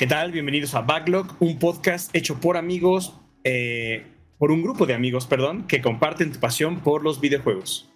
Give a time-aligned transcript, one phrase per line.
[0.00, 0.32] ¿Qué tal?
[0.32, 4.06] Bienvenidos a Backlog, un podcast hecho por amigos, eh,
[4.38, 7.86] por un grupo de amigos, perdón, que comparten tu pasión por los videojuegos.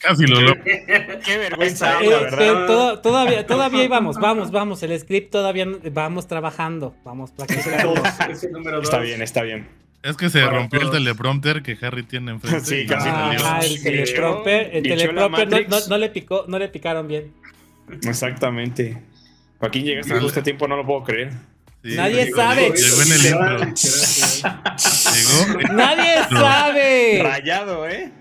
[0.00, 0.62] Casi lo logro.
[0.64, 2.66] Qué vergüenza, Eh, la eh, verdad.
[2.66, 7.32] todo- todavía, todavía íbamos, vamos, vamos, el script todavía vamos trabajando, vamos.
[7.48, 8.84] Ese número dos.
[8.84, 9.68] Está bien, está bien.
[10.02, 12.64] Es que se Para rompió el teleprompter que Harry tiene enfrente.
[12.64, 13.08] Sí, casi.
[13.10, 13.76] Ah, salió.
[13.76, 15.88] el teleprompter, el teleprompter no, no- Matrix.
[15.88, 17.32] no le picó, no le picaron bien.
[18.04, 19.00] Exactamente.
[19.58, 21.30] Joaquín, llegaste justo a tiempo, no lo puedo creer.
[21.84, 22.72] Sí, Nadie llegó- sabe.
[22.74, 23.58] Llegó en el intro.
[25.12, 25.74] Llegó.
[25.74, 26.40] Nadie No.
[26.40, 28.12] sabe, Rayado, ¿eh?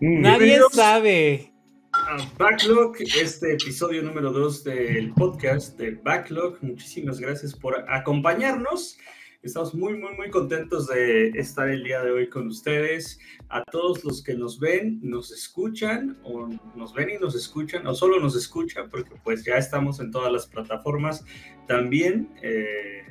[0.00, 0.72] nadie Bienvenidos.
[0.72, 1.52] sabe.
[1.92, 6.58] a Backlog, este episodio número 2 del podcast de Backlog.
[6.62, 8.96] Muchísimas gracias por acompañarnos.
[9.42, 13.18] Estamos muy, muy, muy contentos de estar el día de hoy con ustedes.
[13.48, 17.94] A todos los que nos ven, nos escuchan, o nos ven y nos escuchan, o
[17.94, 21.24] solo nos escuchan, porque pues ya estamos en todas las plataformas
[21.66, 23.02] también eh,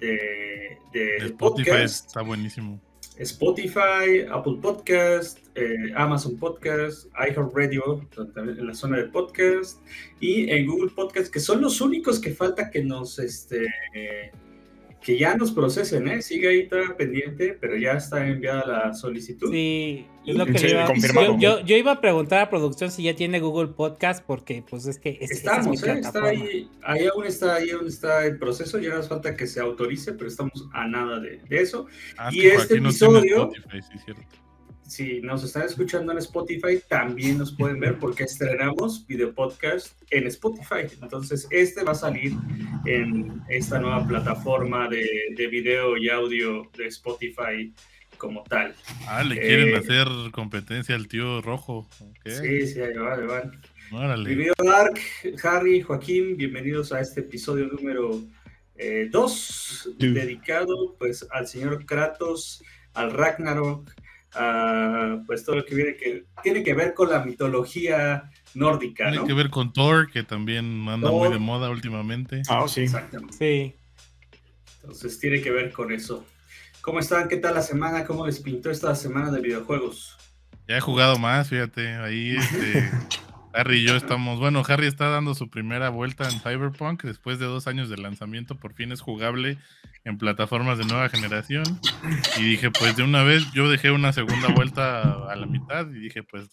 [0.00, 2.06] de, de Spotify podcast.
[2.06, 2.80] está buenísimo.
[3.18, 9.80] Spotify, Apple Podcast, eh, Amazon Podcast, iHeartRadio, en la zona de podcast,
[10.18, 14.32] y en Google Podcast, que son los únicos que falta que nos, este, eh,
[15.04, 16.22] que ya nos procesen, ¿eh?
[16.22, 19.50] Sigue ahí está pendiente, pero ya está enviada la solicitud.
[19.52, 21.38] Sí, es lo que Sí, iba, confirmado.
[21.38, 24.86] yo, yo, yo iba a preguntar a producción si ya tiene Google Podcast, porque pues
[24.86, 25.98] es que es, Estamos, ¿eh?
[26.00, 29.60] Está ahí, ahí aún está, ahí aún está el proceso, ya nos falta que se
[29.60, 31.86] autorice, pero estamos a nada de, de eso.
[32.16, 34.22] Ah, Y este no episodio- Spotify, sí, cierto.
[34.86, 40.26] Si nos están escuchando en Spotify, también nos pueden ver porque estrenamos video podcast en
[40.26, 40.86] Spotify.
[41.00, 42.32] Entonces, este va a salir
[42.86, 47.72] en esta nueva plataforma de, de video y audio de Spotify
[48.18, 48.74] como tal.
[49.08, 49.76] Ah, le quieren Eh.
[49.76, 51.88] hacer competencia al tío rojo.
[52.24, 53.60] Sí, sí, ahí van, ahí van.
[53.92, 54.34] Órale.
[54.34, 54.98] Video Dark,
[55.42, 58.20] Harry, Joaquín, bienvenidos a este episodio número
[59.10, 60.12] 2, Two.
[60.12, 62.62] dedicado pues al señor Kratos,
[62.94, 63.90] al Ragnarok,
[64.34, 69.18] a pues todo lo que viene que tiene que ver con la mitología nórdica, Tiene
[69.18, 69.26] ¿no?
[69.26, 71.28] que ver con Thor, que también anda Thor.
[71.28, 72.42] muy de moda últimamente.
[72.48, 72.82] Ah, sí.
[72.82, 73.34] Exactamente.
[73.36, 73.74] Sí.
[74.82, 76.24] Entonces tiene que ver con eso.
[76.80, 77.28] ¿Cómo están?
[77.28, 78.04] ¿Qué tal la semana?
[78.04, 80.16] ¿Cómo les pintó esta semana de videojuegos?
[80.68, 81.94] Ya he jugado más, fíjate.
[81.96, 82.90] Ahí este,
[83.54, 84.38] Harry y yo estamos.
[84.40, 87.04] Bueno, Harry está dando su primera vuelta en Cyberpunk.
[87.04, 89.58] Después de dos años de lanzamiento, por fin es jugable
[90.04, 91.64] en plataformas de nueva generación.
[92.38, 95.98] Y dije, pues de una vez, yo dejé una segunda vuelta a la mitad y
[96.00, 96.48] dije, pues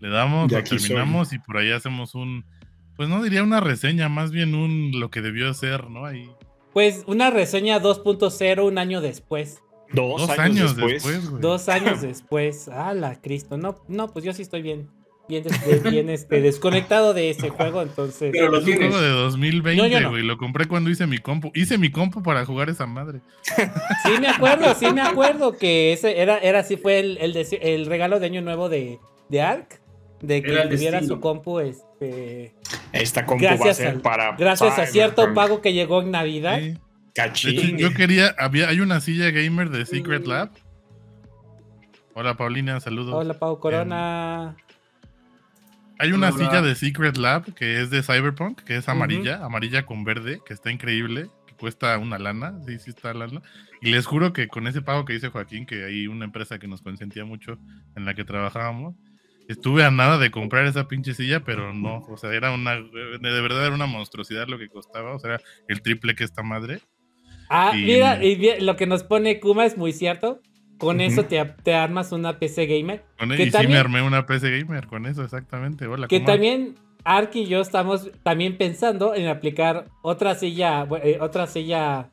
[0.00, 0.78] le damos, lo soy.
[0.78, 2.44] terminamos y por ahí hacemos un.
[2.96, 6.06] Pues no diría una reseña, más bien un lo que debió ser, ¿no?
[6.06, 6.30] Ahí.
[6.72, 9.62] Pues una reseña 2.0 un año después.
[9.92, 11.28] Dos, Dos años, después.
[11.28, 11.42] güey.
[11.42, 12.68] Dos años después.
[12.68, 13.58] ¡Hala, Cristo!
[13.58, 14.88] No, no, pues yo sí estoy bien.
[15.28, 18.30] Bien, des- bien este, desconectado de ese juego, entonces.
[18.32, 20.10] Pero lo Es un juego de 2020, No, yo no.
[20.10, 20.22] güey.
[20.22, 21.50] Lo compré cuando hice mi compu.
[21.54, 23.20] Hice mi compu para jugar esa madre.
[24.04, 28.18] Sí me acuerdo, sí me acuerdo que ese era, era así fue el, el, regalo
[28.20, 29.80] de año nuevo de, de Ark.
[30.20, 30.68] De que tuviera
[31.00, 31.02] destino.
[31.16, 32.54] su compu, este.
[32.92, 34.36] Esta compu va a Gracias, ser al- para.
[34.36, 36.58] gracias a cierto pago que llegó en Navidad.
[36.60, 36.78] Sí.
[37.14, 40.28] Hecho, yo quería, había, hay una silla gamer de Secret Mm.
[40.28, 40.50] Lab.
[42.14, 43.14] Hola Paulina, saludos.
[43.14, 44.56] Hola, Pau Corona.
[46.02, 50.02] Hay una silla de Secret Lab que es de Cyberpunk, que es amarilla, amarilla con
[50.04, 53.40] verde, que está increíble, que cuesta una lana, sí, sí está lana.
[53.80, 56.66] Y les juro que con ese pago que dice Joaquín, que hay una empresa que
[56.66, 57.56] nos consentía mucho
[57.94, 58.96] en la que trabajábamos,
[59.48, 63.40] estuve a nada de comprar esa pinche silla, pero no, o sea, era una, de
[63.40, 66.80] verdad era una monstruosidad lo que costaba, o sea, era el triple que esta madre.
[67.48, 70.40] Ah, Y- mira, y lo que nos pone Kuma es muy cierto.
[70.82, 73.04] Con eso te, te armas una PC gamer.
[73.18, 75.86] Con, Que y sí me armé una PC gamer con eso, exactamente.
[75.86, 81.46] Hola, Que también Ark y yo estamos también pensando en aplicar otra silla, eh, otra
[81.46, 82.10] silla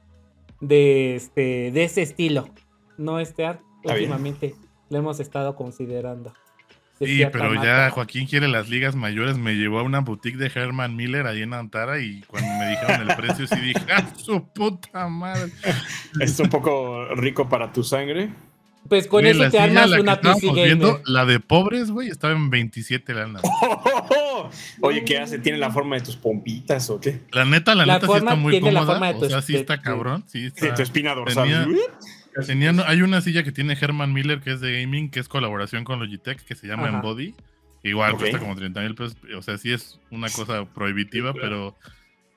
[0.62, 2.48] de este de ese estilo.
[2.98, 4.12] No este Ark, Está bien.
[4.12, 4.56] últimamente
[4.90, 6.32] lo hemos estado considerando.
[7.00, 7.90] De Sí, pero ya.
[7.92, 9.38] Joaquín quiere las ligas mayores.
[9.38, 13.10] Me llevó a una boutique de Herman Miller ahí en Antara y cuando me dijeron
[13.10, 15.52] el precio, sí dije, ¡ah, su puta madre!
[16.20, 18.30] Es un poco rico para tu sangre.
[18.88, 22.08] Pues con Güey, eso te armas la que una PC viendo, la de pobres, güey,
[22.10, 23.44] estaba en 27 lanas.
[24.82, 25.38] Oye, ¿qué hace?
[25.40, 27.22] ¿Tiene la forma de tus pompitas o qué?
[27.32, 28.96] La neta, la, La neta sí está muy tiene la cómoda.
[28.96, 30.24] forma de tu o sea, sí de- está de- cabrón.
[30.28, 30.74] Sí De está.
[30.74, 31.44] tu espina dorsal.
[31.48, 31.68] tenía-
[32.46, 35.84] Tenían- hay una silla que tiene Herman Miller que es de gaming, que es colaboración
[35.84, 36.96] con Logitech, que se llama Ajá.
[36.98, 37.36] Embody.
[37.84, 39.18] Igual cuesta como 30 mil pesos.
[39.38, 41.76] O sea, sí es una cosa prohibitiva, pero,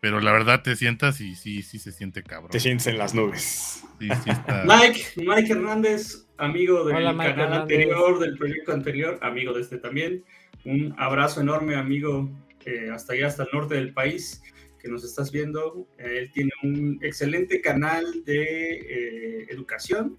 [0.03, 2.51] pero la verdad te sientas y sí, sí se siente cabrón.
[2.51, 3.85] Te sientes en las nubes.
[4.01, 4.65] Sí, sí está.
[4.67, 7.61] Mike, Mike Hernández, amigo del Hola, canal Hernández.
[7.61, 10.25] anterior, del proyecto anterior, amigo de este también.
[10.65, 12.29] Un abrazo enorme, amigo,
[12.67, 14.43] eh, hasta allá, hasta el norte del país,
[14.81, 15.87] que nos estás viendo.
[15.99, 20.19] Eh, él tiene un excelente canal de eh, educación.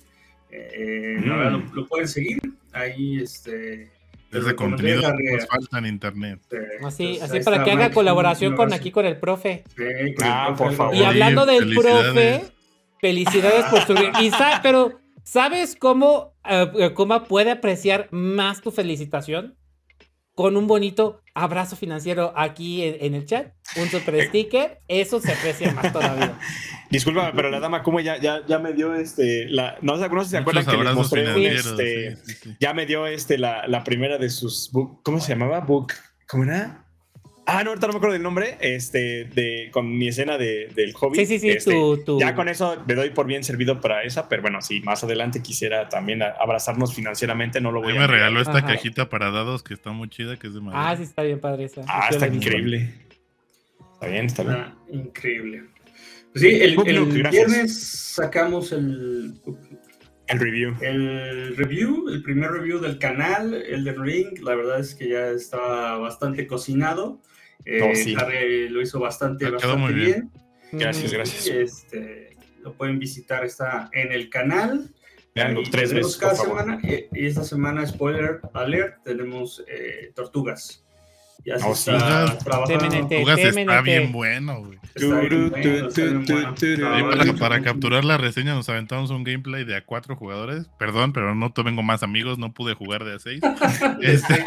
[0.49, 1.37] Eh, la Mm.
[1.37, 2.39] verdad, lo, lo pueden seguir.
[2.71, 3.91] Ahí, este.
[4.33, 6.39] Es de contenido que nos falta en internet.
[6.83, 9.63] Así, así para que haga colaboración con aquí con el profe.
[9.77, 9.83] Sí,
[10.23, 10.95] Ah, por favor.
[10.95, 12.39] Y hablando del felicidades.
[12.39, 12.53] profe,
[12.99, 13.93] felicidades por su...
[14.21, 19.55] Y sa- pero, ¿sabes cómo, eh, cómo puede apreciar más tu felicitación?
[20.35, 25.31] Con un bonito abrazo financiero aquí en, en el chat, un super sticker, eso se
[25.31, 26.37] aprecia más todavía.
[26.89, 30.19] Disculpa, pero la dama como ya, ya, ya me dio este la no sé, no
[30.19, 32.57] sé si se acuerdan que les mostré este, sí, sí, sí.
[32.59, 35.61] ya me dio este la, la primera de sus book, ¿cómo se llamaba?
[35.61, 35.93] Book,
[36.27, 36.82] ¿cómo era?
[37.45, 40.93] Ah, no, ahorita no me acuerdo del nombre, este, de, con mi escena de, del
[40.93, 41.17] hobby.
[41.17, 41.75] Sí, sí, sí, este,
[42.17, 45.41] Ya con eso me doy por bien servido para esa, pero bueno, si más adelante
[45.41, 48.67] quisiera también abrazarnos financieramente, no lo voy Ahí a me regaló esta Ajá.
[48.67, 50.89] cajita para dados que está muy chida, que es de madera.
[50.89, 51.81] Ah, sí, está bien padre esa.
[51.87, 52.93] Ah, está increíble.
[53.93, 54.55] Está bien, está bien.
[54.55, 55.63] Ah, increíble.
[56.31, 57.77] Pues sí, el, el viernes
[58.15, 59.33] sacamos el,
[60.27, 60.75] El review.
[60.81, 64.39] el review, el primer review del canal, el de Ring.
[64.41, 67.21] La verdad es que ya estaba bastante cocinado.
[67.65, 68.15] Eh, Oh, sí.
[68.17, 70.29] Harry lo hizo bastante, Ah, quedó bastante muy bien.
[70.71, 70.81] bien.
[70.81, 71.47] Gracias, gracias.
[71.47, 74.89] Este, lo pueden visitar, está en el canal.
[75.35, 76.59] Veanlo tres tenemos veces, cada por favor.
[76.61, 76.79] semana.
[76.83, 80.81] Y, y esta semana, spoiler alert, tenemos eh, tortugas.
[81.45, 82.43] Ya se Oh, está Tortugas.
[82.45, 83.07] trabajando.
[83.19, 84.79] Jugas está bien bueno, güey.
[86.77, 90.67] No, para, para capturar la reseña nos aventamos un gameplay de a cuatro jugadores.
[90.79, 93.41] Perdón, pero no tengo más amigos, no pude jugar de a seis.
[94.01, 94.43] Este,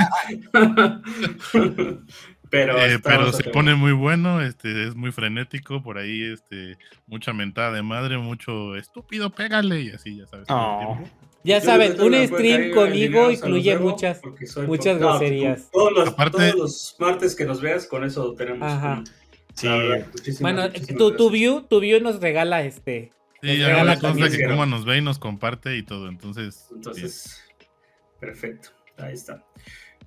[2.51, 6.77] pero eh, pero se pone muy bueno, este, es muy frenético, por ahí este,
[7.07, 10.47] mucha mentada de madre, mucho estúpido, pégale, y así, ya sabes.
[10.51, 10.99] Oh.
[11.45, 14.21] Ya Yo saben, un stream conmigo incluye muchas,
[14.67, 15.71] muchas no, groserías.
[15.71, 18.71] Todos los, Aparte- todos los martes que nos veas, con eso tenemos.
[18.71, 18.99] Ajá.
[18.99, 19.07] un-
[19.55, 19.67] Sí.
[19.69, 20.07] la verdad,
[20.41, 21.33] Bueno, muchísimas tu, tu gracias.
[21.33, 23.13] view, tu view nos regala este.
[23.43, 24.33] Sí, Nos ya también.
[24.33, 26.67] que como nos ve y nos comparte y todo, entonces.
[26.75, 27.43] Entonces,
[28.21, 28.71] perfecto.
[28.99, 29.43] Ahí está.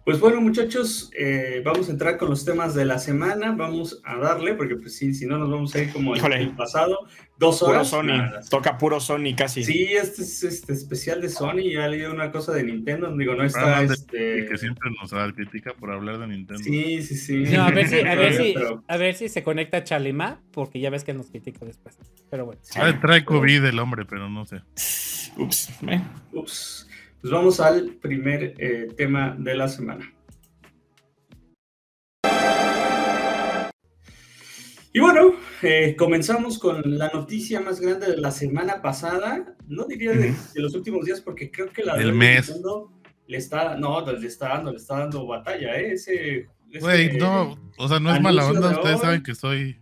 [0.10, 3.52] Pues bueno, muchachos, eh, vamos a entrar con los temas de la semana.
[3.52, 6.56] Vamos a darle, porque pues sí, si no nos vamos a ir como el, el
[6.56, 6.98] pasado.
[7.38, 7.90] Dos Puro horas.
[7.90, 8.04] Sony.
[8.06, 8.42] nada.
[8.50, 9.64] Toca puro Sony casi.
[9.64, 11.70] Sí, este es este especial de Sony.
[11.74, 13.16] Ya leí una cosa de Nintendo.
[13.16, 14.48] Digo, no Ah, está este.
[14.50, 16.64] que siempre nos da critica por hablar de Nintendo.
[16.64, 17.44] Sí, sí, sí.
[17.56, 18.56] No, a ver si, a ver si,
[18.88, 22.00] a ver si se conecta Chalema, porque ya ves que nos critica después.
[22.32, 22.60] Pero bueno.
[22.78, 24.64] Ah, trae COVID el hombre, pero no sé.
[25.38, 25.70] Ups.
[25.88, 26.02] eh.
[26.34, 26.88] Ups.
[27.21, 30.13] Pues vamos al primer eh, tema de la semana.
[34.94, 39.56] Y bueno, eh, comenzamos con la noticia más grande de la semana pasada.
[39.68, 42.48] No diría de, los últimos días, porque creo que la Del de mes.
[42.48, 42.92] Nintendo
[43.27, 45.92] le está, no, le está dando, le está dando batalla, ¿eh?
[45.94, 46.48] Ese,
[47.19, 48.69] no, o sea, no es mala onda.
[48.69, 49.77] de Ustedes saben que soy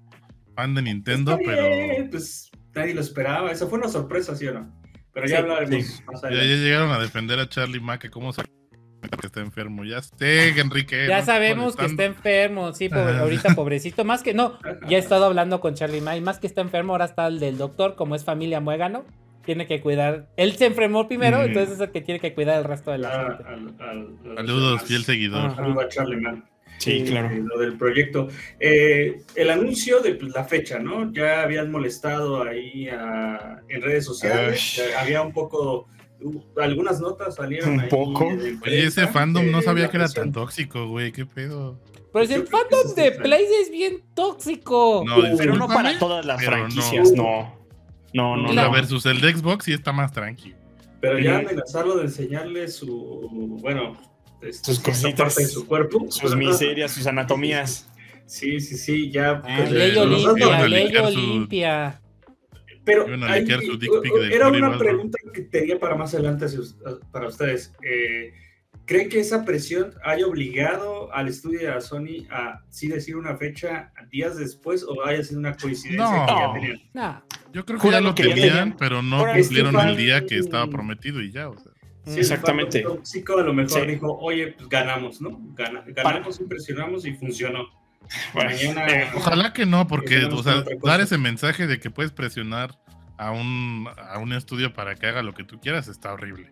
[0.56, 3.52] fan de Nintendo, Está pero Pues nadie lo esperaba.
[3.52, 4.87] Esa fue una sorpresa, ¿sí o no?
[5.18, 6.04] Pero ya Sí, hablaremos sí.
[6.06, 9.84] más ya, llegaron a defender a Charlie Mack, que cómo se que está enfermo.
[9.84, 11.08] Ya sé, Enrique.
[11.08, 14.04] Ya no sabemos que está enfermo, sí, pobre- ahorita pobrecito.
[14.06, 17.06] Más que no, ya he estado hablando con Charlie May, más que está enfermo, ahora
[17.06, 19.06] está el del doctor, como es familia muégano,
[19.46, 20.28] tiene que cuidar.
[20.36, 21.46] Él se enfermó primero, Mm.
[21.46, 23.44] entonces es el que tiene que cuidar el resto de la Ah, gente.
[23.48, 25.56] al- al- al- Saludos, al- fiel seguidor.
[25.56, 26.44] Saludos a Charlie Man.
[26.78, 27.30] Sí, claro.
[27.30, 28.28] Eh, lo del proyecto.
[28.60, 31.12] Eh, el anuncio de pues, la fecha, ¿no?
[31.12, 34.80] Ya habían molestado ahí a- en redes sociales.
[34.86, 34.92] Ay.
[34.98, 35.88] había un poco.
[36.22, 37.74] uh, algunas notas salieron.
[37.74, 38.28] Un ahí poco.
[38.28, 41.12] Oye, ese fandom no eh, sabía la que era tan tóxico, güey.
[41.12, 41.80] ¿Qué pedo?
[42.12, 45.04] Pues el fandom de Blaze es bien tóxico.
[45.06, 46.48] No, Pero no para todas las no.
[46.48, 47.56] franquicias, no.
[48.14, 48.72] No, no, no.
[48.72, 50.56] versus el de Xbox sí está más tranqui.
[51.02, 53.58] Pero ya amenazarlo de enseñarle su.
[53.62, 53.98] Bueno.
[54.42, 55.14] Este, Sus cositas.
[55.16, 56.06] parte de su cuerpo.
[56.10, 57.90] Sus miserias, sus anatomías.
[58.26, 59.42] Sí, sí, sí, ya.
[59.44, 62.02] Ah, pues, ley eh, Olimpia, ley Olimpia.
[62.84, 63.46] Pero ahí-
[64.32, 66.46] era una pregunta que tenía para más adelante
[67.12, 67.74] para ustedes.
[67.84, 68.32] Eh,
[68.86, 73.92] ¿Creen que esa presión haya obligado al estudio de Sony a sí decir una fecha
[74.10, 76.26] días después o haya sido una coincidencia No.
[76.26, 76.90] que ya tenían?
[76.94, 77.20] Nah.
[77.52, 78.78] Yo creo que Jura ya lo tenían, tenían.
[78.78, 81.72] pero no cumplieron Estefan- el día que estaba prometido y ya, o sea.
[82.08, 82.78] Sí, Exactamente.
[82.80, 83.88] el tóxico a lo mejor Sí.
[83.88, 85.38] dijo, oye, pues ganamos, ¿no?
[85.56, 87.68] Gana- ganamos, impresionamos y funcionó.
[88.34, 92.12] Bueno, Mañana- eh, Ojalá que no, porque, o sea, dar ese mensaje de que puedes
[92.12, 92.72] presionar
[93.18, 96.52] a un, a un estudio para que haga lo que tú quieras está horrible.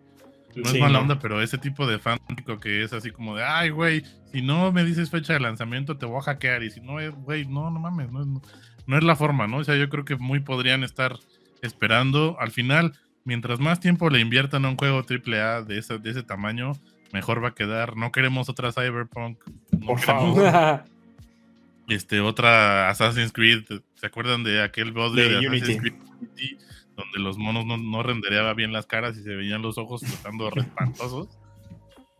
[0.54, 1.02] No Sí, es mala no.
[1.02, 4.72] onda, pero ese tipo de fanático que es así como de, ay, güey, si no
[4.72, 6.62] me dices fecha de lanzamiento te voy a hackear.
[6.62, 8.42] Y si no es, güey, no, no mames, no, es- no,
[8.86, 9.58] no es la forma, ¿no?
[9.58, 11.16] O sea, yo creo que muy podrían estar
[11.62, 12.36] esperando.
[12.40, 12.92] Al final,
[13.26, 16.72] mientras más tiempo le inviertan a un juego AAA de ese, de ese tamaño,
[17.12, 17.96] mejor va a quedar.
[17.96, 19.38] No queremos otra Cyberpunk.
[19.72, 20.84] No Por queremos, favor.
[21.88, 23.62] Este, otra Assassin's Creed.
[23.94, 25.46] ¿Se acuerdan de aquel bodrio De de.
[25.46, 25.94] Assassin's Creed?
[26.96, 30.50] Donde los monos no, no rendereaba bien las caras y se veían los ojos flotando
[30.50, 31.28] re espantosos.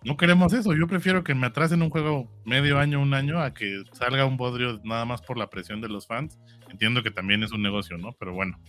[0.04, 0.72] No queremos eso.
[0.72, 4.36] Yo prefiero que me atrasen un juego medio año, un año, a que salga un
[4.36, 6.38] bodrio nada más por la presión de los fans.
[6.70, 8.12] Entiendo que también es un negocio, ¿no?
[8.12, 8.60] Pero bueno,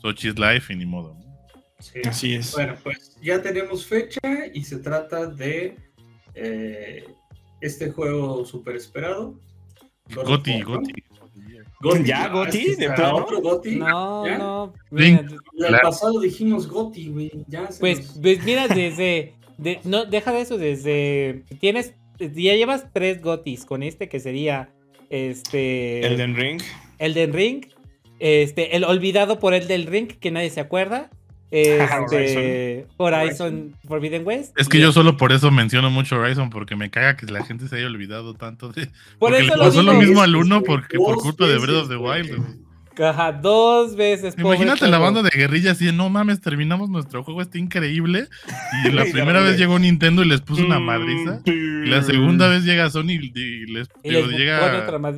[0.00, 1.18] Sochi's life y ni modo.
[1.18, 1.29] ¿no?
[1.80, 2.00] Sí.
[2.06, 2.52] Así es.
[2.52, 4.20] Bueno, pues ya tenemos fecha
[4.52, 5.76] y se trata de
[6.34, 7.04] eh,
[7.60, 9.34] este juego súper esperado.
[10.14, 10.60] Goti.
[10.62, 10.92] Goti.
[11.80, 12.04] Goti.
[12.04, 12.74] ¿Ya, Goti?
[12.74, 13.16] ¿De plano?
[13.16, 13.76] otro Goti.
[13.76, 14.38] No, ¿Ya?
[14.38, 14.74] no.
[14.90, 15.78] Mira, El Claro.
[15.82, 17.30] pasado dijimos Goti, güey.
[17.80, 19.34] Pues, nos- pues mira, desde.
[19.58, 21.44] de- no, deja de eso, desde.
[21.60, 21.94] Tienes.
[22.18, 24.70] Ya llevas tres gotis con este que sería.
[25.08, 26.06] Este.
[26.06, 26.60] Elden Ring.
[26.98, 27.66] Elden Ring.
[28.18, 31.10] Este, el olvidado por Elden Ring, que nadie se acuerda.
[31.50, 33.74] Este, Horizon.
[33.86, 34.58] Forbidden West.
[34.58, 37.68] Es que yo solo por eso menciono mucho Horizon, porque me caga que la gente
[37.68, 38.86] se haya olvidado tanto de.
[39.18, 40.02] Por porque eso le lo pasó lo digo.
[40.02, 41.96] mismo al Es que 1 sí, porque por culpa de Breath of the.
[41.96, 42.60] Wild.
[42.98, 44.34] Ajá, dos veces.
[44.36, 48.28] Imagínate la banda de guerrilla así, de, no mames, terminamos nuestro juego, está increíble.
[48.84, 51.40] Y la primera vez llegó Nintendo y les puso una madriza.
[51.46, 55.16] Y la segunda vez llega Sony y y les, Y digo, llega otra más.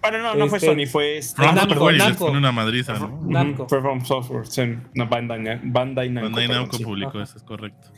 [0.00, 1.42] Bueno, no, no fue Este- Sony, fue este.
[1.42, 2.26] From Namco, Software y les Namco.
[2.26, 3.20] pone una madriza, ¿no?
[3.26, 3.68] Namco.
[3.68, 4.62] Fue From Software, sí.
[4.94, 6.30] No, Bandai, Bandai Namco.
[6.30, 7.88] Bandai Namco publicó, eso es correcto.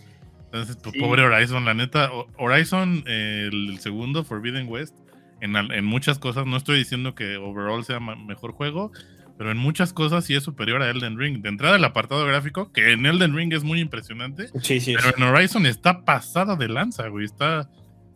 [0.47, 1.01] Entonces, pues, Sí.
[1.01, 2.11] pobre Horizon, la neta.
[2.39, 4.97] Horizon, eh, el, segundo, Forbidden West,
[5.41, 8.91] en, al- en muchas cosas, no estoy diciendo que overall sea mejor juego,
[9.39, 11.41] pero en muchas cosas sí es superior a Elden Ring.
[11.43, 14.95] De entrada, el apartado gráfico, que en Elden Ring es muy impresionante, Sí, sí.
[14.97, 17.25] pero en Horizon está pasada de lanza, güey.
[17.27, 17.69] Está.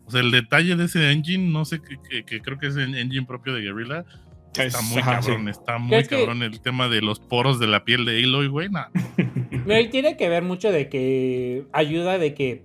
[0.05, 2.75] O sea, el detalle de ese engine, no sé, que, que- que creo que es
[2.75, 4.05] el engine propio de Guerrilla.
[4.57, 5.49] Está Es- muy ajá, cabrón, sí.
[5.49, 8.47] está muy ¿Crees que- cabrón el tema de los poros de la piel de Aloy,
[8.47, 8.69] güey.
[8.69, 8.87] nah.
[9.65, 12.63] Mira, y tiene que ver mucho de que ayuda de que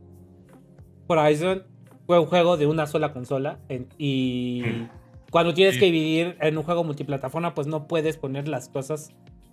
[1.09, 1.65] Horizon
[2.07, 4.89] fue un juego de una sola consola en- y Mm.
[5.31, 5.81] cuando tienes Sí.
[5.81, 9.11] que dividir en un juego multiplataforma pues no puedes poner las cosas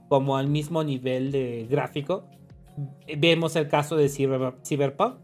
[0.09, 2.29] como al mismo nivel de gráfico.
[3.17, 5.15] Vemos el caso de Cyber- Cyberpunk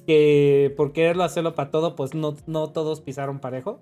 [0.00, 3.80] que por quererlo hacerlo para todo pues no, no todos pisaron parejo.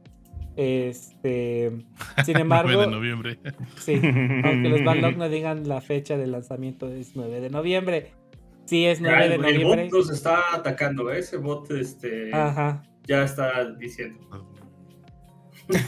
[0.56, 1.70] Este,
[2.24, 3.38] sin 9 embargo, de noviembre.
[3.78, 8.12] Sí, aunque los Banlock no digan la fecha de lanzamiento es 9 de noviembre.
[8.64, 9.84] Sí, es 9 Ya, de el, el noviembre.
[9.84, 11.20] bot nos está atacando, ¿eh?
[11.20, 12.82] ese bot este, Ajá.
[13.06, 14.18] ya está diciendo.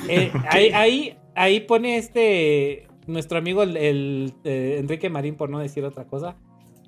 [0.08, 5.58] Eh, ahí, ahí, ahí pone este nuestro amigo el, el, eh, Enrique Marín, por no
[5.58, 6.36] decir otra cosa.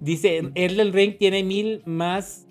[0.00, 2.46] Dice, Elden Ring tiene mil más.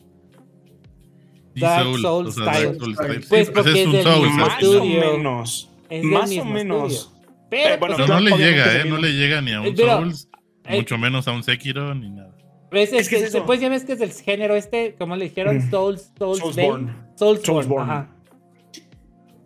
[1.55, 2.79] Dark Soul, Souls o sea, Dark style.
[2.79, 3.25] Souls style.
[3.29, 4.05] Pues Sí, porque es un es
[4.35, 5.69] Más o menos.
[5.89, 6.91] Es Más o menos.
[6.93, 7.21] estudio.
[7.49, 8.85] Pero, Eh, bueno, pues, Pero no le llega, ¿eh?
[8.85, 10.29] No le llega ni a un Eh, pero, Souls,
[10.65, 12.33] eh, mucho menos a un Sekiro ni nada.
[12.71, 15.25] es, es que es que después ya ves que es del género este, como le
[15.25, 15.69] dijeron, Mm.
[15.69, 16.93] Souls, Souls, Soulsborne.
[17.17, 17.45] Soulsborne.
[17.45, 17.91] Soulsborne.
[17.91, 18.07] Ajá.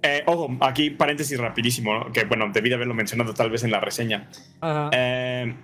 [0.04, 2.12] Eh, ojo, aquí paréntesis rapidísimo, ¿no?
[2.12, 4.30] que bueno, debí de haberlo mencionado tal vez en la reseña.
[4.62, 4.92] Ajá.
[4.94, 5.56] Eh,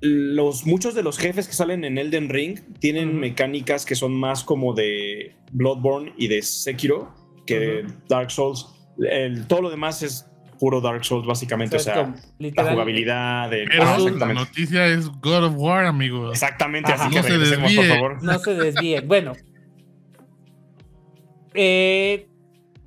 [0.00, 4.44] los, muchos de los jefes que salen en Elden Ring tienen mecánicas que son más
[4.44, 7.14] como de Bloodborne y de Sekiro
[7.46, 8.66] que de Dark Souls.
[8.98, 10.26] El- todo lo demás es
[10.58, 11.76] puro Dark Souls, básicamente.
[11.76, 13.50] O sea, la jugabilidad.
[13.50, 14.40] De, Pero Ah, la exactamente.
[14.42, 16.30] noticia es God of War, amigo.
[16.30, 17.04] Exactamente, Ajá.
[17.06, 17.94] así que No se regresemos, por desvíe.
[17.94, 18.22] favor.
[18.22, 19.08] No se desvíen.
[19.08, 19.32] Bueno.
[21.54, 22.26] Eh,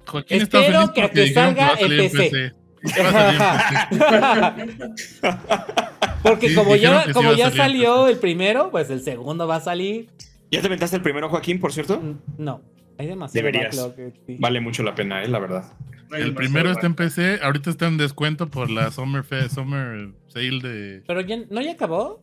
[0.05, 2.29] Joaquín está Espero feliz que que dijeron que va a salga en PC.
[2.29, 2.53] PC.
[6.23, 9.61] Porque Sí, como ya, sí como ya salió el primero, pues el segundo va a
[9.61, 10.09] salir.
[10.49, 11.99] ¿Ya te aventaste el primero, Joaquín, por cierto?
[11.99, 12.61] Mm, No,
[12.97, 13.75] hay demasiado Deberías.
[13.75, 14.37] backlog, eh, sí.
[14.39, 15.73] Vale mucho la pena, eh, la verdad.
[16.11, 16.93] El primero está en.
[16.93, 21.03] PC, ahorita está en descuento por la Summer, Fe- Summer Sale de...
[21.07, 22.21] Pero ya, ¿no ya acabó?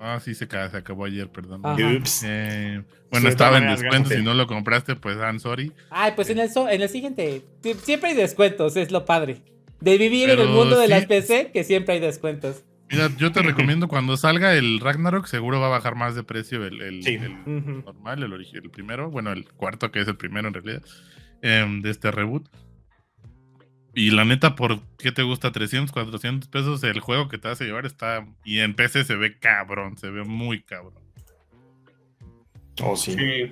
[0.00, 1.62] Ah, sí, se, ca- se acabó ayer, perdón.
[2.24, 2.82] Eh,
[3.12, 5.70] bueno, estaba en descuento, si no lo compraste, pues I'm sorry.
[5.90, 7.42] Ay, pues en el, so- en el siguiente.
[7.62, 9.42] Sie- Siempre hay descuentos, es lo padre.
[9.80, 12.64] De vivir en el mundo de las PC, que siempre hay descuentos.
[12.92, 16.64] Mira, yo te recomiendo cuando salga el Ragnarok, seguro va a bajar más de precio
[16.64, 17.14] el, el- Sí.
[17.14, 20.82] el normal, el, primero, bueno, el cuarto que es el primero en realidad,
[21.40, 22.48] em, de este reboot.
[23.94, 26.82] Y la neta, ¿por qué te gusta 300, 400 pesos?
[26.84, 28.26] El juego que te vas a llevar está...
[28.44, 31.02] Y en PC se ve cabrón, se ve muy cabrón.
[32.82, 33.12] Oh, sí.
[33.12, 33.50] Sí.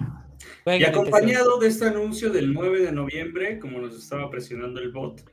[0.78, 5.29] Y acompañado de este anuncio del 9 de noviembre, como nos estaba presionando el bot,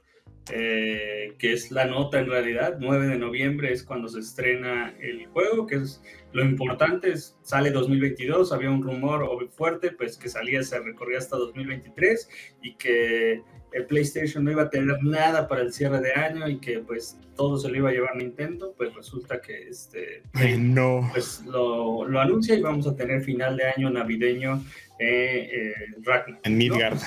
[0.53, 2.77] eh, que es la nota en realidad.
[2.79, 6.01] 9 de noviembre es cuando se estrena el juego, que es
[6.33, 11.37] lo importante, es, sale 2022, había un rumor fuerte, pues que salía, se recorría hasta
[11.37, 12.29] 2023
[12.61, 16.57] y que el PlayStation no iba a tener nada para el cierre de año y
[16.59, 20.23] que pues todo se lo iba a llevar Nintendo, pues resulta que este
[20.57, 21.09] no.
[21.11, 24.63] pues lo, lo, anuncia y vamos a tener final de año navideño
[24.99, 25.73] eh, eh,
[26.03, 26.97] Ragnar, en Midgard.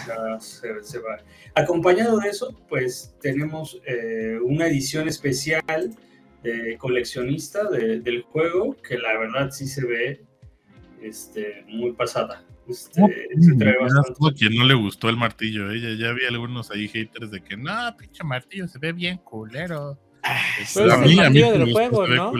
[0.40, 1.18] Se, se va.
[1.54, 5.96] Acompañado de eso, pues tenemos eh, una edición especial
[6.42, 10.24] de coleccionista de, del juego que la verdad sí se ve
[11.02, 12.44] este, muy pasada.
[12.68, 13.02] Este,
[13.40, 14.38] se trae bastante.
[14.38, 17.72] quien no le gustó el martillo, ella ya había algunos ahí haters de que no,
[17.98, 19.98] pinche martillo se ve bien culero.
[21.02, 22.32] Mí, a mí del juego, ¿no?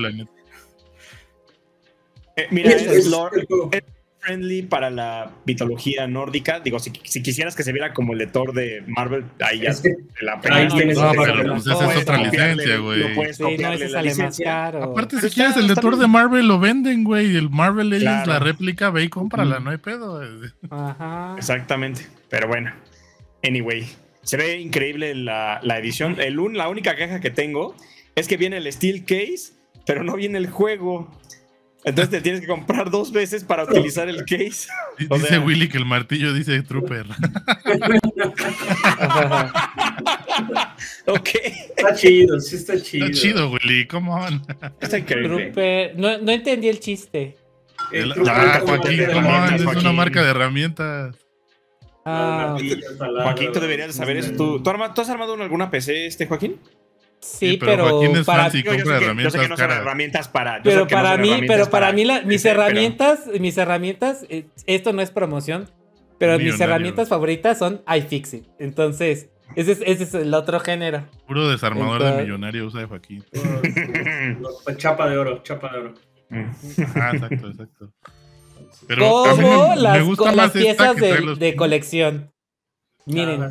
[2.37, 3.33] eh, mira, es, es, Lord,
[3.73, 3.83] es,
[4.21, 6.61] friendly para la mitología nórdica.
[6.61, 9.71] Digo, si, si, quisieras que se viera como el de Thor de Marvel, ahí ya
[9.71, 10.65] es que, la pena.
[10.65, 10.77] No, no,
[11.25, 13.01] pero pues esa es otra licencia, güey.
[13.09, 14.45] No puedes Sí, no, copiarle ese la sale más licencia.
[14.47, 14.85] caro.
[14.85, 16.07] Aparte, si quieres el de Thor de.
[16.07, 17.37] Marvel, lo venden, güey.
[17.37, 18.33] El Marvel Legends, Claro.
[18.33, 20.21] la réplica, ve y cómprala, no hay pedo.
[20.71, 21.35] Ajá.
[21.37, 22.07] Exactamente.
[22.29, 22.73] Pero bueno.
[23.43, 23.87] Anyway.
[24.23, 26.17] Se ve increíble la, la edición.
[26.21, 27.75] El un- la única queja que tengo
[28.15, 29.55] es que viene el Steel Case,
[29.87, 31.11] pero no viene el juego.
[31.85, 34.69] Entonces te tienes que comprar dos veces para utilizar el case.
[34.99, 37.07] D- O Dice sea- Willy que el martillo dice Trooper.
[41.07, 41.29] ok.
[41.77, 43.07] Está chido, sí está chido.
[43.07, 44.43] Está chido, Willy, ¿cómo on?
[44.81, 45.53] Está increíble.
[45.53, 47.37] Trooper- No, no entendí el chiste.
[47.93, 49.55] El El- Ah, como Joaquín, ¿cómo on?
[49.55, 51.17] Es una marca de herramientas.
[52.05, 52.57] Ah,
[52.99, 54.33] taladros, Joaquín, tú deberías de saber eso.
[54.33, 56.57] ¿Tú, tú, arma- tú has armado alguna PC, este Joaquín?
[57.21, 58.59] Sí, Sí, pero pero, para, fancy.
[58.63, 60.57] Digo, yo, compra sé que, yo sé herramientas que no son herramientas para.
[60.59, 62.63] yo pero sé que no para son mí, pero para mí la- mis PC, pero-
[62.63, 65.69] herramientas, mis herramientas, eh, esto no es promoción,
[66.19, 68.47] pero mis herramientas favoritas son iFixit.
[68.59, 71.05] Entonces, ese es, ese es el otro género.
[71.27, 73.25] Puro desarmador de millonario usa de Joaquín.
[74.65, 75.95] Pues, Chapa de oro, chapa de oro.
[76.31, 77.93] Ah, exacto, exacto.
[78.87, 81.59] Pero mí Como me, me las, gusta las piezas de, los de pines.
[81.59, 82.33] colección.
[83.07, 83.43] Miren.
[83.43, 83.51] Ah.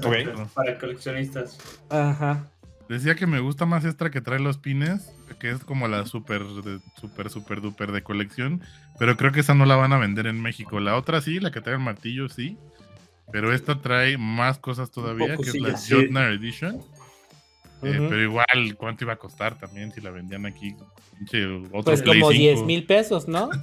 [0.54, 1.58] Para coleccionistas.
[1.90, 2.48] Ajá.
[2.90, 6.44] Decía que me gusta más esta que trae los pines, que es como la super,
[6.44, 8.62] de- super, super duper de colección,
[8.98, 10.80] pero creo que esa no la van a vender en México.
[10.80, 12.58] La otra sí, la que trae el martillo sí,
[13.32, 15.94] pero esta trae más cosas todavía, que es la sí.
[15.94, 16.78] Jotnar Edition.
[17.82, 20.76] Eh, pero igual, ¿cuánto iba a costar también si la vendían aquí?
[21.72, 22.42] Otro Pues Play como 5.
[22.42, 23.50] 10 mil pesos, ¿no?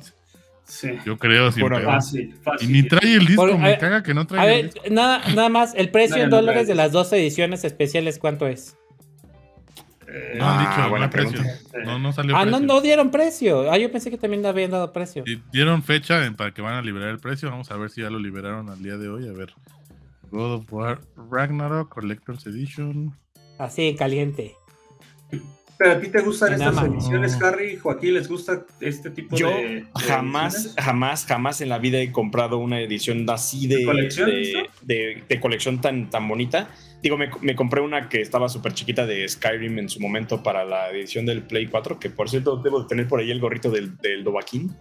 [0.69, 0.89] Sí.
[1.05, 1.81] Yo creo, pedo.
[1.85, 4.73] Fácil, Y ni trae el disco, Por- me caga que no trae A el ver,
[4.75, 4.89] disco.
[4.91, 8.49] nada, nada más, el precio No, en no dólares de las dos ediciones especiales, ¿cuánto
[8.49, 8.77] es?
[10.09, 11.40] Eh, No han dicho, Ah, no buena precio.
[11.85, 12.66] No, no salió Ah, no, precio.
[12.66, 13.71] no dieron precio.
[13.71, 15.25] Ah, yo pensé que también le habían dado precio.
[15.27, 17.51] Y dieron fecha en- para que van a liberar el precio.
[17.51, 19.29] Vamos a ver si ya lo liberaron al día de hoy.
[19.29, 19.53] A ver.
[20.31, 23.16] God of War Ragnarok Collector's Edition.
[23.59, 24.55] Así en caliente.
[25.79, 29.55] Pero a ti te gustan estas ediciones, Harry, Joaquín, ¿les gusta este tipo Yo de,
[29.57, 30.85] de jamás, ediciones?
[30.85, 35.25] jamás, jamás en la vida he comprado una edición así de, ¿De colección, de, de-
[35.29, 36.69] de colección tan, tan bonita.
[37.03, 40.65] Digo, me, me compré una que estaba súper chiquita de Skyrim en su momento para
[40.65, 43.71] la edición del Play 4, que por cierto debo de tener por ahí el gorrito
[43.71, 44.75] del, del Dovahkiin.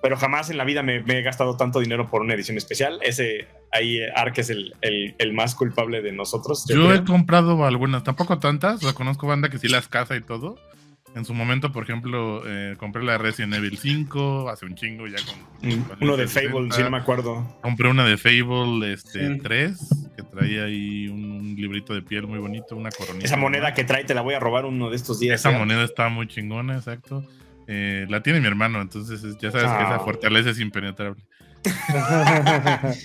[0.00, 3.00] Pero jamás en la vida me, me he gastado tanto dinero por una edición especial.
[3.02, 6.64] Ese ahí eh, Ark es el, el- el más culpable de nosotros.
[6.68, 8.80] yo Yo he comprado algunas, tampoco tantas.
[8.80, 10.56] Sea, conozco banda que sí las caza y todo.
[11.16, 15.16] En su momento, por ejemplo, eh, compré la Resident Evil 5 hace un chingo ya
[15.24, 15.68] con.
[15.68, 16.76] Mm, con Uno de Fable, 360.
[16.76, 17.58] si no me acuerdo.
[17.62, 19.38] Compré una de Fable este, Sí.
[19.42, 19.78] 3,
[20.16, 23.24] que traía ahí un, un librito de piel muy bonito, una coronita.
[23.24, 25.40] Esa moneda que trae te la voy a robar uno de estos días.
[25.40, 25.58] Esa ¿eh?
[25.58, 27.24] moneda está muy chingona, exacto.
[27.70, 29.88] Eh, la tiene mi hermano, entonces es- ya sabes que Ah.
[29.90, 31.22] esa fortaleza es impenetrable.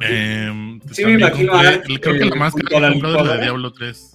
[0.00, 3.24] Em, Sí, me imagino compré- a Ark, creo que la eh, más la que comprado
[3.24, 3.42] la de.
[3.42, 4.10] Diablo 3.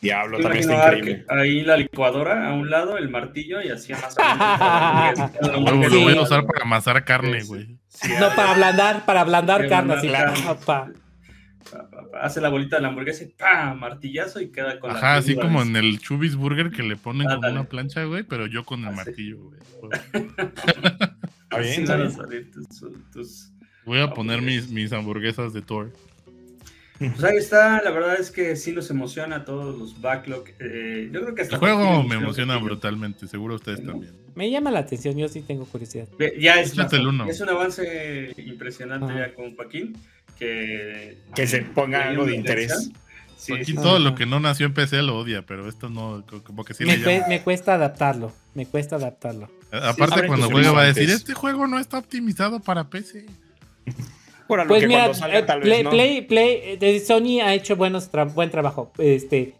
[0.00, 1.24] Diablo, también está increíble.
[1.28, 5.14] ahí la licuadora a un lado, el martillo y así amasar.
[5.42, 7.48] Lo, lo voy a usar para amasar carne, Sí, sí.
[7.48, 7.78] güey.
[8.20, 10.08] No, para ablandar, para ablandar carne, así.
[11.66, 12.20] Ablandar pa, pa.
[12.20, 13.78] Hace la bolita de la hamburguesa y ¡pam!
[13.78, 17.24] martillazo y queda con la Ajá, así como en el Chubis Burger que le ponen
[17.24, 17.52] como Ándale.
[17.54, 19.60] una plancha, güey, pero yo con el Ah, martillo, güey.
[20.12, 20.30] Bien,
[21.50, 22.68] Así van a salir tus-
[23.12, 23.52] tus-
[23.84, 25.92] Voy a poner mis, mis hamburguesas de Thor.
[26.98, 30.44] Pues ahí está, la verdad es que sí nos emociona a todos los backlog.
[30.58, 33.92] eh, yo creo que hasta El juego me emociona brutalmente, seguro ustedes ¿No?
[33.92, 34.14] también.
[34.34, 36.08] Me llama la atención, yo sí tengo curiosidad.
[36.40, 37.26] Ya es, el uno.
[37.26, 39.28] es un avance impresionante Ajá.
[39.28, 39.96] ya con Joaquín.
[40.38, 42.90] Que, Que se ponga algo de interés.
[43.36, 46.24] Sí, Aquí sí, todo lo que no nació en PC lo odia, pero esto no,
[46.26, 49.48] co- como que sí me, le me cuesta adaptarlo, me cuesta adaptarlo.
[49.70, 53.26] A- Aparte, cuando juegue va a decir, este juego no está optimizado para PC.
[54.48, 55.90] Bueno, Pues que mira, salga, eh, tal vez Play, no.
[55.90, 58.92] Play, Play, eh, Sony ha hecho buenos tra- buen trabajo.
[58.96, 59.54] Este,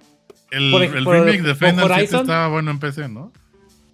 [0.52, 2.20] El, Por- el por- remake de Final 7 Horizon.
[2.20, 3.32] estaba bueno en PC, ¿no?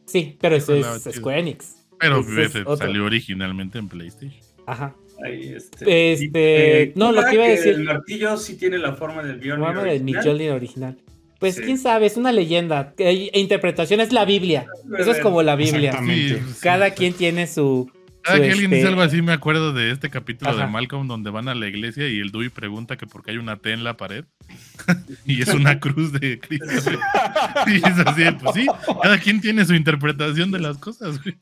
[0.04, 0.86] sí, pero eso es.
[1.16, 1.76] Square Enix.
[1.98, 4.38] Pero es salió originalmente en PlayStation.
[4.66, 4.94] Ajá.
[5.24, 8.94] Ahí, este, Este, y- no, lo que iba a decir- El martillo sí tiene la
[8.94, 9.60] forma del Bjorn.
[9.62, 10.24] Forma del original.
[10.24, 10.98] Mjolnir original.
[11.38, 11.62] Pues Sí.
[11.62, 12.94] quién sabe, es una leyenda.
[12.98, 14.66] E interpretación es la Biblia.
[14.98, 15.90] Eso es como la Biblia.
[15.90, 16.38] Exactamente.
[16.38, 16.94] Sí, sí, Cada sí.
[16.96, 17.90] quien tiene su.
[18.22, 20.66] Cada su, que alguien este, dice algo así, me acuerdo de este capítulo de.
[20.68, 23.56] Malcolm donde van a la iglesia y el Dewey pregunta que por qué hay una
[23.56, 24.24] T en la pared
[25.26, 26.66] y es una cruz de Cristo.
[27.66, 28.66] y es así, pues sí,
[29.02, 31.20] cada quien tiene su interpretación de las cosas.
[31.22, 31.34] güey.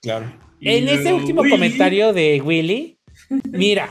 [0.00, 0.32] Claro.
[0.60, 2.98] Y En ese último Willy- comentario de Willy,
[3.50, 3.90] mira,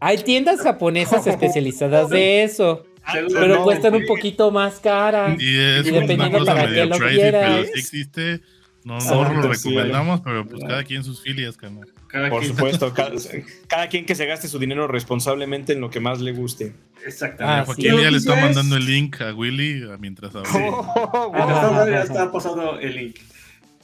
[0.00, 5.40] hay tiendas japonesas especializadas de eso, Seguro pero no, cuestan un poquito más caras.
[5.40, 7.50] Y es Y una dependiendo cosa para qué medio lo crazy, quieras.
[7.50, 8.40] pero sí existe.
[8.84, 11.56] No, no lo recomendamos, pero pues cada quien sus filias.
[11.56, 13.10] Cada Por quien- supuesto, cada,
[13.68, 16.72] cada quien que se gaste su dinero responsablemente en lo que más le guste.
[17.04, 17.60] Exactamente.
[17.60, 18.02] Ah, Joaquín sí.
[18.02, 20.50] ya le está mandando el link a Willy ah, mientras habla.
[20.52, 23.16] Mientras tanto, ya está pasando el link.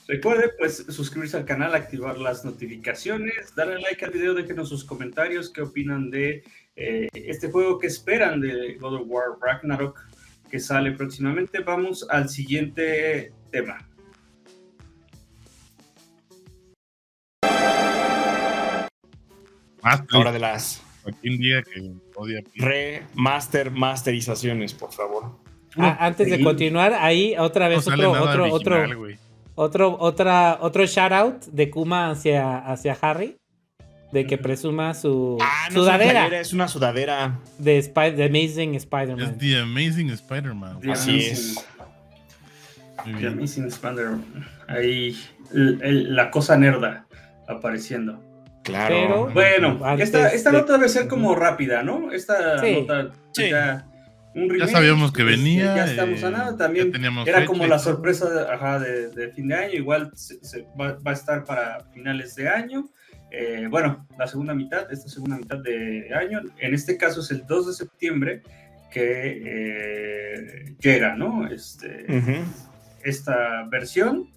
[0.07, 5.51] Recuerde, pues, suscribirse al canal, activar las notificaciones, darle like al video, déjenos sus comentarios,
[5.51, 6.45] qué opinan de
[6.77, 9.99] eh, este juego, qué esperan de God of War Ragnarok,
[10.51, 11.61] que sale próximamente.
[11.61, 13.79] Vamos al siguiente tema.
[19.83, 20.83] Más Ahora de las
[21.23, 22.43] diga que odia.
[22.57, 25.39] remaster masterizaciones, por favor.
[25.77, 29.25] Ah, antes de continuar, ahí otra vez otro, otro, original, otro.
[29.55, 33.37] Otro, otra, otro shout out de Kuma hacia, hacia Harry,
[34.13, 37.41] de que presuma su Ah, no es una sudadera playera, es una sudadera.
[37.59, 39.39] de, Spy- de Amazing Es Spider-Man.
[39.39, 40.81] The Amazing Spider-Man.
[40.81, 41.67] The Así Amazing- es.
[43.21, 43.27] The.
[43.27, 44.47] Amazing Spider-Man.
[44.69, 45.17] Ahí,
[45.53, 47.07] el- el- la cosa nerda
[47.49, 48.21] apareciendo.
[48.63, 48.95] Claro.
[48.95, 52.13] Pero- Bueno, Antes esta, esta de- nota debe ser como rápida, ¿no?
[52.13, 52.73] Esta Sí.
[52.81, 53.51] nota Sí.
[54.35, 55.77] Ya, un Ya remake, sabíamos que este, venía.
[55.77, 56.51] ya estamos eh, a nada.
[56.53, 59.75] ya También teníamos era fecha como la sorpresa de, ajá, de, de fin de año.
[59.75, 62.89] Igual se- se va, va a estar para finales de año.
[63.31, 66.41] Eh, bueno, la segunda mitad, esta segunda mitad de año.
[66.59, 68.43] En este caso es el 2 de septiembre
[68.93, 71.47] que eh, llega, ¿no?
[71.49, 72.45] Este, Ujú.
[73.03, 74.29] esta versión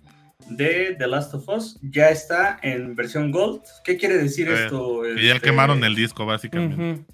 [0.49, 3.62] de The Last of Us ya está en versión Gold.
[3.83, 5.01] ¿Qué quiere decir esto?
[5.03, 6.75] Que ya Este, quemaron el disco, básicamente.
[6.75, 7.05] Ujú.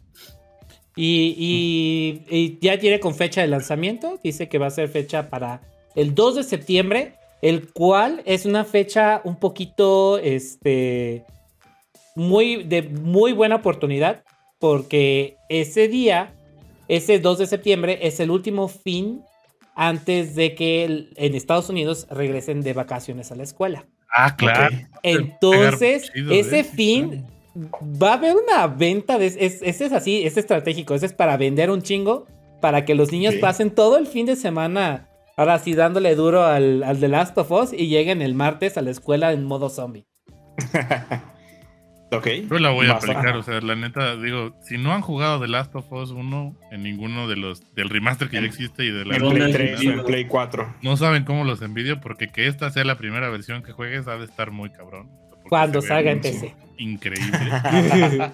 [0.95, 1.35] Y,
[2.29, 4.19] y- y ya tiene con fecha de lanzamiento.
[4.23, 5.61] Dice que va a ser fecha para
[5.95, 11.23] el 2 de septiembre, el cual es una fecha un poquito, este,
[12.15, 14.23] muy, de muy buena oportunidad,
[14.59, 16.33] porque ese día,
[16.87, 19.21] ese 2 de septiembre, es el último fin
[19.75, 23.85] antes de que el- en Estados Unidos regresen de vacaciones a la escuela.
[24.15, 24.75] Ah, claro.
[25.01, 26.63] Entonces, ese ¿eh?
[26.63, 31.13] fin va a haber una venta de es, ese es así, es estratégico, ese es
[31.13, 32.25] para vender un chingo,
[32.61, 33.41] para que los niños Ok.
[33.41, 37.51] pasen todo el fin de semana, ahora sí dándole duro al, al The Last of
[37.51, 40.05] Us y lleguen el martes a la escuela en modo zombie.
[42.11, 42.27] Ok.
[42.47, 43.17] Yo la voy a Bastante.
[43.17, 46.55] aplicar, o sea, la neta, digo, si no han jugado The Last of Us 1
[46.71, 49.49] en ninguno de los, del remaster que ya existe y de la En ¿Dónde Play
[49.71, 50.75] has 3 o en Play 4.
[50.83, 54.17] no saben cómo los envidio porque que esta sea la primera versión que juegues ha
[54.17, 55.09] de estar muy cabrón.
[55.49, 56.21] Cuando salga en.
[56.21, 56.55] PC.
[56.77, 57.31] Increíble.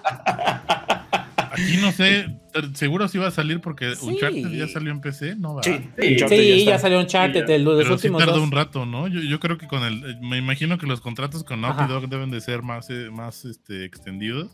[1.52, 2.26] Aquí no sé,
[2.74, 4.06] seguro sí va a salir porque Sí.
[4.06, 5.62] Uncharted ya salió en PC, no va.
[5.62, 6.70] Sí, Sí, Sí, está.
[6.72, 7.52] ya salió Uncharted, Sí, ya.
[7.54, 8.44] de los Pero sí últimos tardó dos.
[8.44, 9.08] un rato, ¿no?
[9.08, 10.18] Yo, yo creo que con el.
[10.20, 11.86] Me imagino que los contratos con Naughty.
[11.88, 14.48] Dog deben de ser más, eh, más este, extendidos.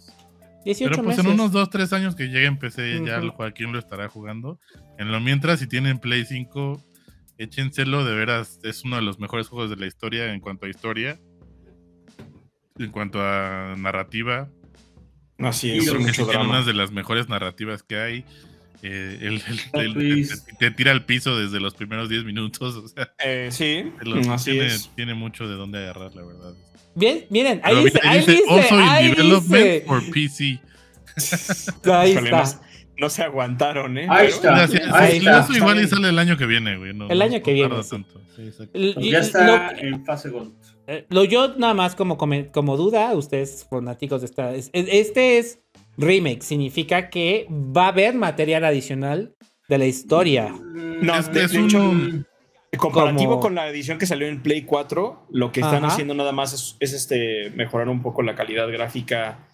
[0.64, 1.30] 18 Pero pues meses.
[1.32, 3.24] en unos 2, 3 años que llegue en PC ya Ujú.
[3.26, 4.58] el Joaquín lo estará jugando.
[4.98, 6.82] En lo mientras, si tienen Play 5,
[7.38, 10.68] échenselo, de veras, es uno de los mejores juegos de la historia en cuanto a
[10.70, 11.20] historia.
[12.78, 14.48] En cuanto a narrativa,
[15.38, 16.50] Así es, creo que sí mucho tiene drama.
[16.50, 18.24] unas de las mejores narrativas que hay.
[18.82, 22.74] Eh, el, el- Plot el- te, te tira al piso desde los primeros 10 minutos.
[22.76, 23.90] O sea, Eh, sí,
[24.30, 24.90] así tiene, es.
[24.94, 26.54] tiene mucho de dónde agarrar, la verdad.
[26.94, 29.84] Bien, miren, ahí Pero dice, ahí dice, dice, also in ahí development dice.
[29.86, 30.60] for PC.
[31.92, 32.44] Ahí está.
[32.98, 34.06] no, se aguantaron, ¿eh?
[34.10, 34.52] Ahí Pero- está.
[34.52, 36.92] O sea, si- Ahí está, eso igual y sale el año que viene, güey.
[36.94, 38.04] no- El no- año que no viene, tarda sí.
[38.36, 38.50] Sí,
[38.94, 40.52] Pues ya está lo- en fase Gold.
[40.86, 44.54] Eh, Lo yo nada más como, come- como duda, ustedes fanáticos de esta...
[44.54, 45.58] es- es- Este es
[45.96, 49.34] remake, significa que va a haber material adicional
[49.68, 50.54] de la historia.
[51.02, 54.42] No, Es- de, es de un- hecho, comparativo como- con la edición que salió en
[54.42, 55.88] Play 4, lo que están Ajá.
[55.94, 59.48] haciendo nada más es, es, este mejorar un poco la calidad gráfica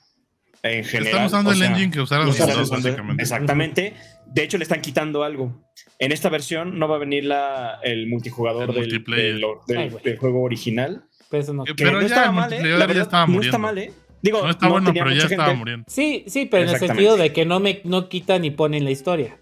[0.64, 1.07] en general.
[1.09, 3.23] Están usando o el engine que usaron los usando- básicamente.
[3.23, 3.95] Exactamente.
[4.27, 5.61] De hecho, le están quitando algo.
[5.99, 9.33] En esta versión no va a venir la, el multijugador El del, multiplayer.
[9.35, 10.05] del- del- Ay, güey.
[10.05, 11.05] del juego original.
[11.33, 11.64] Pero eso no...
[11.64, 12.62] Que- Que Pero no ya estaba mal, ¿eh?
[12.62, 13.92] ya estaba No está mal, ¿eh?
[14.23, 15.59] Digo, No está bueno, tenía pero ya mucha estaba gente.
[15.59, 15.85] muriendo.
[15.88, 18.92] Sí, sí, pero en el sentido de que no me no quitan ni ponen la
[18.92, 19.37] historia.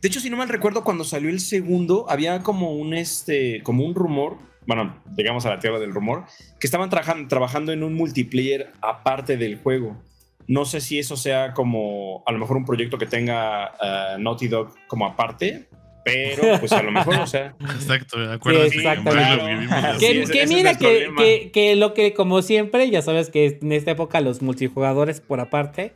[0.00, 3.84] De hecho, si no mal recuerdo, cuando salió el segundo, había como un este, como
[3.84, 6.24] un rumor, bueno, llegamos a la tierra del rumor,
[6.60, 10.00] que estaban trabajan- trabajando en un multiplayer aparte del juego.
[10.46, 14.48] No sé si eso sea como a lo mejor un proyecto que tenga ah, Naughty
[14.48, 15.67] Dog como aparte,
[16.12, 18.68] pero pues a lo mejor, o sea, Exacto, de acuerdo.
[18.68, 19.36] Sí, exactamente.
[19.36, 20.06] lo vivimos así.
[20.06, 23.58] Sí, que que mira es que, que, que lo que como siempre, ya sabes que
[23.60, 25.92] en esta época los multijugadores por aparte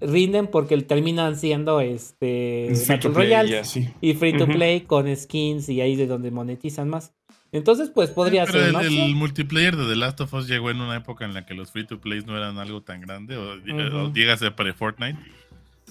[0.00, 3.62] rinden porque terminan siendo este Battle Royale
[4.00, 7.12] y free to play con skins y ahí es de donde monetizan más.
[7.52, 8.80] Entonces, pues podría Pero ser, el, ¿no?
[8.80, 11.70] el multiplayer de The Last of Us llegó en una época en la que los
[11.70, 13.96] free to plays no eran algo tan grande, o, Ujú.
[13.96, 15.16] o dígase pre-Fortnite.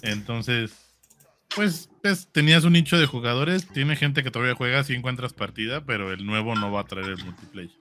[0.02, 0.83] Entonces,
[1.56, 5.86] pues, pues, tenías un nicho de jugadores, tiene gente que todavía juega si encuentras partida,
[5.86, 7.72] pero el nuevo no va a traer el multiplayer.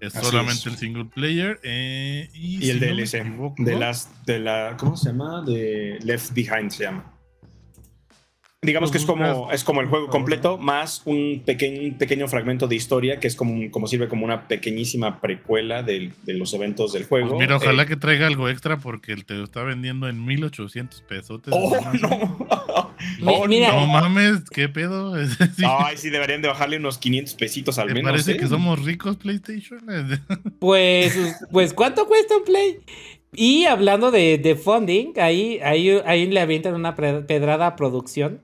[0.00, 0.66] Es Así solamente es.
[0.66, 3.24] el single player eh, y, Y el no DLC
[3.58, 5.42] de las de la ¿cómo se llama?
[5.42, 7.11] De Left Behind se llama.
[8.64, 12.68] Digamos que es como es como el juego completo más un pequeño un pequeño fragmento
[12.68, 16.92] de historia que es como como sirve como una pequeñísima precuela del- de los eventos
[16.92, 17.30] del juego.
[17.30, 21.02] Pues mira, ojalá Eh, que traiga algo extra porque te lo está vendiendo en 1800
[21.02, 21.40] pesos.
[21.50, 22.96] Oh, no.
[23.26, 25.14] Oh, mira, No mames, ¿qué pedo?
[25.66, 28.12] Ay, sí deberían de bajarle unos 500 pesitos al ¿Te menos.
[28.12, 28.36] parece ¿eh?
[28.36, 29.80] que somos ricos PlayStation?
[30.60, 31.18] Pues,
[31.50, 32.78] pues, ¿cuánto cuesta un play?
[33.34, 38.40] Y hablando de, de funding, ahí, ahí, ahí le avientan una pedrada a producción.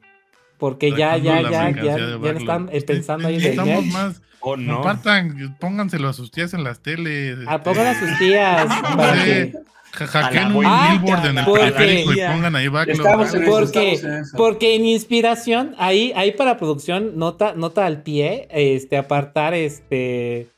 [0.58, 3.94] Porque ya, Sacando ya, ya, ya, ya están pensando ahí en el Necesitamos merch.
[3.94, 4.22] más.
[4.40, 4.74] Oh, no.
[4.76, 7.38] Compartan, pónganselo a sus tías en las teles.
[7.46, 8.68] Ah, este, pongan a sus tías
[10.00, 12.96] A Hackeen un abuelita, billboard en el porque- periférico y pongan ahí backlog.
[12.98, 14.32] Estamos Porque- estamos.
[14.36, 20.48] Porque en inspiración, ahí, ahí para producción, nota, nota al pie, este, apartar este.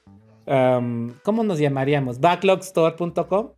[0.47, 2.21] ¿Cómo nos llamaríamos?
[2.21, 3.51] Backlogstore.com.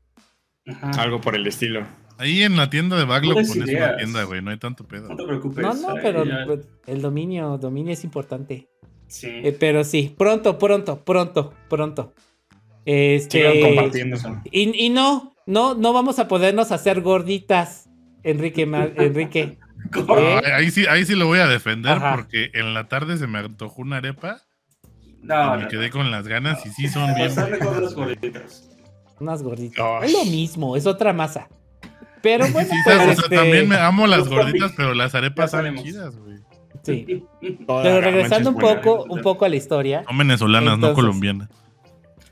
[0.99, 1.87] Algo por el estilo.
[2.19, 3.97] Ahí en la tienda de backlog pones una ideas.
[3.97, 4.43] tienda, güey.
[4.43, 5.09] No hay tanto pedo.
[5.09, 5.63] No te preocupes.
[5.63, 6.47] No, no, pero ya-
[6.87, 8.69] el dominio, dominio es importante.
[9.09, 9.29] sí.
[9.29, 12.15] Eh, pero sí, pronto, pronto, pronto, pronto.
[12.85, 14.41] Este, Sigan compartiendo eso.
[14.51, 17.89] y, y no, no, no vamos a podernos hacer gorditas,
[18.25, 18.63] Enrique,
[18.97, 19.59] Enrique.
[19.95, 20.41] ¿Eh?
[20.47, 22.15] Ah, ahí, sí, ahí sí lo voy a defender Ajá.
[22.17, 24.41] porque en la tarde se me antojó una arepa
[25.23, 25.93] No, y me no, quedé no.
[25.93, 27.35] con las ganas y sí son bien.
[27.35, 28.69] Las gorditas.
[29.21, 30.05] Unas gorditas.
[30.05, 31.49] Es lo mismo, es otra masa.
[32.23, 35.51] Pero bueno, Sí, pues, o sea, este, también me amo las gorditas, pero las arepas
[35.51, 35.83] sabemos.
[35.83, 36.37] chidas, güey.
[36.83, 37.25] sí.
[37.67, 40.05] Pero regresando un poco, un poco a la historia.
[40.07, 41.49] Son venezolanas, no colombianas.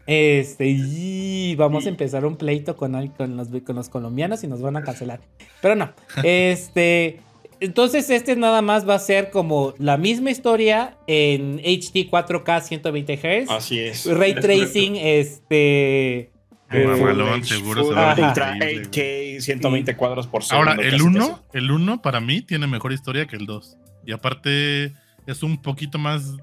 [0.06, 1.88] Este, y vamos Sí.
[1.88, 2.92] a empezar un pleito con,
[3.36, 5.20] los, con los colombianos y nos van a cancelar.
[5.60, 5.92] Pero no.
[6.24, 7.20] Este.
[7.60, 13.16] Entonces, este nada más va a ser como la misma historia en HD 4K 120
[13.44, 13.50] Hz.
[13.50, 14.06] Así es.
[14.06, 14.40] Ray Es correcto.
[14.40, 16.30] tracing, este.
[16.70, 20.44] Eh, eh, mamalón, seguro Full se va a ver Ultra increíble, 8K, 120 cuadros por
[20.44, 20.70] segundo.
[20.70, 23.76] Ahora, el casi, 1, el 1 para mí tiene mejor historia que el 2.
[24.06, 24.92] Y aparte
[25.26, 26.36] es un poquito más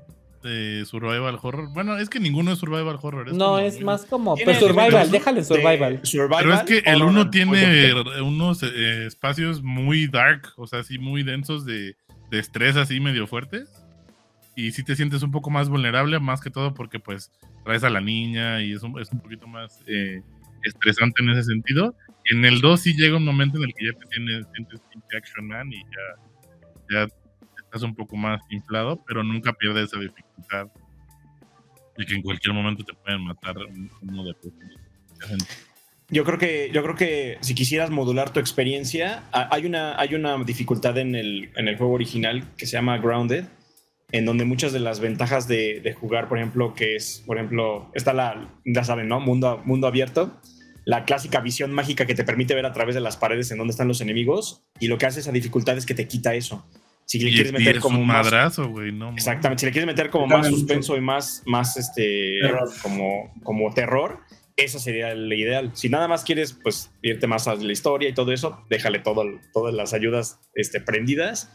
[0.43, 1.69] de survival horror.
[1.73, 3.33] Bueno, es que ninguno es survival horror.
[3.33, 4.35] no, como es muy- más como.
[4.35, 5.99] Pues survival, déjale de survival.
[6.03, 10.79] survival, Pero es que el horror, 1 tiene unos eh, espacios muy dark, o sea,
[10.79, 11.95] así muy densos de,
[12.29, 13.69] de estrés así medio fuertes.
[14.55, 17.31] Y sí te sientes un poco más vulnerable, más que todo porque pues
[17.67, 20.21] traes a la niña y es un, es un poquito más eh,
[20.63, 21.93] estresante en ese sentido.
[22.25, 24.81] En el 2 sí llega un momento en el que ya te tienes, sientes
[25.15, 27.07] Action Man y ya, ya
[27.61, 30.67] estás un poco más inflado, pero nunca pierdes esa dificultad
[31.97, 33.55] de que en cualquier momento te pueden matar
[34.01, 34.33] uno de
[36.09, 40.41] Yo creo que, yo creo que si quisieras modular tu experiencia, hay una, hay una
[40.43, 43.45] dificultad en el, en el juego original que se llama Grounded,
[44.11, 47.91] en donde muchas de las ventajas de, de jugar, por ejemplo, que es, por ejemplo,
[47.93, 49.19] está la, ya saben, ¿no?
[49.19, 50.39] Mundo, mundo abierto,
[50.85, 53.71] la clásica visión mágica que te permite ver a través de las paredes en dónde
[53.71, 56.65] están los enemigos, y lo que hace esa dificultad es que te quita eso.
[57.05, 59.11] Si le Y, quieres meter es como un más, madrazo, güey, no.
[59.11, 62.69] Exactamente, si le quieres meter como más suspenso y más, más este, Terror.
[62.81, 64.19] como, como terror,
[64.57, 65.71] esa sería la ideal.
[65.73, 69.23] Si nada más quieres, pues, irte más a la historia y todo eso, déjale todo,
[69.53, 71.51] todas las ayudas este, prendidas,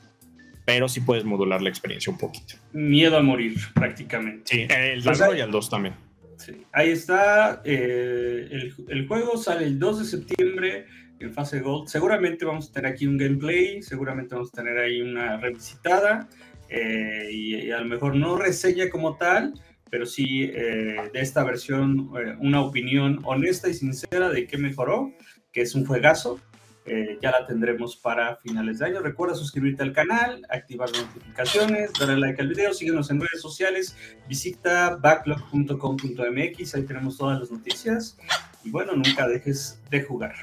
[0.64, 2.54] pero sí puedes modular la experiencia un poquito.
[2.72, 4.42] Miedo a morir, prácticamente.
[4.54, 5.94] Sí, el Pues largo hay- y el 2 también.
[6.38, 6.52] Sí.
[6.72, 7.62] Ahí está.
[7.64, 10.86] eh, el, el juego sale el 2 de septiembre
[11.20, 11.88] en fase Gold.
[11.88, 16.28] Seguramente vamos a tener aquí un gameplay, seguramente vamos a tener ahí una revisitada
[16.68, 19.54] eh, y, y a lo mejor no reseña como tal,
[19.90, 25.12] pero sí eh, de esta versión eh, una opinión honesta y sincera de qué mejoró,
[25.52, 26.40] que es un juegazo.
[26.84, 29.00] Eh, ya la tendremos para finales de año.
[29.00, 33.96] Recuerda suscribirte al canal, activar las notificaciones, darle like al video, síguenos en redes sociales,
[34.28, 38.18] visita backlog.com.mx, ahí tenemos todas las noticias.
[38.64, 40.34] Y bueno, nunca dejes de jugar.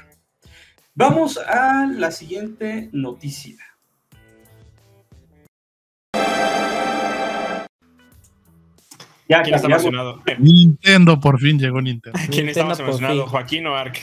[0.94, 3.56] Vamos a la siguiente noticia.
[9.28, 10.22] Ya, ¿Quién está emocionado?
[10.38, 12.18] Nintendo, por fin llegó Nintendo.
[12.30, 13.26] ¿Quién está más emocionado?
[13.28, 13.96] ¿Joaquín o Ark?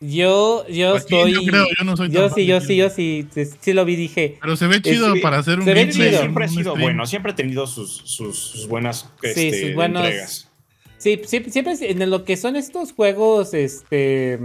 [0.00, 1.34] Yo, yo estoy.
[1.34, 3.28] Yo creo, yo no soy Yo sí, yo sí, yo sí,
[3.60, 4.38] sí lo vi, dije.
[4.40, 6.20] Pero se ve chido para hacer un se ve chido.
[6.20, 10.02] Siempre ha sido bueno, siempre ha tenido sus, sus, sus buenas este, sí, sus buenos,
[10.02, 10.50] entregas.
[10.96, 14.38] Sí, siempre, siempre en lo que son estos juegos este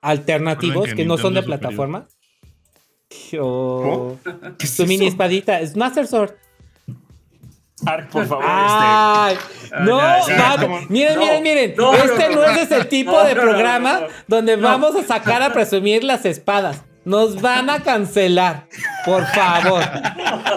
[0.00, 2.08] alternativos que, que no son de plataforma.
[3.40, 4.18] O
[4.58, 6.32] su mini es espadita, es Master Sword.
[7.86, 8.44] Ark, por favor.
[8.46, 9.76] Ay, este.
[9.80, 10.80] No, ya, ya, va, como...
[10.88, 11.74] miren, no, miren, miren.
[11.76, 16.24] No, este no, es el tipo de programa donde vamos a sacar a presumir las
[16.24, 16.84] espadas.
[17.04, 18.66] Nos van a cancelar,
[19.06, 19.82] por favor.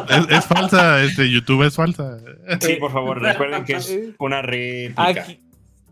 [0.10, 2.18] Es, es falsa, este YouTube es falsa.
[2.60, 5.08] Sí, por favor, recuerden que es una réplica.
[5.08, 5.42] Aquí,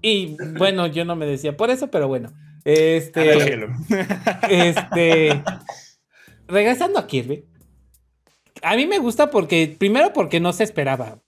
[0.02, 2.32] y bueno, yo no me decía por eso, pero bueno.
[2.66, 3.68] Este.
[4.50, 5.44] este.
[6.48, 7.46] Regresando a Kirby.
[8.62, 11.20] A mí me gusta porque, primero porque no se esperaba.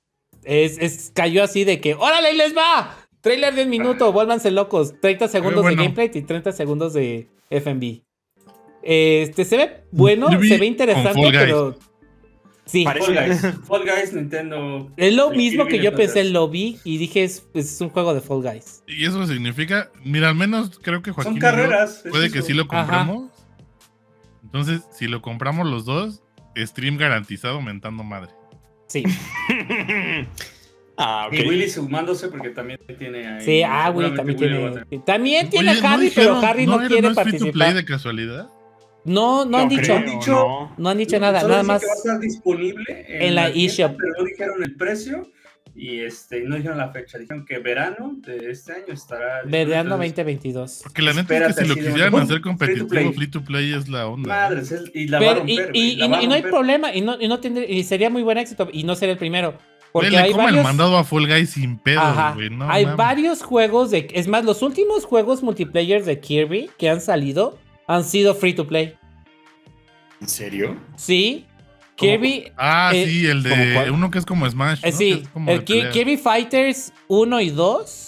[0.44, 2.98] Es, es cayó así de que, ¡órale, ahí les va!
[3.22, 4.96] Trailer de un minuto, vuélvanse locos.
[5.00, 5.78] 30 segundos bueno.
[5.78, 8.02] de gameplay y 30 segundos de FMV.
[8.84, 11.78] Este, se ve bueno, se ve interesante, pero...
[12.66, 12.86] Sí.
[12.86, 13.42] Fall Guys.
[13.68, 14.92] Fall Guys, Nintendo.
[14.96, 18.22] Es lo mismo que yo pensé, lo vi y dije, es, es, un juego de
[18.22, 18.84] Fall Guys.
[18.88, 22.68] Y eso significa, mira, al menos creo que Joaquín Son carreras, puede que sí lo
[22.68, 23.30] compramos.
[23.30, 23.42] Ajá.
[24.44, 26.22] Entonces, si lo compramos los dos,
[26.58, 28.32] stream garantizado aumentando madre.
[28.88, 29.04] Sí.
[30.98, 31.46] ah, okay.
[31.46, 33.42] Y Willy sumándose porque también tiene ahí.
[33.42, 34.86] Sí, ah, Willy también tiene.
[35.06, 37.54] También tiene Oye, Harry, ¿no pero Harry no, no quiere ¿no participar.
[37.54, 38.50] play de casualidad?
[39.04, 40.90] No, no han dicho, han dicho, no.
[40.90, 41.82] han dicho nada, nada más.
[41.82, 43.96] Que va a estar disponible en, en la eShop.
[43.98, 45.32] Pero no dijeron el precio
[45.76, 47.18] y este no dijeron la fecha.
[47.18, 49.42] Dijeron que verano de este año estará.
[49.46, 50.82] Verano 2022.
[50.84, 53.74] Porque la neta es que si lo quisieran hacer competitivo, free to, free to play
[53.74, 54.28] es la onda.
[54.28, 56.42] Madres, y la pero, va a romper, y, y, la va a y, no hay
[56.42, 59.20] problema, y no, y no tendría, y sería muy buen éxito, y no sería el
[59.20, 59.58] primero.
[59.92, 62.02] Porque le hay como varios, el mandado a Fall Guys sin pedo,
[62.36, 62.50] güey.
[62.50, 62.98] No, hay mames.
[62.98, 64.08] varios juegos de.
[64.14, 67.58] Es más, los últimos juegos multiplayer de Kirby que han salido
[67.88, 68.96] han sido free to play.
[70.22, 70.78] ¿En serio?
[70.96, 71.46] Sí.
[72.02, 72.52] Kirby.
[72.58, 74.82] Ah, eh, sí, el de uno que es como Smash.
[74.84, 74.88] ¿no?
[74.90, 75.92] eh, sí, Que es como el Ki- pelea.
[75.92, 78.08] Kirby Fighters 1 y 2.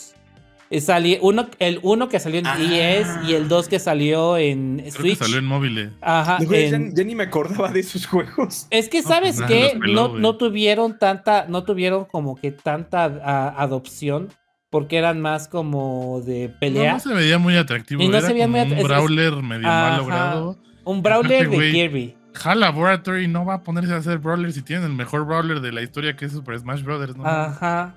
[0.69, 2.57] eh, sali- uno, el 1 que salió en Ah.
[2.57, 5.17] 10 y el 2 que salió en Creo que Switch.
[5.19, 5.89] salió en móviles.
[6.01, 6.39] Ajá.
[6.43, 8.65] Güey, ya, en- ya ni me acordaba de esos juegos.
[8.71, 12.35] Es que No, sabes pues, que los peló, no, no tuvieron tanta, no tuvieron como
[12.37, 14.29] que tanta a- adopción
[14.71, 16.93] porque eran más como de No, pelea.
[16.93, 18.01] no se veía muy atractivo.
[18.01, 19.97] Y no era se veía como muy un es- es- brawler medio mal Ajá.
[19.97, 20.57] logrado.
[20.85, 22.15] Un brawler Aparte, de Kirby.
[22.41, 25.71] HAL Laboratory no va a ponerse a hacer brawlers si tienen el mejor brawler de
[25.71, 27.25] la historia que es Super Smash Brothers, ¿no?
[27.25, 27.95] Ajá.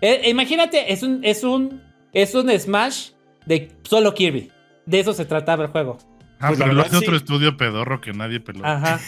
[0.00, 3.10] Eh, imagínate, es un, es un, es un Smash
[3.46, 4.50] de solo Kirby.
[4.86, 5.98] De eso se trataba el juego.
[6.40, 7.04] Ah, pues pero lo hace sí.
[7.04, 8.64] otro estudio pedorro que nadie peló.
[8.64, 9.00] Ajá.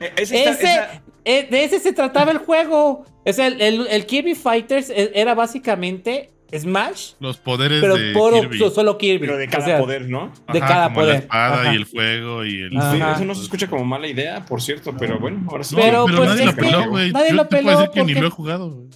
[0.00, 3.04] Eh, ese está- Ese, esa- eh, de ese se trataba el juego.
[3.26, 8.12] O sea, el, el- el Kirby Fighters e- era básicamente Smash, Los poderes pero de
[8.12, 8.58] por Kirby.
[8.70, 9.18] solo Kirby.
[9.26, 10.32] pero de O cada sea, poder, ¿no?
[10.52, 11.12] de Ajá, cada como poder.
[11.14, 11.72] La espada Ajá.
[11.72, 12.70] y el fuego y el.
[12.70, 12.76] Sí,
[13.14, 15.74] eso no se escucha como mala idea, por cierto, pero bueno, ahora sí.
[15.76, 17.12] Pero, pero, pues, nadie lo que peló, güey.
[17.12, 18.88] nadie Yo lo te puedo peló decir que ni lo he jugado, güey.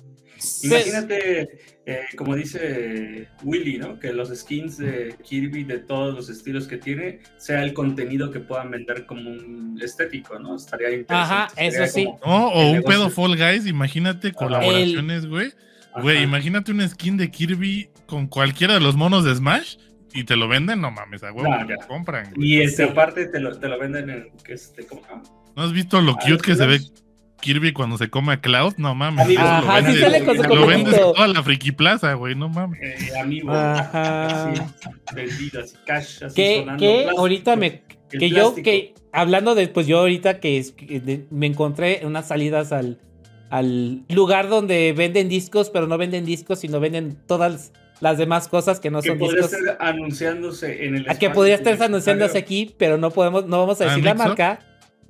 [0.62, 3.98] imagínate, eh, como dice Willy, ¿no?
[3.98, 8.40] Que los skins de Kirby, de todos los estilos que tiene, sea el contenido que
[8.40, 10.56] puedan vender como un estético, ¿no?
[10.56, 11.34] Estaría interesante.
[11.34, 12.04] Ajá, Sería eso sí.
[12.04, 12.88] como- No, o un negocio.
[12.88, 15.52] pedo Fall Guys, imagínate colaboraciones, güey.
[16.00, 19.76] Güey, imagínate un skin de Kirby con cualquiera de los monos de Smash
[20.14, 22.32] y te lo venden, no mames, a huevo, te lo compran.
[22.34, 22.48] güey.
[22.54, 22.90] Y este, Sí.
[22.90, 24.28] aparte te lo, te lo venden en.
[24.48, 25.02] Este, ¿cómo?
[25.56, 26.92] ¿No has visto lo Ah, cute que se ve ¿sí?
[27.40, 28.74] Kirby cuando se come a Cloud?
[28.78, 29.36] No mames.
[29.36, 32.34] Ajá, lo sí vendes- sale con su Lo vendes en toda la friki plaza, güey,
[32.34, 32.80] no mames.
[32.82, 33.50] eh, amigo.
[33.52, 34.48] Ajá.
[34.50, 34.62] Así,
[35.14, 37.20] vendido, así, cash, así Que, sonando, plástico.
[37.20, 37.82] ahorita me.
[38.12, 38.64] El Que yo, plástico.
[38.64, 42.98] que hablando de, pues yo ahorita que, es- que de- me encontré unas salidas al,
[43.52, 48.80] al lugar donde venden discos, pero no venden discos, sino venden todas las demás cosas
[48.80, 49.60] que no que son podría discos.
[49.60, 53.58] estar anunciándose en el A que espacio podría estar anunciándose aquí, pero no podemos, no
[53.58, 54.58] vamos a ¿Ah, decir la marca.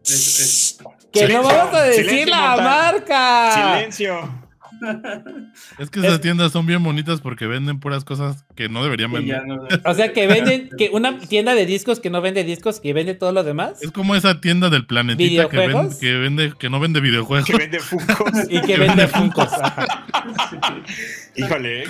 [0.05, 0.79] Es- es-
[1.13, 2.65] Que Silencio, no vamos a decir silencio, la mortal.
[2.65, 3.75] marca.
[3.77, 4.42] Silencio.
[5.79, 9.13] Es que esas Es- tiendas son bien bonitas porque venden puras cosas que no deberían
[9.13, 9.47] vender.
[9.47, 12.93] no- O sea, que venden, que una tienda de discos que no vende discos, que
[12.93, 13.83] vende todo lo demás.
[13.83, 15.99] Es como esa tienda del planetita que, vende, ¿Videojuegos?
[16.01, 17.47] que vende, que no vende videojuegos.
[17.47, 18.33] Que vende Funkos.
[18.51, 19.49] Y que vende Funkos.
[21.37, 21.85] Híjole.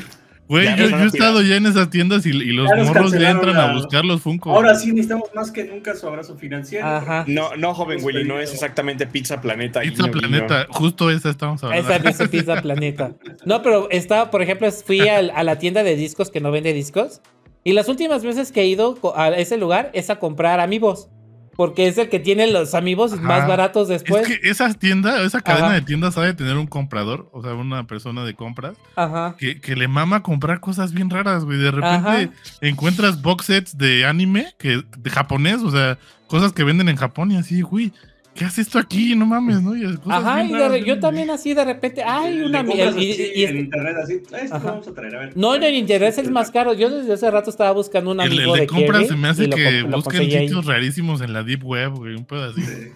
[0.48, 3.12] Güey, yo, yo a he estado ya en esas tiendas y, y los Ya morros
[3.12, 4.50] le entran a buscar los Funko.
[4.50, 6.86] Ahora sí necesitamos más que nunca su abrazo financiero.
[6.86, 7.24] Ajá.
[7.26, 9.80] No, no, joven Willy, no es exactamente Pizza Planeta.
[9.80, 10.46] Pizza guiño, guiño.
[10.46, 11.88] Planeta, justo esa estamos hablando.
[11.88, 13.12] Esa dice Pizza Planeta.
[13.46, 16.72] No, pero estaba, por ejemplo, fui al- a la tienda de discos que no vende
[16.74, 17.22] discos.
[17.64, 21.08] Y las últimas veces que he ido a ese lugar es a comprar amigos.
[21.56, 23.22] Porque es el que tiene los amigos Ajá.
[23.22, 24.28] más baratos después.
[24.28, 25.74] Es que esa tienda, esa cadena Ajá.
[25.74, 29.36] de tiendas sabe tener un comprador, o sea, una persona de compras, Ajá.
[29.38, 31.58] que, que le mama comprar cosas bien raras, güey.
[31.58, 32.30] De repente
[32.60, 37.30] encuentras box sets de anime, que, de japonés, o sea, cosas que venden en Japón
[37.32, 37.92] y así, güey,
[38.34, 39.14] ¿qué hace esto aquí?
[39.14, 39.76] No mames, ¿no?
[39.76, 43.32] Y cosas Ajá, y de yo también así de repente, ay, una compras y- y-
[43.40, 44.14] y- en internet así.
[44.14, 44.70] Esto Ajá.
[44.72, 45.36] vamos a traer, a ver.
[45.36, 46.72] No, en el interés es más caro.
[46.72, 48.66] Yo desde hace rato estaba buscando un El, el amigo de de
[49.06, 50.46] se me hace lo que lo busquen ahí.
[50.48, 52.62] sitios rarísimos en la Deep Web, güey, un pedo así.
[52.62, 52.88] Sí.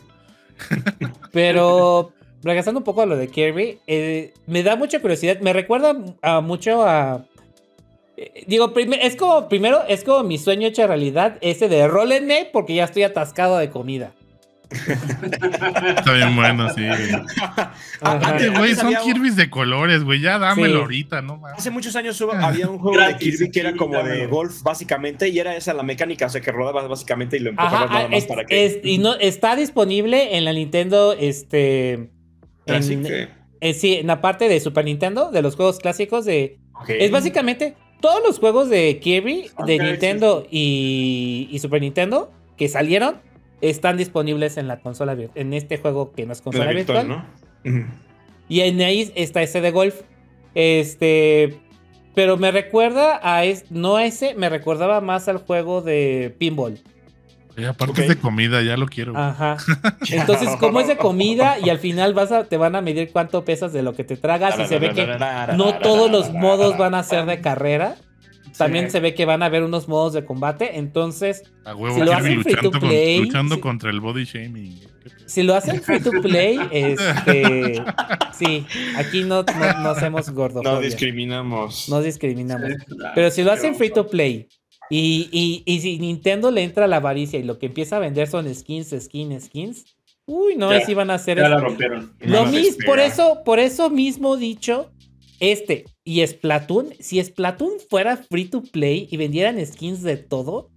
[1.32, 2.12] Pero
[2.42, 5.38] regresando un poco a lo de Kirby, eh, me da mucha curiosidad.
[5.40, 7.24] Me recuerda a mucho a.
[8.16, 8.72] eh, Digo,
[9.02, 13.02] es como, primero, es como mi sueño hecho realidad, ese de rólenme porque ya estoy
[13.02, 14.12] atascado de comida.
[14.70, 16.84] Está bien bueno, sí.
[18.00, 20.20] Aparte, güey, Antes son había Kirby's de colores, güey.
[20.20, 20.80] Ya dámelo Sí.
[20.82, 21.40] ahorita, no.
[21.56, 24.62] Hace muchos años hubo- había un juego Gratis, de Kirby que era como de golf,
[24.62, 27.92] básicamente, y era esa la mecánica, o sea, que rodabas básicamente y lo empujabas Ajá,
[27.94, 28.66] nada ah, más es- para que.
[28.66, 32.10] es- y no, está disponible en la Nintendo, este...
[32.66, 33.28] Así en- que-
[33.60, 36.58] eh, sí, en la parte de Super Nintendo, de los juegos clásicos de...
[36.88, 43.16] Es básicamente todos los juegos de Kirby, de Nintendo y, y Super Nintendo que salieron
[43.60, 47.24] están disponibles en la consola vir- en este juego que no es La consola virtual.
[47.64, 47.86] virtual.
[48.48, 50.02] Y en ahí está ese de golf.
[50.54, 51.58] Este.
[52.14, 53.44] Pero me recuerda a.
[53.44, 56.78] es- no a ese, me recordaba más al juego de pinball.
[57.58, 59.16] Y aparte es de comida, ya lo quiero.
[59.16, 59.56] Ajá.
[60.10, 63.44] Entonces, como es de comida y al final vas a, te van a medir cuánto
[63.44, 65.06] pesas de lo que te tragas y se ve que
[65.56, 67.96] no todos los modos van a ser de carrera.
[68.58, 68.92] También Sí.
[68.92, 70.78] se ve que van a haber unos modos de combate.
[70.78, 74.80] Entonces, A huevo, si lo hacen free to con- play, luchando contra el body shaming.
[75.26, 77.82] Si lo hacen free to play, este.
[78.32, 78.64] Sí,
[78.96, 80.80] aquí no, no, no hacemos No gordofobia.
[80.80, 81.88] discriminamos.
[81.88, 82.70] No discriminamos.
[83.14, 84.48] Pero si lo hacen free to play
[84.90, 88.28] y, y, y si Nintendo le entra la avaricia y lo que empieza a vender
[88.28, 89.96] son skins, skins, skins,
[90.26, 91.54] uy, no, si van a hacer Ya eso.
[91.54, 92.12] la rompieron.
[92.20, 94.92] Lo a mismo, por eso, por eso mismo dicho,
[95.40, 100.70] este y Splatoon, si Splatoon fuera free to play y vendieran skins de todo,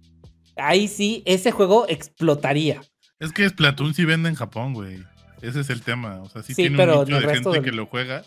[0.56, 2.82] ahí sí, ese juego explotaría.
[3.20, 4.98] Es que Splatoon sí vende en Japón, güey.
[5.40, 6.20] Ese es el tema.
[6.20, 8.22] O sea, sí, Sí, tiene pero un nicho de gente del- que lo juega.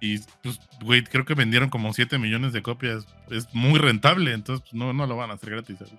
[0.00, 3.06] Y, pues, güey, creo que vendieron como 7 millones de copias.
[3.30, 5.76] Es muy rentable, entonces pues, no, no lo van a hacer gratis.
[5.78, 5.94] ¿sabes?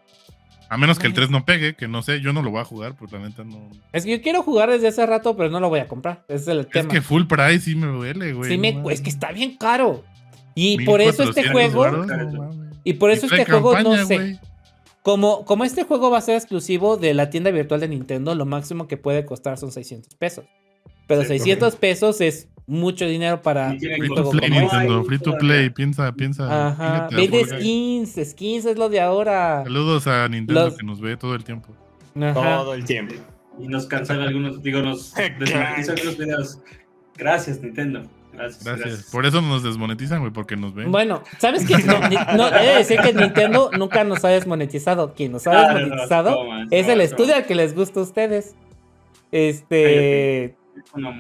[0.70, 2.66] A menos que el 3 no pegue, que no sé, yo no lo voy a
[2.66, 3.70] jugar, porque la neta no.
[3.94, 6.26] Es que yo quiero jugar desde hace rato, pero no lo voy a comprar.
[6.28, 6.90] Ese es el Es tema.
[6.90, 8.52] que full price sí me duele, güey.
[8.52, 10.04] Sí me- es que está bien caro.
[10.56, 14.40] Y por eso este 1400 juego, no y por eso este juego, no sé.
[15.02, 18.46] Como, como este juego va a ser exclusivo de la tienda virtual de Nintendo, lo
[18.46, 20.46] máximo que puede costar son 600 pesos.
[21.08, 24.60] Pero Sí, 600 pesos es mucho dinero para Free to play, este.
[24.60, 26.68] Nintendo, free to play, piensa, piensa.
[26.70, 27.08] Ajá.
[27.12, 29.62] Vende skins, skins es lo de ahora.
[29.64, 31.70] Saludos a Nintendo Los- que nos ve todo el tiempo.
[32.20, 32.34] Ajá.
[32.58, 33.14] Todo el tiempo.
[33.60, 36.60] Y nos cancelan algunos, digo, nos desmonetizan algunos videos.
[37.16, 38.04] Gracias, Nintendo.
[38.36, 38.64] Gracias.
[38.64, 39.04] Gracias.
[39.12, 40.92] Por eso nos desmonetizan, güey, porque nos ven.
[40.92, 41.78] Bueno, ¿sabes qué?
[41.80, 42.00] No,
[42.38, 45.14] no, he de decir que Nintendo nunca nos ha desmonetizado.
[45.14, 47.04] Quien nos ha Ah, no, no, desmonetizado toma, es el no.
[47.04, 48.56] estudio al que les gusta a ustedes.
[49.32, 50.56] Este.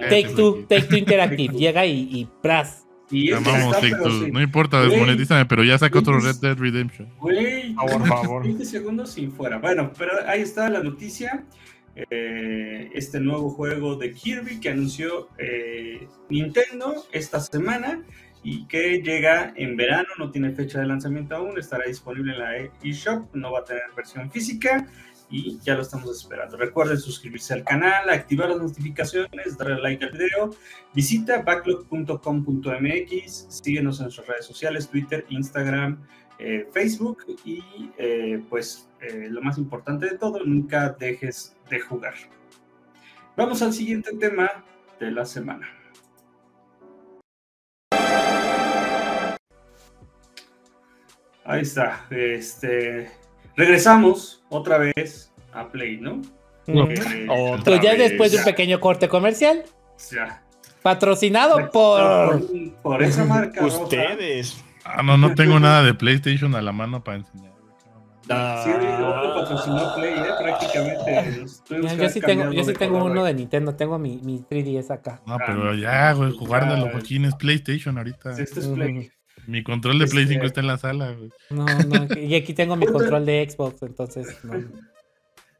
[0.09, 0.65] Take Two.
[0.67, 1.53] Take Two Interactive.
[1.55, 2.83] Llega y, y pras.
[3.11, 4.25] Y Te es que amamos, está, Take pero Two.
[4.25, 4.31] sí.
[4.31, 7.09] No importa, desmonetízame, pero ya saca otro Red Dead Redemption.
[7.19, 8.43] Güey, Por favor.
[8.43, 9.57] 20 segundos sin fuera.
[9.59, 11.43] Bueno, pero ahí está la noticia.
[11.95, 18.03] Eh, este nuevo juego de Kirby que anunció eh, Nintendo esta semana
[18.43, 22.57] y que llega en verano, no tiene fecha de lanzamiento aún, estará disponible en la
[22.83, 24.87] eShop, no va a tener versión física
[25.29, 26.55] y ya lo estamos esperando.
[26.57, 30.51] Recuerden suscribirse al canal, activar las notificaciones, darle like al video,
[30.93, 36.05] visita backlog.com.mx, síguenos en nuestras redes sociales, Twitter, Instagram,
[36.37, 37.63] eh, Facebook y
[37.97, 42.13] eh, pues eh, lo más importante de todo, nunca dejes de jugar.
[43.35, 44.49] Vamos al siguiente tema
[44.99, 45.67] de la semana.
[51.43, 52.05] Ahí está.
[52.09, 53.09] Este,
[53.55, 56.21] regresamos otra vez a Play, ¿no?
[56.67, 56.89] Ujú.
[56.91, 58.09] Eh, Otra ya vez.
[58.09, 59.63] después de un pequeño corte comercial,
[60.11, 60.41] ya.
[60.81, 62.41] patrocinado por.
[62.41, 63.61] por, por esa marca.
[63.61, 63.83] roja.
[63.83, 64.63] Ustedes.
[64.83, 67.53] Ah, no, no tengo nada de PlayStation a la mano para enseñar.
[68.27, 68.71] Sí,
[69.35, 71.45] patrocinó Play, eh, prácticamente.
[71.99, 75.21] Yo sí tengo, yo sí tengo color, uno de Nintendo, tengo mi, mi 3DS acá.
[75.27, 78.31] No, pero ya, güey, jugárdalo, Ah, Joaquín, es PlayStation ahorita.
[78.31, 79.11] Este es Play.
[79.47, 81.29] Mi control de Play Este- 5 está en la sala, güey.
[81.51, 84.53] No, no, y aquí tengo mi control de Xbox, entonces no.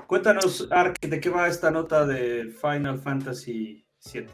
[0.08, 4.26] Cuéntanos, Ark, ¿de qué va esta nota de Final Fantasy VII?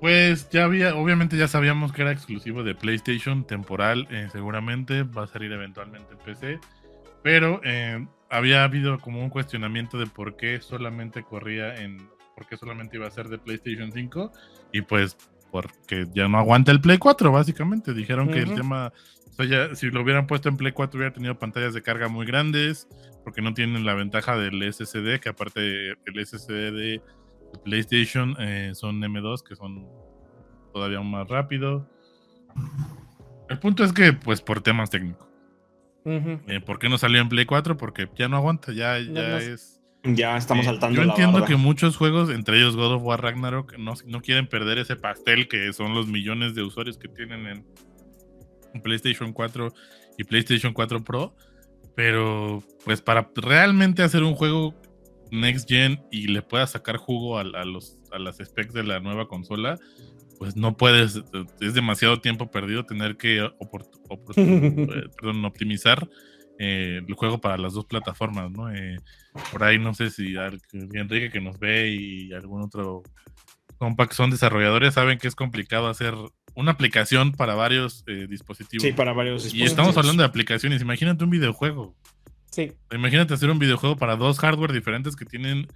[0.00, 5.24] Pues ya había, obviamente ya sabíamos que era exclusivo de PlayStation, temporal, eh, seguramente va
[5.24, 6.58] a salir eventualmente en PC,
[7.22, 11.98] pero eh, había habido como un cuestionamiento de por qué solamente corría en,
[12.36, 14.32] por qué solamente iba a ser de PlayStation 5
[14.72, 15.16] y pues
[15.50, 17.92] porque ya no aguanta el Play 4, básicamente.
[17.92, 18.92] Dijeron que el tema,
[19.28, 22.08] o sea, ya, si lo hubieran puesto en Play 4 hubiera tenido pantallas de carga
[22.08, 22.88] muy grandes,
[23.24, 27.02] porque no tienen la ventaja del SSD, que aparte el SSD de
[27.64, 29.86] PlayStation eh, son M2, que son
[30.72, 31.88] todavía más rápido.
[33.48, 35.29] El punto es que, pues, por temas técnicos.
[36.04, 37.76] Eh, ¿Por qué no salió en Play 4?
[37.76, 39.76] Porque ya no aguanta, ya, ya no- es...
[40.02, 43.22] Ya estamos Eh, saltando Yo la entiendo que muchos juegos, entre ellos God of War
[43.22, 47.46] Ragnarok, no, no quieren perder ese pastel que son los millones de usuarios que tienen
[47.46, 47.66] en,
[48.72, 49.68] en PlayStation 4
[50.16, 51.34] y PlayStation 4 Pro.
[51.94, 54.74] Pero, pues, para realmente hacer un juego
[55.30, 59.00] Next Gen y le pueda sacar jugo a, a los, a las specs de la
[59.00, 59.78] nueva consola,
[60.40, 61.22] pues no puedes,
[61.60, 63.36] es demasiado tiempo perdido tener que
[64.36, 66.08] eh, perdón, optimizar
[66.58, 68.72] eh, el juego para las dos plataformas, ¿no?
[68.72, 68.96] Eh,
[69.52, 70.36] por ahí no sé si
[70.72, 73.02] Enrique que nos ve y algún otro
[73.76, 76.14] compa que son desarrolladores saben que es complicado hacer
[76.54, 78.82] una aplicación para varios eh, dispositivos.
[78.82, 80.80] Sí, para varios y estamos hablando de aplicaciones.
[80.80, 81.94] Imagínate un videojuego.
[82.50, 82.72] Sí.
[82.90, 85.66] Imagínate hacer un videojuego para dos hardware diferentes que tienen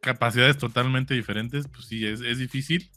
[0.00, 1.68] capacidades totalmente diferentes.
[1.68, 2.90] Pues sí, es, es difícil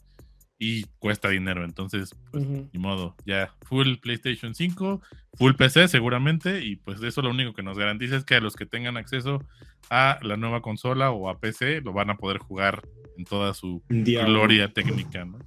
[0.58, 1.64] y cuesta dinero.
[1.64, 3.14] Entonces, pues, ni modo.
[3.26, 5.00] Ya, full PlayStation 5,
[5.34, 6.64] full PC seguramente.
[6.64, 9.42] Y pues eso lo único que nos garantiza es que a los que tengan acceso
[9.90, 12.82] a la nueva consola o a PC lo van a poder jugar
[13.16, 14.32] en toda su Diablo.
[14.32, 15.38] gloria técnica, ¿no?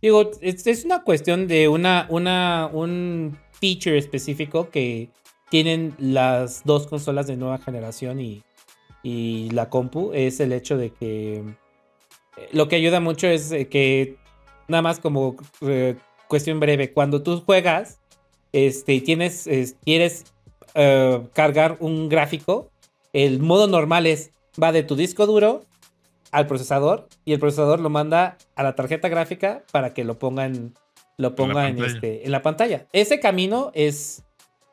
[0.00, 5.10] Digo, es, es una cuestión de una, una, un feature específico que
[5.50, 8.42] tienen las dos consolas de nueva generación y,
[9.02, 10.12] y la compu.
[10.12, 11.42] Es el hecho de que
[12.52, 14.16] lo que ayuda mucho es eh, que,
[14.68, 15.96] nada más como eh,
[16.28, 17.98] cuestión breve, cuando tú juegas
[18.52, 20.24] este, y tienes, es- quieres
[20.74, 22.70] eh, cargar un gráfico,
[23.12, 24.30] el modo normal es,
[24.62, 25.64] va de tu disco duro
[26.32, 30.44] al procesador y el procesador lo manda a la tarjeta gráfica para que lo ponga
[30.44, 30.74] en,
[31.16, 32.86] lo ponga en, este, en la pantalla.
[32.92, 34.22] Ese camino es,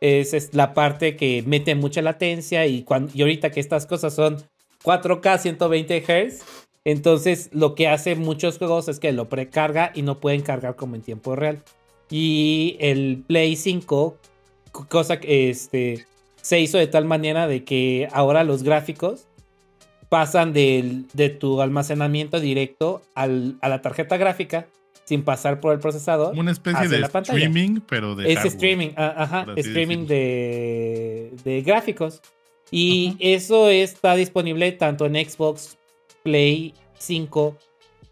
[0.01, 4.13] es, es la parte que mete mucha latencia y, cuando, y ahorita que estas cosas
[4.13, 4.37] son
[4.83, 6.43] 4K 120 Hz,
[6.85, 10.95] entonces lo que hace muchos juegos es que lo precarga y no pueden cargar como
[10.95, 11.63] en tiempo real.
[12.09, 14.17] Y el Play 5,
[14.71, 16.05] co- cosa que este,
[16.41, 19.25] se hizo de tal manera de que ahora los gráficos
[20.09, 24.67] pasan del- de tu almacenamiento directo al- a la tarjeta gráfica
[25.05, 26.37] sin pasar por el procesador.
[26.37, 27.37] Una especie de la pantalla.
[27.39, 28.53] streaming, pero de Es hardware.
[28.53, 32.21] streaming, a- ajá, streaming de, de gráficos.
[32.71, 35.77] Y eso está disponible tanto en Xbox,
[36.23, 37.57] Play 5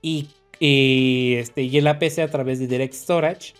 [0.01, 0.27] y,
[0.59, 3.53] y, este, y en la PC a través de Direct Storage.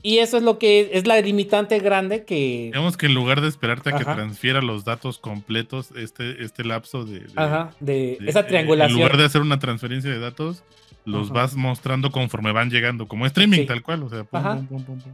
[0.00, 2.66] Y eso es lo que es la limitante grande que...
[2.72, 7.04] Digamos que en lugar de esperarte a que transfiera los datos completos, este, este lapso
[7.04, 8.96] de, de- Ajá, de de- esa eh, triangulación.
[8.96, 10.62] En lugar de hacer una transferencia de datos,
[11.04, 11.34] los Ajá.
[11.40, 13.66] vas mostrando conforme van llegando, como streaming, Sí.
[13.66, 14.04] tal cual.
[14.04, 14.54] O sea, pum, Ajá.
[14.56, 15.12] pum, pum, pum, pum.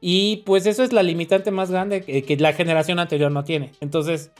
[0.00, 3.72] Y pues eso es la limitante más grande que, que la generación anterior no tiene.
[3.82, 4.30] Entonces,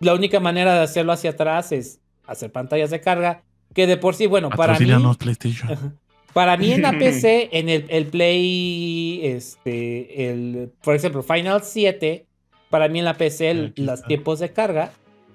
[0.00, 3.42] la única manera de hacerlo hacia atrás es hacer pantallas de carga,
[3.74, 4.86] que de por sí, bueno, para mí,
[5.18, 5.98] PlayStation.
[6.32, 12.26] para mí en la PC, en el, el Play, este, el, por ejemplo, Final 7,
[12.70, 14.08] para mí en la PC, el- los está.
[14.08, 14.90] tiempos de carga,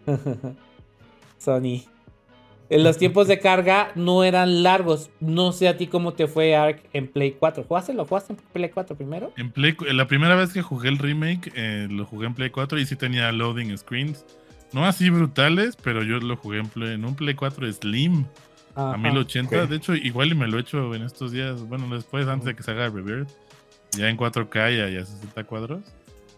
[1.38, 1.84] Sony,
[2.70, 5.10] en los tiempos de carga no eran largos.
[5.20, 7.66] No sé a ti cómo te fue Ark en Play 4.
[7.66, 7.94] ¿Jugaste?
[7.94, 9.34] ¿Lo jugaste en Play 4 primero?
[9.38, 12.80] En Play, la primera vez que jugué el remake, eh, lo jugué en Play 4
[12.80, 14.26] y sí tenía loading screens.
[14.74, 18.26] No así brutales, pero yo lo jugué en, Play- en un Play 4 Slim
[18.76, 18.97] a Ajá.
[18.97, 19.63] 1080.
[19.63, 19.69] ok.
[19.69, 21.61] De hecho, igual y me lo he hecho en estos días.
[21.67, 23.30] Bueno, después, antes de que se haga Rebirth.
[23.97, 25.82] Ya en 4K y a- y a 60 cuadros.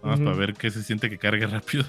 [0.01, 0.25] Vamos Ujú.
[0.25, 1.85] para ver qué se siente que cargue rápido.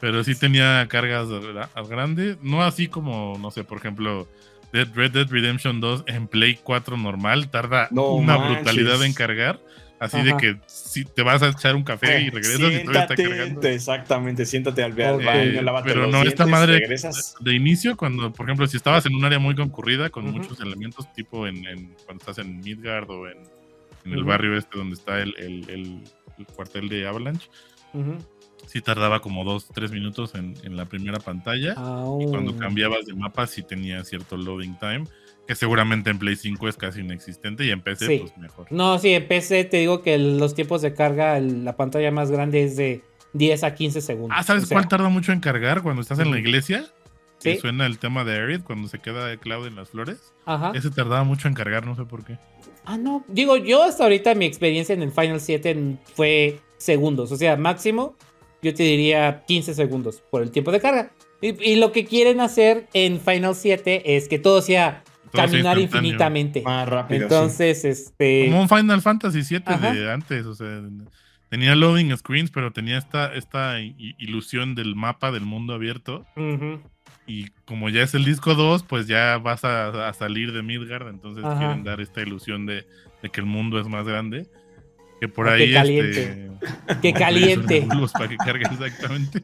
[0.00, 2.38] Pero sí tenía cargas gra- grandes.
[2.40, 4.28] No así como, no sé, por ejemplo,
[4.72, 7.50] Dead, Red Dead Redemption 2 en Play 4 normal.
[7.50, 8.56] Tarda No una manches.
[8.62, 9.58] brutalidad en cargar.
[10.00, 12.92] Así de que si te vas a echar un café y regresas y todavía está
[13.16, 13.62] Siéntate, cargando.
[13.68, 17.34] Exactamente, siéntate al, al baño, lávate pero los no, esta dientes, madre- regresas.
[17.40, 21.12] De inicio, cuando, por ejemplo, si estabas en un área muy concurrida con muchos elementos,
[21.14, 23.38] tipo en, en- cuando estás en Midgard o en,
[24.04, 26.02] en el barrio este donde está el, el- el-
[26.38, 27.48] el cuartel de Avalanche,
[27.92, 28.18] Ujú.
[28.68, 31.72] sí tardaba como dos, tres minutos en, en la primera pantalla.
[32.20, 35.04] Y cuando cambiabas de mapa sí tenía cierto loading time,
[35.48, 38.18] Que seguramente en Play 5 es casi inexistente y en PC, Sí.
[38.20, 38.66] pues mejor.
[38.70, 42.62] No, sí, en PC te digo que los tiempos de carga, la pantalla más grande
[42.62, 44.36] es de 10 a 15 segundos.
[44.38, 46.84] Ah, ¿sabes O sea, cuál tarda mucho en cargar cuando estás en la iglesia?
[47.42, 47.60] Que Sí.
[47.60, 50.34] suena el tema de Aerith cuando se queda Cloud en las flores.
[50.44, 50.72] Ajá.
[50.74, 52.36] Ese tardaba mucho en cargar, no sé por qué.
[52.84, 53.24] Ah, no.
[53.28, 57.32] Digo, yo hasta ahorita mi experiencia en el Final 7 en- fue segundos.
[57.32, 58.16] O sea, máximo,
[58.60, 61.10] yo te diría 15 segundos por el tiempo de carga.
[61.40, 66.62] Y, y lo que quieren hacer en Final 7 es que Todo sea caminar infinitamente.
[66.62, 67.20] Más rápido.
[67.20, 67.24] sí.
[67.24, 68.46] Entonces, este.
[68.46, 69.92] Como un Final Fantasy VII Ajá.
[69.92, 70.80] de antes, o sea,
[71.48, 76.26] tenía loading screens, pero tenía esta, esta ilusión del mapa del mundo abierto.
[76.36, 76.80] ujú.
[77.26, 81.08] Y como ya es el disco 2, pues ya vas a, a salir de Midgard,
[81.08, 81.58] entonces Ajá.
[81.58, 82.86] quieren dar esta ilusión de,
[83.22, 84.46] de que el mundo es más grande.
[85.20, 85.66] Que por Ah, ahí.
[85.68, 86.48] qué caliente.
[86.88, 87.86] este, Qué caliente.
[88.14, 89.42] para que cargue exactamente.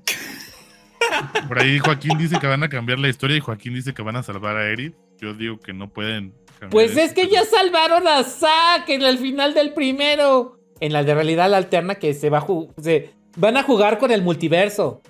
[1.46, 4.16] Por ahí Joaquín dice que van a cambiar la historia y Joaquín dice que van
[4.16, 4.94] a salvar a Eric.
[5.24, 6.32] Yo digo que no pueden.
[6.60, 10.58] cambiar Pues es que pero- ya salvaron a Zack en el final del primero.
[10.80, 14.10] En la de realidad alterna que se va a ju- se van a jugar con
[14.10, 15.00] el multiverso.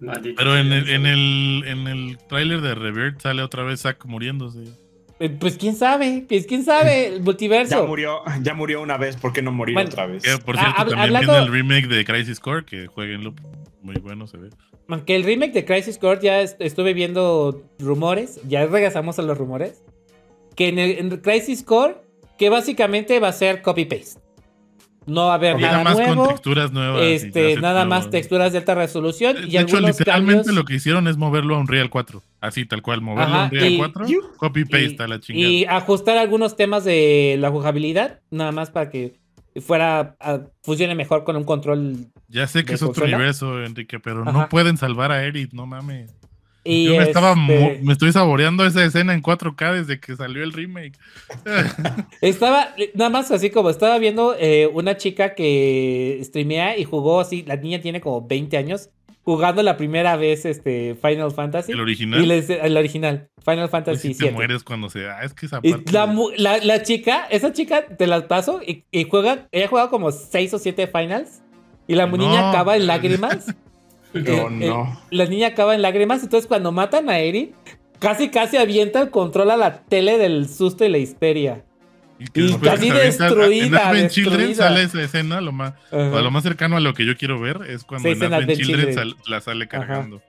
[0.00, 4.04] Maldito Pero en el, en el, en el tráiler de Revert sale otra vez Zack
[4.06, 4.64] muriéndose.
[5.20, 7.80] Eh, Pues quién sabe, pues quién sabe, el multiverso.
[7.82, 10.22] Ya murió, ya murió una vez, ¿por qué no morir Bueno, otra vez?
[10.22, 13.34] Que por Ah, cierto, también hablando- viene el remake de Crisis Core, que jueguenlo.
[13.82, 14.50] Muy bueno se ve.
[14.88, 19.36] Aunque el remake de Crisis Core ya est- estuve viendo rumores, ya regresamos a los
[19.38, 19.82] rumores,
[20.56, 21.96] que en, el, en Crisis Core,
[22.38, 24.20] que básicamente va a ser copy-paste.
[25.08, 27.02] No va a haber Nada nada más nuevo, con texturas nuevas.
[27.02, 30.54] este, nada más texturas de alta resolución De y hecho, algunos literalmente cambios.
[30.56, 32.22] lo que hicieron es moverlo a Unreal 4.
[32.40, 35.18] Así, tal cual, moverlo Ajá, a Unreal y- 4, y- copy paste y, a la
[35.20, 35.48] chingada.
[35.50, 39.16] y ajustar algunos temas de la jugabilidad, nada más para que
[39.60, 41.96] fuera a- funcione mejor con un control.
[42.28, 43.16] ya sé que de es otro consola.
[43.16, 46.14] universo, Enrique, pero no pueden salvar a Eric, no mames.
[46.70, 50.44] Y Yo me estaba este, me estoy saboreando esa escena en 4K desde que salió
[50.44, 50.98] el remake.
[52.20, 57.42] Estaba, nada más así como estaba viendo eh, una chica que streamea y jugó así,
[57.46, 58.90] la niña tiene como 20 años,
[59.24, 61.72] jugando la primera vez este Final Fantasy.
[61.72, 62.22] el original.
[62.22, 64.32] Y les- el original, Final Fantasy si te 7.
[64.34, 66.06] mueres cuando se ah, es que esa Y parte la,
[66.36, 70.54] la- la chica, esa chica te la paso y, y juega, ella juega como 6
[70.54, 71.40] o 7 finals
[71.86, 72.16] y la No.
[72.18, 73.54] niña acaba en lágrimas.
[74.14, 75.00] No, Eh, eh, no.
[75.10, 77.52] la niña acaba en lágrimas, entonces cuando matan a Eri,
[77.98, 81.62] casi casi avienta el control a la tele del susto y la histeria.
[82.32, 86.76] que y después casi destruida, En Children sale esa escena, lo más, lo más cercano
[86.76, 88.94] a lo que yo quiero ver es cuando Sí, en Advent Children, Children.
[88.94, 89.78] sal- la sale Ajá.
[89.78, 90.22] cargando.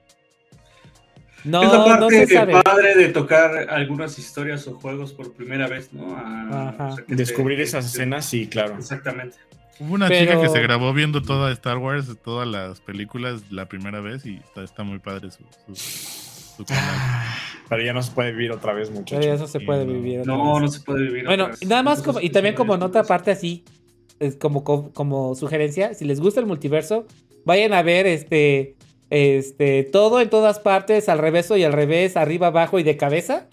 [1.42, 2.62] No, es la no parte se sabe.
[2.62, 6.14] padre de tocar algunas historias o juegos por primera vez, ¿no?
[6.14, 6.86] A- Ajá.
[6.92, 8.76] o sea, que Descubrir te- esas te- escenas, sí, claro.
[8.76, 9.38] Exactamente.
[9.80, 13.66] Hubo una Pero- chica que se grabó viendo toda Star Wars, todas las películas la
[13.66, 15.42] primera vez y está, está muy padre su,
[15.74, 17.26] su, su canal.
[17.68, 19.24] Pero ya no se puede vivir otra vez, Pero muchachos.
[19.26, 19.92] eso se Sí, puede no.
[19.94, 20.20] vivir.
[20.20, 20.62] otra No, vez.
[20.62, 21.24] no se puede vivir.
[21.24, 21.68] Bueno, otra vez.
[21.68, 23.64] nada más como, y también como nota aparte así,
[24.18, 27.06] es como, co- como sugerencia, si les gusta el multiverso,
[27.46, 28.74] vayan a ver este,
[29.08, 33.46] este, todo en todas partes, al revés y al revés, arriba, abajo y de cabeza.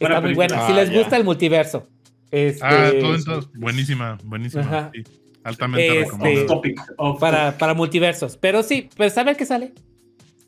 [0.00, 0.66] Buena Está muy buena.
[0.66, 0.98] Si Ah, les ya.
[0.98, 1.86] gusta el multiverso.
[2.30, 3.50] Este, Ah, todo en todo.
[3.54, 4.62] Buenísima, buenísima.
[4.62, 4.90] Ajá.
[4.94, 5.02] sí.
[5.46, 6.46] Altamente Este- recomendado.
[6.46, 6.80] topic,
[7.20, 8.36] para, para multiversos.
[8.36, 9.72] Pero sí, pues a ver qué sale.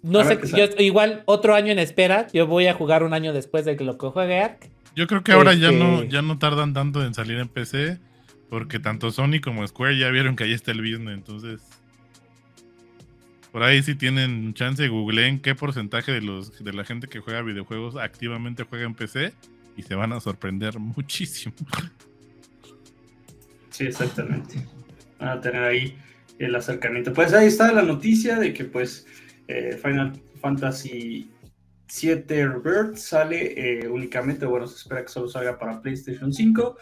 [0.03, 0.83] No A sé, yo sale.
[0.85, 2.27] igual otro año en espera.
[2.33, 4.69] Yo voy a jugar un año después de que lo que juegue Ark.
[4.97, 7.99] Yo creo que ahora ya Este- no ya no tardan tanto en salir en PC
[8.51, 11.61] porque tanto Sony como Square ya vieron que ahí está el business, entonces
[13.53, 17.43] por ahí si tienen chance googleen qué porcentaje de los de la gente que juega
[17.43, 19.33] videojuegos activamente juega en PC
[19.77, 21.55] y se van a sorprender muchísimo.
[23.71, 24.67] Sí, exactamente.
[25.19, 25.97] Van a tener ahí
[26.39, 27.12] el acercamiento.
[27.12, 29.07] Pues ahí está la noticia de que pues
[29.49, 31.31] eh, Final Fantasy
[31.89, 36.77] 7 Rebirth sale eh, únicamente, bueno, se espera que solo salga para PlayStation 5.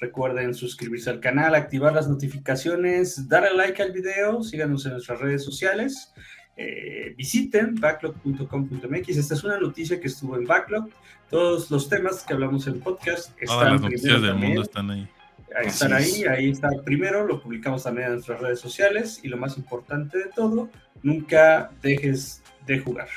[0.00, 5.44] Recuerden suscribirse al canal, activar las notificaciones, darle like al video, síganos en nuestras redes
[5.44, 6.12] sociales.
[6.56, 9.08] eh, visiten backlog.com.mx.
[9.16, 10.90] Esta es una noticia que estuvo en Backlog.
[11.30, 14.48] Todos los temas que hablamos en el podcast están Todas las noticias del también.
[14.48, 15.08] mundo están ahí.
[15.56, 16.14] Ahí están es.
[16.14, 20.18] ahí, ahí está primero, lo publicamos también en nuestras redes sociales y lo más importante
[20.18, 20.68] de todo,
[21.02, 23.08] nunca dejes de jugar.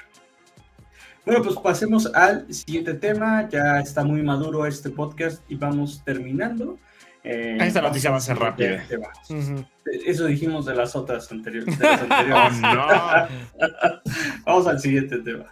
[1.26, 6.78] Bueno, pues pasemos al siguiente tema, ya está muy maduro este podcast y vamos terminando.
[7.24, 8.84] Eh, Esta noticia va a ser rápida.
[10.06, 11.80] Eso dijimos de las otras anteriores.
[11.80, 12.62] de las Oh, anteriores.
[12.62, 14.02] no.
[14.46, 15.46] Vamos al siguiente tema.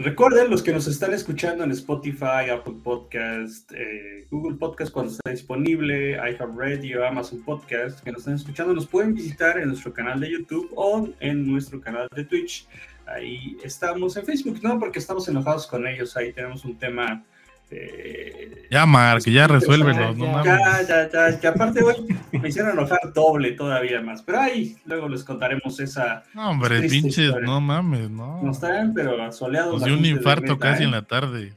[0.00, 5.28] Recuerden, los que nos están escuchando en Spotify, Apple Podcast, eh, Google Podcast cuando está
[5.28, 10.30] disponible, iHeartRadio, Amazon Podcast, que nos están escuchando, nos pueden visitar en nuestro canal de
[10.30, 12.68] YouTube o en nuestro canal de Twitch.
[13.06, 17.24] Ahí estamos en Facebook, no porque estamos enojados con ellos, ahí tenemos un tema
[17.70, 20.14] eh, ya, Mark, ya resuélvelo.
[20.14, 24.22] No ya, ya, ya, ya, aparte hoy me hicieron enojar doble todavía más.
[24.22, 26.22] Pero ahí luego les contaremos esa.
[26.34, 28.42] No, hombre, pinches, no mames, no.
[28.42, 29.74] No están, pero soleados.
[29.74, 30.92] Nos dio un infarto casi en ¿eh?
[30.92, 31.52] la tarde.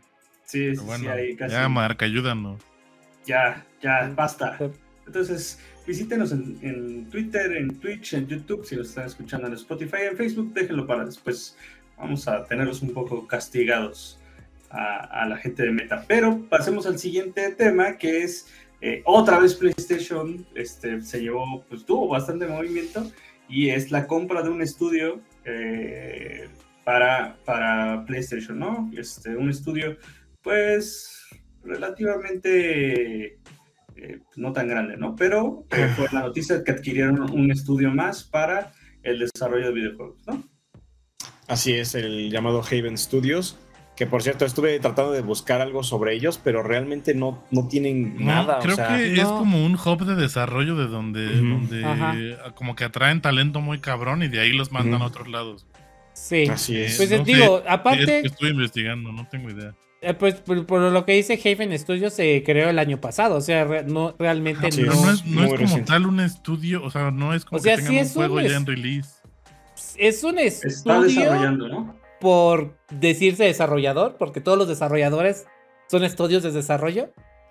[0.45, 1.53] Sí, sí, sí, ahí casi.
[1.53, 2.61] Ya, Mark, ayúdanos.
[3.25, 4.57] Ya, ya, basta.
[5.05, 10.03] Entonces, visítenos en, en, Twitter, en Twitch, en YouTube, si lo están escuchando en Spotify,
[10.09, 11.57] en Facebook, déjenlo para después.
[11.97, 14.20] Vamos a tenerlos un poco castigados
[14.71, 16.05] a, la gente de Meta.
[16.07, 18.47] Pero pasemos al siguiente tema, que es
[18.81, 23.11] eh, otra vez PlayStation este, se llevó, pues tuvo bastante movimiento
[23.47, 26.47] y es la compra de un estudio eh,
[26.83, 28.89] para, para PlayStation, ¿no?
[28.97, 29.97] Este, un estudio,
[30.41, 31.19] pues,
[31.63, 33.39] relativamente
[33.95, 35.15] eh, no tan grande, ¿no?
[35.15, 35.65] Pero
[35.95, 40.43] fue la noticia que adquirieron un estudio más para el desarrollo de videojuegos, ¿no?
[41.47, 43.57] Así es, el llamado Haven Studios
[44.01, 48.15] que por cierto estuve tratando de buscar algo sobre ellos, pero realmente no, no tienen
[48.25, 48.57] nada.
[48.57, 53.61] Creo que es como un hub de desarrollo de donde, donde como que atraen talento
[53.61, 55.67] muy cabrón y de ahí los mandan a otros lados.
[56.13, 56.97] Sí, así es.
[56.97, 58.25] Pues digo, aparte.
[58.25, 59.75] estoy investigando, no tengo idea.
[60.01, 63.83] Eh, pues por, lo que dice Haven Studios se creó el año pasado, o sea,
[63.85, 67.45] no realmente no, no, es, no es como tal un estudio, o sea, no es
[67.45, 69.11] como que tengan un juego ya en release.
[69.95, 70.75] Es un estudio.
[70.75, 72.00] Está desarrollando, ¿no?
[72.21, 75.47] Por decirse desarrollador, porque todos los desarrolladores
[75.87, 77.09] son estudios de desarrollo.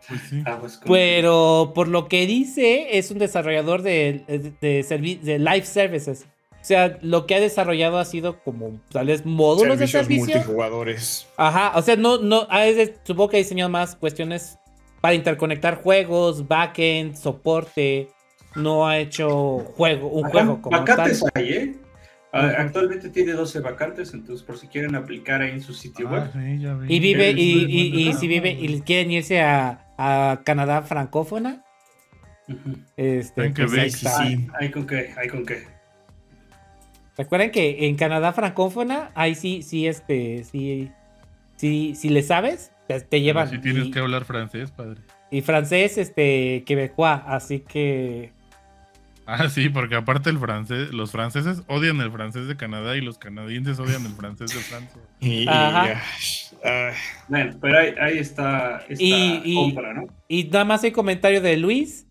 [0.09, 0.43] Pues sí.
[0.47, 4.25] Ah, pues, Pero por lo que dice, es un desarrollador de,
[4.63, 6.25] de, de, live services.
[6.53, 10.37] O sea, lo que ha desarrollado ha sido como tal vez módulos de servicio.
[10.37, 11.27] multijugadores.
[11.37, 12.47] Ajá, o sea, no, no,
[13.05, 14.59] supongo que ha diseñado más cuestiones
[15.01, 18.09] para interconectar juegos, backend, soporte.
[18.55, 21.13] No ha hecho juego, un juego como tal.
[21.35, 21.77] Hay, ¿eh?
[22.33, 26.85] Actualmente tiene 12 vacantes, entonces por si quieren aplicar ahí en su sitio ah, web.
[26.89, 29.87] y vive, y, si vive, y quieren irse a,
[30.45, 31.65] Canadá francófona.
[32.97, 34.23] Este, pues ahí está.
[34.59, 35.67] Hay con qué, hay con qué.
[37.19, 40.91] Recuerden que en Canadá francófona, ahí sí, sí, este, sí,
[41.57, 43.51] sí, si le sabes, te, llevan.
[43.51, 45.01] si tienes que hablar francés, padre.
[45.31, 48.33] Y francés, este, quebecois, así que
[49.33, 53.17] Ah, sí, porque aparte el francés, los franceses odian el francés de Canadá y los
[53.17, 55.01] canadienses odian el francés de Francia.
[55.21, 55.45] Y,
[57.29, 60.07] bueno, pero ahí, está esta y, compra, ¿no?
[60.27, 62.09] Y nada más el comentario de Luis.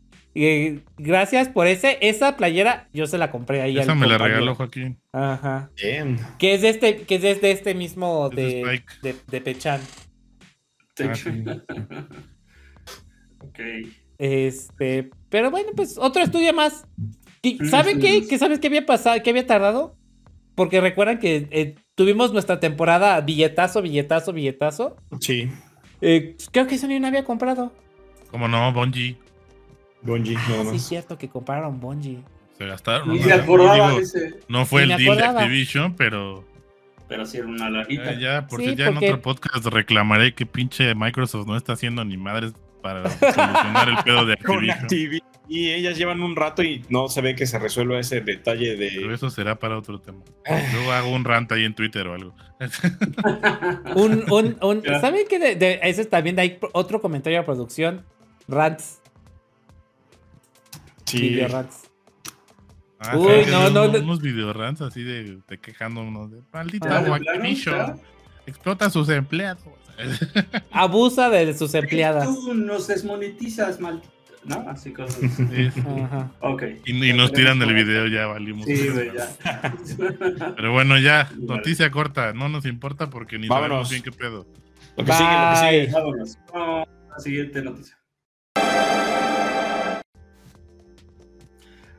[0.97, 1.97] gracias por ese.
[1.99, 3.77] Esa playera yo se la compré ahí.
[3.77, 5.01] Esa me la regaló Joaquín.
[5.11, 5.71] Ajá.
[5.75, 6.17] Bien.
[6.37, 9.81] Que es de este, que es de este mismo de, de, Pechan.
[11.01, 11.13] Ah,
[13.39, 13.59] ok.
[14.19, 16.85] Este, pero bueno, pues otro estudio más.
[17.69, 18.27] ¿Saben qué?
[18.27, 19.17] ¿Qué sabes qué había pasado?
[19.23, 19.95] ¿Qué había tardado?
[20.55, 24.97] Porque recuerdan que eh, tuvimos nuestra temporada billetazo, billetazo, billetazo.
[25.21, 25.49] Sí.
[26.01, 27.71] Eh, creo que Sony no había comprado.
[28.29, 29.17] Como no, Bungie.
[30.01, 32.21] Bungie, ah, Sí, es cierto que compraron Bungie.
[32.57, 33.15] Se gastaron.
[33.15, 34.41] Y se acordaba ese.
[34.49, 36.43] No fue el deal de Activision, pero.
[37.07, 38.19] Pero sí era una larguita.
[38.19, 42.53] ya, porque ya en otro podcast reclamaré que pinche Microsoft no está haciendo ni madres
[42.81, 44.33] para solucionar el pedo de
[44.71, 45.29] Activision.
[45.47, 48.91] Y ellas llevan un rato y no se ve que se resuelva ese detalle de.
[48.95, 50.19] Pero eso será para otro tema.
[50.73, 52.35] Luego hago un rant ahí en Twitter o algo.
[53.95, 58.05] un, un, un ¿Saben que de, de, eso también hay otro comentario de producción?
[58.47, 59.01] Rants.
[61.05, 61.21] Sí.
[61.29, 61.89] Video rants.
[62.99, 67.99] Ah, Uy, no, no, Unos video rants así de, de quejándonos de maldita ah, Activision.
[68.45, 69.78] Explota a sus empleados.
[70.71, 72.25] Abusa de sus empleadas.
[72.25, 74.09] Tú nos desmonetizas, maldito.
[74.45, 74.69] ¿No?
[74.69, 75.19] Así cosas.
[76.39, 76.63] Ok.
[76.85, 78.65] Y, nos tiran del video, ya valimos.
[78.65, 79.29] Sí, ya.
[80.55, 82.33] Pero bueno, ya, noticia corta.
[82.33, 84.47] No nos importa porque ni sabemos bien qué pedo.
[84.95, 85.91] Lo que sigue, lo que sigue.
[85.91, 86.37] Vámonos.
[86.53, 87.97] Vamos a la siguiente noticia.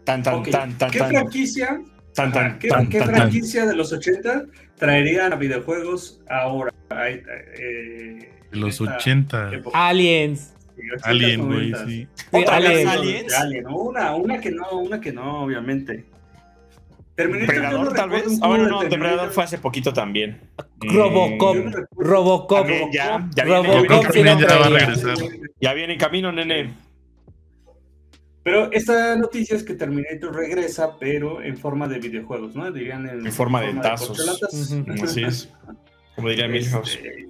[0.05, 1.80] Tan, tan, tan, tan, ¿Qué franquicia?
[2.14, 4.46] Tan, tan, ¿Qué, ¿qué franquicia de los 80
[4.76, 6.69] traerían a videojuegos ahora?
[6.91, 9.51] Eh, de los 80.
[9.72, 10.55] Aliens.
[11.03, 12.09] Alien, güey, sí.
[12.32, 13.34] Aliens.
[13.34, 16.05] Alien, una, una que no, una que no, obviamente.
[17.14, 18.38] Terminator tal vez.
[18.43, 20.41] Ah, bueno, no, Depredador fue hace poquito también.
[20.80, 21.57] Robocop.
[21.57, 21.72] Mm.
[21.97, 22.66] Robocop.
[22.93, 25.16] ya, ya, Robocop viene, ya, va a regresar.
[25.61, 26.72] Ya viene en camino, nene.
[28.43, 32.72] Pero esta noticia es que Terminator regresa, pero en forma de videojuegos, ¿no?
[32.72, 34.18] Dirían en, forma, de tazos.
[35.03, 35.53] Así es.
[36.16, 36.94] Como diría Milhouse.
[36.96, 37.28] Este,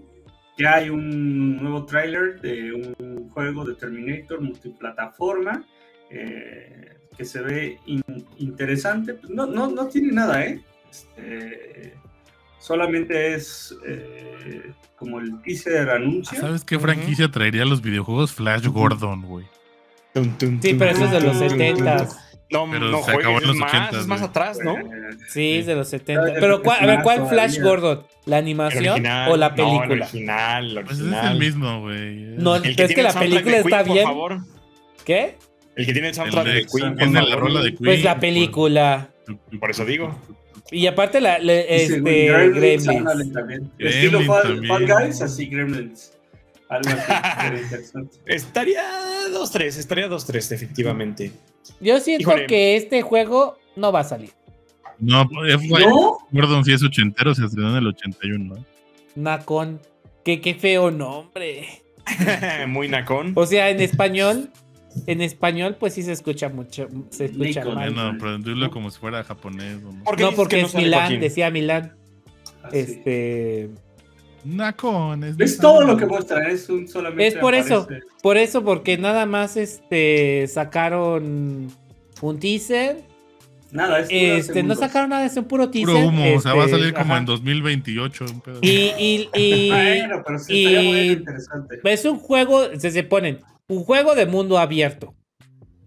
[0.59, 5.65] ya hay un nuevo tráiler de un juego de Terminator multiplataforma
[6.11, 8.03] eh, que se ve in-
[8.39, 9.15] interesante.
[9.15, 10.61] Pues no, no, no tiene nada, ¿eh?
[10.91, 11.95] Este,
[12.59, 16.39] solamente es eh, como el teaser anuncio.
[16.41, 18.33] ¿Sabes qué franquicia traería los videojuegos?
[18.33, 19.47] Flash Gordon, güey.
[20.13, 22.17] Tum, tum, Sí, pero eso es de los tum, tum, 70 tum.
[22.51, 24.75] No, Pero no se acabó juegues, en los es más, 80s, es más atrás, ¿no?
[25.29, 26.21] Sí, es de los 70.
[26.21, 27.29] Todavía Pero, no ¿cuál- a ver, ¿cuál.
[27.29, 28.03] Flash Gordon?
[28.27, 30.05] ¿La El animación original, o la No, el película?
[30.07, 31.33] original, el Pues es original.
[31.33, 32.15] el mismo, güey.
[32.17, 34.05] No, El Pero es tiene que la el película de está Queen, bien.
[34.07, 34.39] Por favor.
[35.05, 35.37] ¿Qué?
[35.77, 37.39] El que tiene el El soundtrack de- de Queen, por tiene la favor.
[37.41, 39.09] rola de Pues la Queen, película.
[39.61, 40.19] Por eso digo.
[40.73, 43.33] Y aparte, la, la- este, Gremlins, Gremlins.
[43.33, 43.71] también.
[43.79, 44.67] Gremlins Estilo Fall.
[44.67, 46.13] Fall Guys, así Gremlins.
[46.69, 47.57] Algo así.
[47.63, 48.19] interesante.
[48.27, 48.83] Estaría
[49.33, 51.33] 2-3, estaría 2-3, efectivamente.
[51.81, 52.47] Yo siento Híjole.
[52.47, 54.31] que este juego no va a salir.
[54.99, 56.19] No, eh, fue- ¿No?
[56.31, 58.65] Gordon sí es ochentero, se estrenó en el 81, ¿no?
[59.17, 59.81] Nacon.
[60.25, 61.67] Qué, qué feo nombre.
[62.69, 63.33] Muy nacón.
[63.35, 64.51] O sea, en español,
[65.07, 66.89] en español, pues sí se escucha mucho.
[67.11, 67.95] Se escucha Nikon, mal.
[67.95, 69.81] Bueno, pero dilo como si fuera japonés.
[69.83, 70.05] no.
[70.05, 71.21] ¿Por No, porque que no es Milán, Joaquín?
[71.21, 71.97] decía Milán.
[72.63, 72.79] Así.
[72.79, 73.71] Este.
[73.71, 73.90] Nacon,
[74.45, 77.27] es, Es todo lo que muestran, es un solamente.
[77.29, 77.87] Es por eso.
[78.23, 81.69] Por eso, porque nada más este sacaron
[82.21, 83.03] un teaser.
[83.73, 85.95] Nada, es Este, no sacaron nada, es un puro teaser.
[85.95, 87.19] Puro humo, o sea, va a este, salir como ajá.
[87.21, 88.25] en 2028.
[88.25, 88.59] un pedo.
[88.63, 88.69] Y,
[88.99, 91.79] y, y- Bueno, pero sí muy interesante.
[91.85, 93.39] es un juego, se, se ponen,
[93.69, 95.15] un juego de mundo abierto.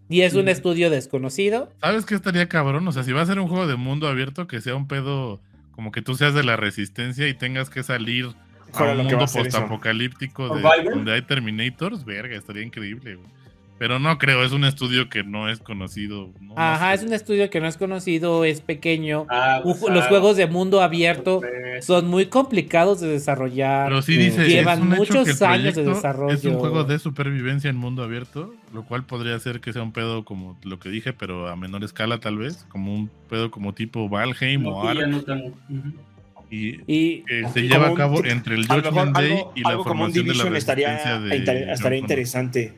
[0.09, 0.49] Y es un Mm.
[0.49, 1.69] estudio desconocido.
[1.81, 2.87] ¿Sabes qué estaría cabrón?
[2.87, 5.41] O sea, si va a ser un juego de mundo abierto, que sea un pedo
[5.71, 8.27] como que tú seas de la resistencia y tengas que salir
[8.73, 13.27] a Fuera un lo mundo postapocalíptico donde hay Terminators, verga, estaría increíble, güey.
[13.79, 16.29] Pero no creo, es un estudio que no es conocido.
[16.39, 17.01] no- no Ajá, sé.
[17.01, 19.25] es un estudio que no es conocido, es pequeño.
[19.29, 23.87] Ah, pues, Los ah, juegos de mundo abierto pues, son muy complicados de desarrollar.
[23.89, 26.33] Pero sí dice, Llevan muchos años de desarrollo.
[26.33, 29.91] Es un juego de supervivencia en mundo abierto, lo cual podría ser que sea un
[29.91, 33.73] pedo como lo que dije, pero a menor escala tal vez, como un pedo como
[33.73, 34.83] tipo Valheim no, o.
[34.93, 35.93] Ujú.
[36.53, 39.83] Y Y que se lleva a cabo entre el Judgment Day algo, y la algo
[39.83, 42.73] como un formación de la Division estaría, de inter- estaría interesante.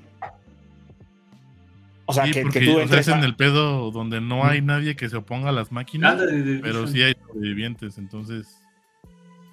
[2.05, 3.91] O sea, Sí, que, porque, que tú o sea, entres es en a- el pedo
[3.91, 6.21] donde no hay nadie que se oponga a las máquinas,
[6.61, 8.61] pero sí hay sobrevivientes, entonces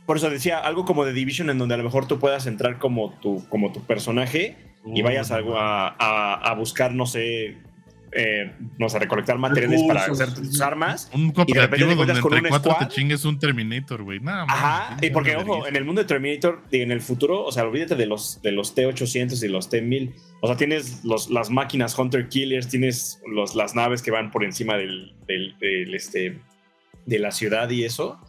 [0.06, 2.78] Por eso decía, algo como de Division en donde a lo mejor tú puedas entrar
[2.78, 7.56] como tu, como tu personaje y uh, vayas a, a- a buscar, no sé,
[8.12, 10.28] eh, no sé, recolectar materiales para Recursos.
[10.28, 11.10] hacer tus armas.
[11.14, 12.88] un repente te cooperativo donde encuentras con un cuatro squad.
[12.88, 14.20] te chingues un Terminator, güey.
[14.20, 14.54] Nada más.
[14.56, 17.96] Ajá, y porque, ojo, en el mundo de Terminator, en el futuro, o sea, olvídate
[17.96, 20.12] de los, de los T-800 y los T-1000.
[20.40, 24.44] O sea, tienes los, las máquinas Hunter Killers, tienes los, las naves que van por
[24.44, 26.38] encima del, del- del, este,
[27.06, 28.20] de la ciudad y eso.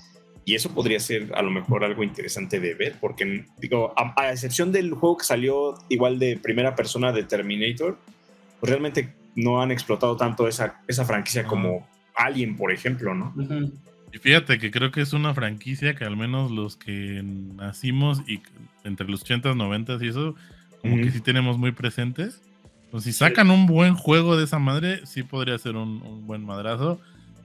[0.46, 4.32] Y eso podría ser a lo mejor algo interesante de ver, porque, digo, a, a
[4.32, 7.98] excepción del juego que salió igual de primera persona de Terminator,
[8.60, 13.34] pues realmente no han explotado tanto esa, esa franquicia como Alien, por ejemplo, ¿no?
[14.12, 18.42] Y fíjate que creo que es una franquicia que al menos los que nacimos y
[18.84, 20.36] entre los 80s, 90s y eso,
[20.82, 22.40] como que sí tenemos muy presentes.
[22.92, 26.46] Pues si sacan un buen juego de esa madre, sí podría ser un, un buen
[26.46, 27.02] madrazo.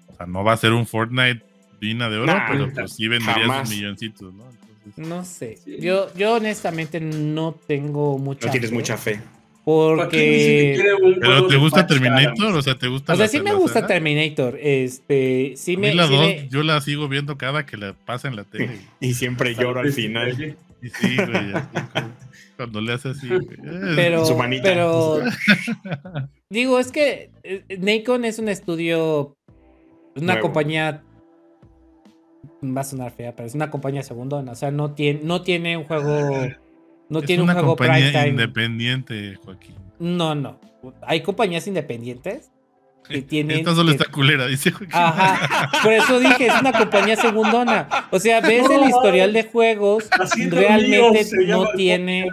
[0.08, 1.42] O sea, no va a ser un Fortnite
[1.80, 4.44] Vina de oro, Nah, pero pues sí sus milloncitos, ¿no?
[4.84, 5.56] Entonces, no sé.
[5.56, 5.78] Sí.
[5.80, 8.46] Yo, yo honestamente no tengo mucha.
[8.46, 9.20] No tienes fe, mucha fe.
[9.68, 10.82] Porque.
[11.20, 12.54] ¿Pero te gusta Terminator?
[12.56, 13.86] O sea, ¿te gusta O sea, la- sí me gusta?
[13.86, 14.56] Terminator.
[14.58, 15.52] Este.
[15.56, 15.94] Sí A mí me.
[15.94, 18.78] la sí dos, me- yo la sigo viendo cada que la pasa en la tele.
[19.00, 20.56] Y siempre lloro al final.
[20.80, 21.52] Y sí, güey,
[22.56, 23.46] cuando le hace así, güey.
[23.94, 24.62] Pero, Su manita.
[24.62, 25.18] pero
[26.50, 29.36] digo, es que eh, Nacon es un estudio,
[30.16, 30.40] una Nuevo.
[30.42, 31.02] compañía,
[32.64, 35.76] va a sonar fea, pero es una compañía segundona, o sea, no tiene, no tiene
[35.76, 36.30] un juego,
[37.08, 38.28] no es tiene un una juego prime compañía time.
[38.30, 39.74] independiente, Joaquín.
[39.98, 40.60] No, no,
[41.02, 42.50] hay compañías independientes
[43.08, 43.58] que tienen...
[43.58, 44.90] Esta solo que- está culera, dice Joaquín.
[44.94, 47.88] Ajá, por eso dije, es una compañía segundona.
[48.10, 50.08] O sea, ves el historial de juegos,
[50.50, 52.26] realmente no tiene,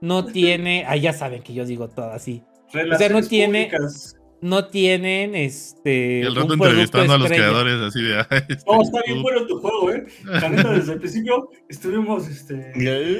[0.00, 2.42] no tiene, ah, ya saben que yo digo todo así.
[2.72, 4.16] Relaciones tiene- públicas.
[4.42, 6.18] No tienen este.
[6.18, 7.48] Y el rato entrevistando a los estrella.
[7.50, 8.16] creadores así de.
[8.28, 9.22] "Ay, este, No, está bien tú".
[9.22, 10.04] bueno tu juego, ¿eh?
[10.24, 12.72] La neta, desde el principio estuvimos, este...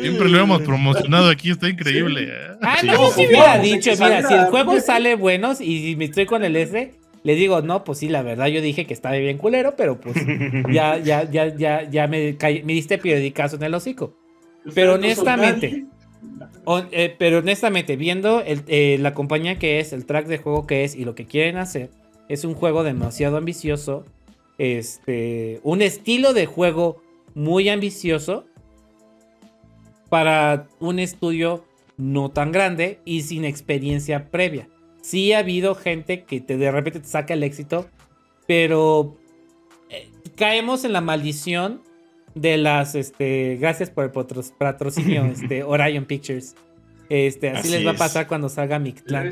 [0.03, 2.25] Siempre lo hemos promocionado aquí, está increíble.
[2.29, 2.57] ¿eh?
[2.61, 4.83] Ah, Sí, no, yo sí, sí hubiera dicho, mira, si el juego bien.
[4.83, 6.93] sale bueno y si me estoy con el S,
[7.23, 10.17] le digo, no, pues sí, la verdad, yo dije que estaba bien culero, pero pues
[10.73, 14.19] ya, ya, ya, ya, ya me, me diste periodicazo en el hocico.
[14.75, 15.87] Pero honestamente.
[16.67, 20.95] Eh, pero honestamente, viendo eh, la compañía que es, el track de juego que es
[20.95, 21.91] y lo que quieren hacer,
[22.29, 24.05] es un juego demasiado ambicioso.
[24.59, 27.03] Este, un estilo de juego
[27.35, 28.47] muy ambicioso.
[30.09, 31.65] para un estudio
[31.97, 34.69] no tan grande y sin experiencia previa.
[35.01, 37.89] Sí ha habido gente que te, de repente te saca el éxito,
[38.47, 39.17] pero
[39.89, 41.81] eh, caemos en la maldición
[42.35, 46.55] de las, este, gracias por el patro- patrocinio, este, Orion Pictures.
[47.09, 49.31] Este, así, Así les va a pasar cuando salga Mictlán.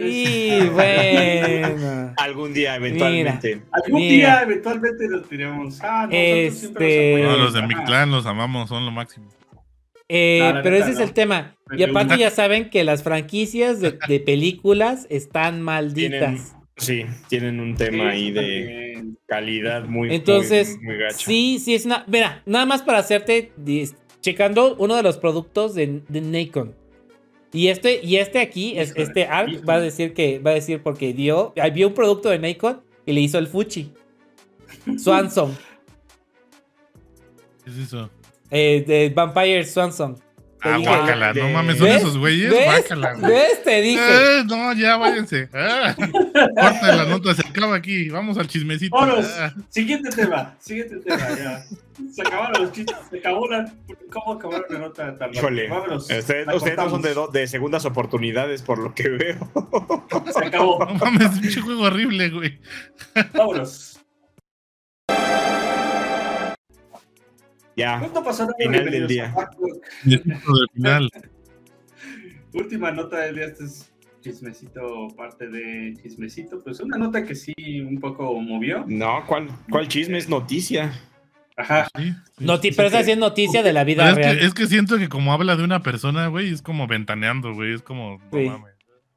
[0.00, 2.14] Y bueno.
[2.16, 3.62] Algún día, eventualmente.
[3.72, 4.12] Algún Mira.
[4.14, 5.78] día eventualmente los diremos.
[5.82, 7.68] Ah, nosotros siempre Este- los No, los de Ajá.
[7.68, 9.28] mi clan los amamos, son lo máximo.
[10.08, 11.56] Eh, No, pero neta, ese es el tema.
[11.68, 16.56] Me Y aparte pregunta- ya saben que las franquicias de, de películas están Tienen, malditas.
[16.76, 19.18] Sí, tienen un tema ahí Sí, de también.
[19.26, 21.18] calidad muy, Entonces, muy, muy gacho.
[21.26, 22.04] sí, sí es una...
[22.06, 23.52] Mira, nada más para hacerte...
[24.20, 26.76] Checando uno de los productos de, de Nikon.
[27.52, 30.80] Y este, y este aquí, es, este ARC va a decir que va a decir
[30.80, 33.92] porque dio, vio un producto de Nikon y le hizo el Fuji.
[34.96, 35.58] Swanson.
[37.64, 38.10] ¿Qué es eso?
[38.50, 40.16] eh, de Vampire Swanson.
[40.62, 41.96] Te Ah, dije- guácala, no mames, son ¿Ves?
[41.96, 42.64] esos güeyes, ¿Ves?
[42.66, 43.14] guácala.
[43.14, 43.32] güey.
[43.32, 43.62] ¿Ves?
[43.64, 44.00] Te dije.
[44.00, 45.48] Eh, no, ya váyanse.
[45.52, 48.08] Ah, corta la nota, se acaba aquí.
[48.10, 48.94] Vamos al chismecito.
[48.96, 49.26] Vámonos.
[49.38, 51.64] Ah, Siguiente tema, siguiente tema, ya.
[52.12, 53.72] Se acabaron los chistes, se acabó la.
[54.10, 55.40] ¿Cómo acabaron la nota tan rápido?
[55.40, 56.02] Híjole, Vámonos.
[56.10, 59.50] ustedes, ustedes no son de, do- de segundas oportunidades, por lo que veo.
[60.32, 60.84] Se acabó.
[60.84, 62.58] no mames, pinche juego horrible, güey.
[63.34, 63.91] Vámonos.
[67.76, 68.52] Ya, Punto pasado.
[68.58, 69.34] Final del día.
[70.04, 70.22] del
[70.74, 71.10] final.
[72.54, 76.60] Última nota del día, este es chismecito, parte de chismecito.
[76.62, 78.84] Pues una nota que sí un poco movió.
[78.86, 80.92] no, ¿cuál, cuál chisme es noticia?
[81.56, 81.88] Ajá.
[81.96, 82.44] Sí, sí.
[82.44, 84.38] Noti- pero es así es noticia de la vida es, real.
[84.38, 87.74] que, es que siento que como habla de una persona, güey, es como ventaneando, güey.
[87.74, 88.44] Es como, no Sí.
[88.48, 88.72] mames.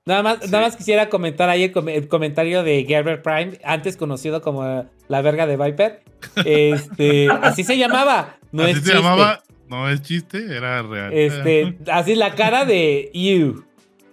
[0.06, 0.52] Nada más, Sí.
[0.52, 4.86] nada más quisiera comentar ahí el, com- el comentario de Gerber Prime, antes conocido como
[5.08, 6.04] la verga de Viper.
[6.46, 8.38] Este, así se llamaba.
[8.56, 8.98] No Así es se chiste.
[8.98, 11.14] llamaba, no es chiste, era real.
[11.14, 13.64] Este, así la cara de you.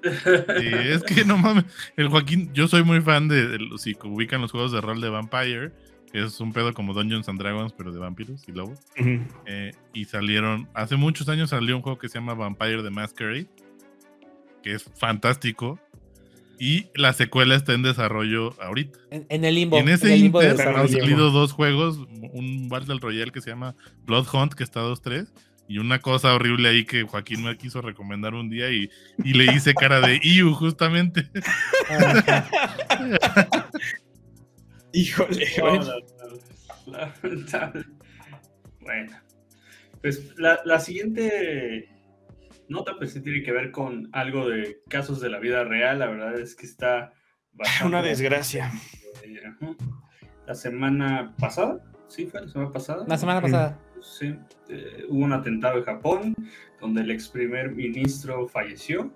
[0.03, 1.65] Sí, es que no mames.
[1.97, 5.01] El Joaquín, yo soy muy fan de, de los- si ubican los juegos de rol
[5.01, 5.71] de Vampire,
[6.13, 8.81] que es un pedo como Dungeons and Dragons, pero de vampiros y lobos.
[9.47, 13.47] Eh, y salieron, hace muchos años salió un juego que se llama Vampire the Masquerade,
[14.63, 15.79] que es fantástico.
[16.65, 18.97] Y la secuela está en desarrollo ahorita.
[19.11, 19.77] En, en el limbo.
[19.77, 20.83] Y en ese el limbo de inter desarrollo.
[20.85, 21.99] han salido dos juegos,
[22.33, 25.27] un Battle Royale que se llama Blood Hunt, que está 2-3,
[25.67, 28.89] y una cosa horrible ahí que Joaquín me quiso recomendar un día y,
[29.25, 31.29] y le hice cara de Iu, justamente.
[34.93, 35.79] Híjole, No, güey.
[35.81, 35.95] no, no,
[37.23, 37.85] lamentable.
[38.81, 39.13] Bueno,
[40.01, 41.89] pues la, la siguiente
[42.73, 45.99] nota pues sí tiene que ver con algo de casos de la vida real.
[46.01, 47.13] La verdad es que está
[47.53, 48.73] bastante- Una desgracia.
[49.23, 49.39] Eh.
[50.47, 53.05] La semana pasada, sí fue la semana pasada.
[53.07, 53.79] La semana pasada.
[54.01, 54.35] Sí,
[54.69, 56.35] eh, hubo un atentado en Japón
[56.81, 59.13] donde el ex primer ministro falleció.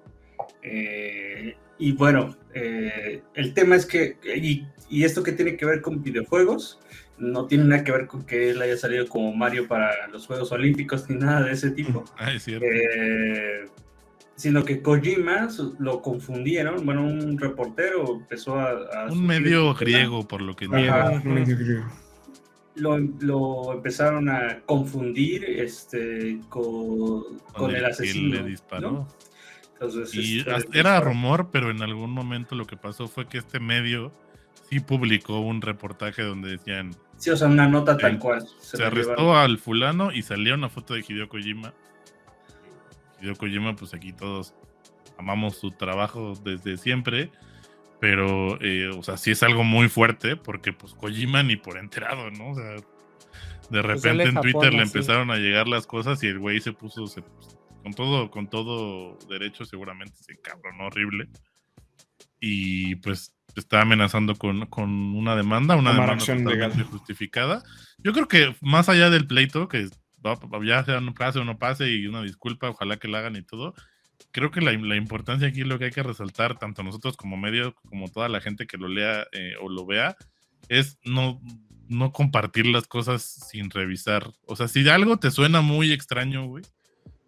[0.63, 5.81] Eh, y bueno, eh, el tema es que, y, y esto que tiene que ver
[5.83, 6.79] con videojuegos,
[7.19, 10.53] no tiene nada que ver con que él haya salido como Mario para los Juegos
[10.53, 12.05] Olímpicos ni nada de ese tipo.
[12.19, 12.67] Ah, es cierto.
[12.67, 13.67] Eh,
[14.35, 15.49] sino que Kojima
[15.79, 18.71] lo confundieron, bueno, un reportero empezó a...
[19.05, 21.15] a un medio este griego, por lo que Ajá.
[21.15, 21.87] entiendo.
[22.75, 28.35] lo, lo empezaron a confundir este, con, con el, asesino.
[28.35, 28.91] le disparó.
[28.93, 29.09] ¿no?
[29.73, 30.59] Entonces, Y este, era
[30.99, 34.13] empezaron- rumor, pero en algún momento lo que pasó fue que este medio
[34.69, 38.47] sí publicó un reportaje donde decían Sí, o sea, una nota tal cual.
[38.61, 39.37] se, arrestó llevaron.
[39.51, 41.73] al fulano y salió una foto de Hideo Kojima.
[43.23, 44.55] Hideo Kojima, pues aquí todos
[45.19, 47.31] amamos su trabajo desde siempre,
[48.01, 52.31] pero, eh, o sea, sí es algo muy fuerte porque, pues, Kojima ni por enterado,
[52.31, 52.51] ¿no?
[52.51, 52.65] O sea,
[53.71, 54.99] de él repente en Twitter Japón, le así.
[54.99, 57.25] empezaron a llegar las cosas y el güey se puso, se-
[57.83, 61.29] con todo, con todo derecho, seguramente se cabronó horrible.
[62.41, 66.85] Y pues está amenazando con, con una demanda, una Tomar demanda legal.
[66.85, 67.63] justificada.
[67.99, 69.89] Yo creo que más allá del pleito, que
[70.65, 73.43] ya sea no pase o no pase y una disculpa, ojalá que la hagan y
[73.43, 73.75] todo,
[74.33, 77.75] creo que la, la importancia aquí lo que hay que resaltar, tanto nosotros como medio,
[77.89, 80.17] como toda la gente que lo lea eh, o lo vea,
[80.69, 81.41] es no,
[81.89, 84.33] no compartir las cosas sin revisar.
[84.47, 86.65] O sea, si algo te suena muy extraño, güey,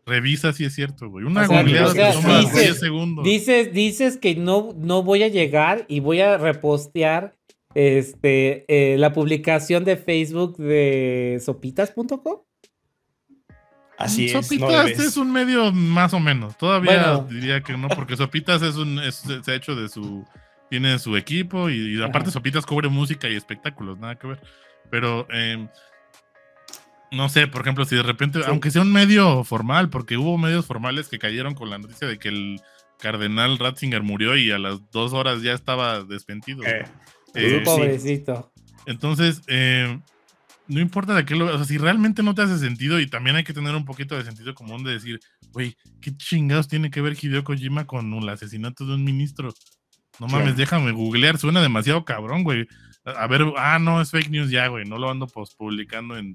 [0.08, 1.24] revisa si es cierto, güey.
[1.24, 3.24] Una O sea, googleada o te sea, toma dices- 10 segundos.
[3.24, 7.36] Dices, dices que no, no voy a llegar y voy a repostear
[7.74, 12.40] este, eh, la publicación de Facebook de sopitas.com.
[13.96, 14.32] Así es.
[14.32, 16.56] Sopitas es un medio más o menos.
[16.56, 17.28] Todavía Bueno.
[17.30, 20.24] diría que no, porque Sopitas es un es, se ha hecho de su
[20.70, 22.32] tiene su equipo y, y aparte Ajá.
[22.32, 24.40] Sopitas cubre música y espectáculos, nada que ver.
[24.90, 25.66] Pero eh,
[27.12, 28.44] no sé, por ejemplo, si de repente, Sí.
[28.48, 32.18] aunque sea un medio formal, porque hubo medios formales que cayeron con la noticia de
[32.18, 32.60] que el
[32.98, 36.64] cardenal Ratzinger murió y a las dos horas ya estaba despentido.
[36.64, 36.84] Eh,
[37.34, 37.64] Eh, sí.
[37.64, 38.52] Pobrecito.
[38.86, 40.00] Entonces, eh,
[40.66, 41.46] no importa de qué lo.
[41.46, 44.16] O sea, si realmente no te hace sentido, y también hay que tener un poquito
[44.16, 45.20] de sentido común de decir,
[45.52, 49.52] güey, ¿qué chingados tiene que ver Hideo Kojima con el asesinato de un ministro?
[50.18, 52.66] No mames, déjame googlear, suena demasiado cabrón, güey.
[53.04, 56.16] A a ver, ah, no, es fake news ya, güey, no lo ando post publicando
[56.16, 56.34] en.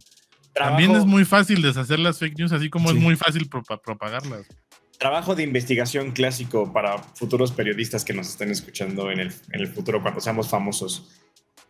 [0.54, 2.98] También Trabajo- es muy fácil deshacer las fake news, así como Sí.
[2.98, 4.46] es muy fácil propa- propagarlas.
[5.00, 9.68] Trabajo de investigación clásico para futuros periodistas que nos estén escuchando en el, en el
[9.68, 11.10] futuro cuando seamos famosos.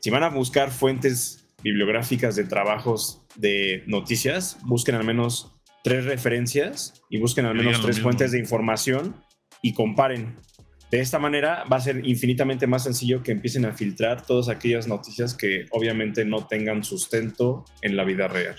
[0.01, 7.01] Si van a buscar fuentes bibliográficas de trabajos de noticias, busquen al menos tres referencias
[7.09, 9.15] y busquen al menos tres fuentes de información
[9.61, 10.37] y comparen.
[10.93, 14.87] De esta manera va a ser infinitamente más sencillo que empiecen a filtrar todas aquellas
[14.87, 18.57] noticias que obviamente no tengan sustento en la vida real.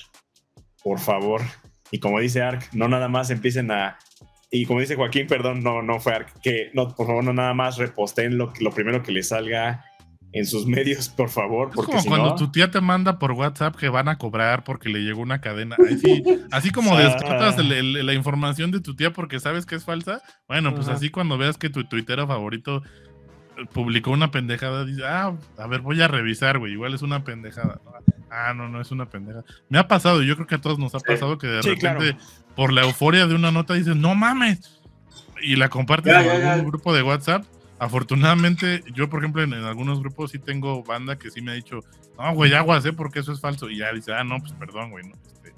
[0.82, 1.42] Por favor.
[1.92, 4.00] Y como dice Ark, no nada más empiecen a
[4.50, 7.54] y como dice Joaquín, perdón, no, no fue Ark, que no, por favor, no nada
[7.54, 9.84] más reposten lo, lo primero que les salga
[10.34, 13.18] en sus medios, por favor, Es porque como si cuando no, tu tía te manda
[13.20, 15.76] por WhatsApp que van a cobrar porque le llegó una cadena.
[15.78, 19.84] Así, así como descartas el- el- la información de tu tía porque sabes que es
[19.84, 20.20] falsa.
[20.48, 20.96] Bueno, pues Ajá.
[20.96, 22.82] así cuando veas que tu tuitero favorito
[23.56, 26.72] eh, publicó una pendejada, dices, ah, a ver, voy a revisar, güey.
[26.72, 27.80] Igual es una pendejada.
[27.84, 27.92] ¿no?
[28.28, 29.44] Ah, no, no es una pendejada.
[29.68, 31.04] Me ha pasado, y yo creo que a todos nos ha Sí.
[31.06, 32.18] pasado que de Sí, repente, claro.
[32.56, 34.80] por la euforia de una nota, dices, no mames.
[35.40, 37.44] Y la compartes en algún grupo de WhatsApp.
[37.78, 41.54] Afortunadamente, yo, por ejemplo, en, en algunos grupos sí tengo banda que sí me ha
[41.54, 41.80] dicho,
[42.18, 42.92] no, güey, aguas, ¿eh?
[42.92, 43.68] Porque eso es falso.
[43.68, 45.52] Y ya dice, ah, no, pues perdón, güey, no, este,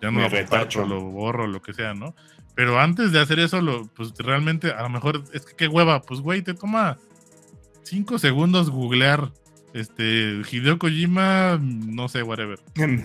[0.00, 0.84] ya no lo retacho.
[0.86, 2.14] lo borro, lo que sea, ¿no?
[2.54, 6.02] Pero antes de hacer eso, lo, pues realmente, a lo mejor, es que qué hueva,
[6.02, 6.98] pues, güey, te toma
[7.82, 9.30] cinco segundos googlear,
[9.74, 12.58] este, Hideo Kojima, no sé, whatever.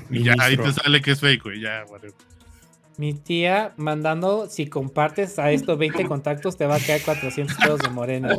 [0.09, 2.15] Y ya ahí te sale que es fake, güey, ya, whatever.
[3.01, 7.79] Mi tía mandando, si compartes a estos 20 contactos, te va a caer 400 pesos
[7.79, 8.29] de morena.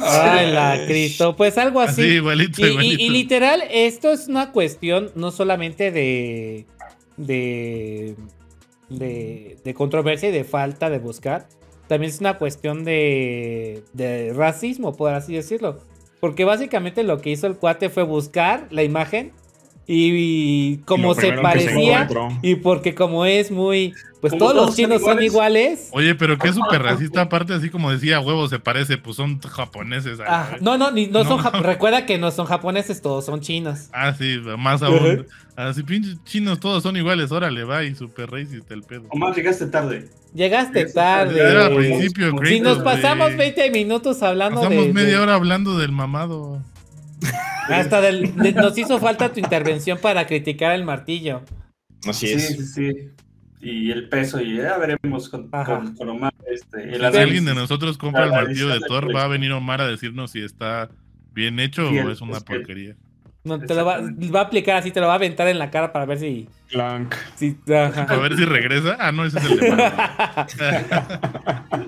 [0.00, 1.36] Ay, la Cristo.
[1.36, 2.10] Pues algo Así, así.
[2.12, 3.02] igualito, Y, y- igualito.
[3.02, 6.64] y literal, esto es una cuestión no solamente de,
[7.18, 8.14] de,
[8.88, 11.46] de, de controversia y de falta de buscar,
[11.86, 15.78] también es una cuestión de, de racismo, por así decirlo.
[16.20, 19.32] Porque básicamente lo que hizo el cuate fue buscar la imagen
[19.86, 22.08] y, y como se parecía
[22.42, 25.88] y porque como es muy, pues todos los son chinos son iguales.
[25.92, 30.18] Oye, pero qué súper racista, aparte, así como decía, huevo, se parece, pues son japoneses.
[30.26, 31.42] Ah, no, no, ni- no, No.
[31.42, 33.88] son recuerda que no son japoneses, todos son chinos.
[33.92, 35.26] Ah, sí, más aún.
[35.56, 39.02] Así pinches chinos, todos son iguales, órale, va, y súper racist el pedo.
[39.10, 40.08] Omar, llegaste tarde.
[40.32, 41.38] Llegaste tarde.
[41.40, 43.52] Era al principio, si nos pasamos güey.
[43.52, 46.62] 20 minutos hablando Pasamos de, media de- hora hablando del mamado.
[47.68, 51.42] Hasta del- de- nos hizo falta tu intervención para criticar el martillo.
[52.08, 52.46] Así Sí, es.
[52.48, 52.92] sí, sí.
[53.62, 55.76] Y el peso, y ya veremos con, Ajá.
[55.76, 56.32] con, con Omar.
[56.50, 59.82] Este, el Si alguien de nosotros compra el martillo de Thor, va a venir Omar
[59.82, 60.88] a decirnos si está
[61.32, 62.62] bien hecho o es una es fiel.
[63.42, 65.70] No, te lo va, va a aplicar así, te lo va a aventar en la
[65.70, 66.46] cara para ver si.
[66.68, 67.14] Clank.
[67.36, 67.56] si.
[67.68, 68.98] A ver si regresa.
[69.00, 69.70] Ah, no, ese es el de.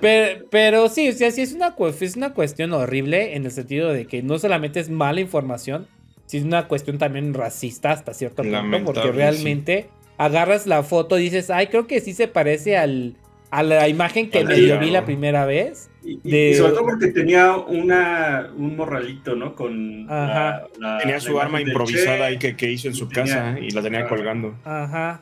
[0.01, 3.93] Pero, pero sí, o sea, sí es una, es una cuestión horrible en el sentido
[3.93, 5.87] de que no solamente es mala información,
[6.25, 11.17] sino es una cuestión también racista hasta cierto punto, Lamentable, porque realmente agarras la foto
[11.19, 13.15] y dices, ay, creo que sí se parece al,
[13.51, 14.85] a la imagen que medio diablo.
[14.85, 15.89] vi la primera vez.
[16.03, 19.55] Y, y- de- y sobre todo porque tenía una, un morralito, ¿no?
[19.55, 20.67] Con Ajá.
[20.79, 22.23] la- la- Tenía la su arma improvisada Che.
[22.23, 24.55] ahí que, que hizo en su Tenía- casa y la tenía colgando.
[24.65, 25.21] Ajá.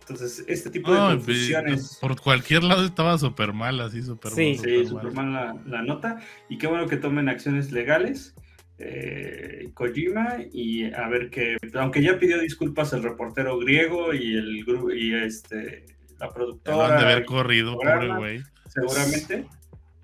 [0.00, 1.98] Entonces, este tipo de No, confusiones.
[2.00, 4.54] por cualquier lado estaba súper mal, así súper Sí.
[4.56, 5.32] mal, Sí, súper súper mal.
[5.32, 6.20] la, la nota.
[6.48, 8.34] Y qué bueno que tomen acciones legales.
[8.78, 14.66] eh, Kojima y a ver que, aunque ya pidió disculpas el reportero griego y el
[14.66, 15.86] gru- y este
[16.20, 16.76] la productora.
[16.76, 18.16] van de haber y- corrido, programa.
[18.18, 18.42] pobre güey.
[18.68, 19.46] seguramente,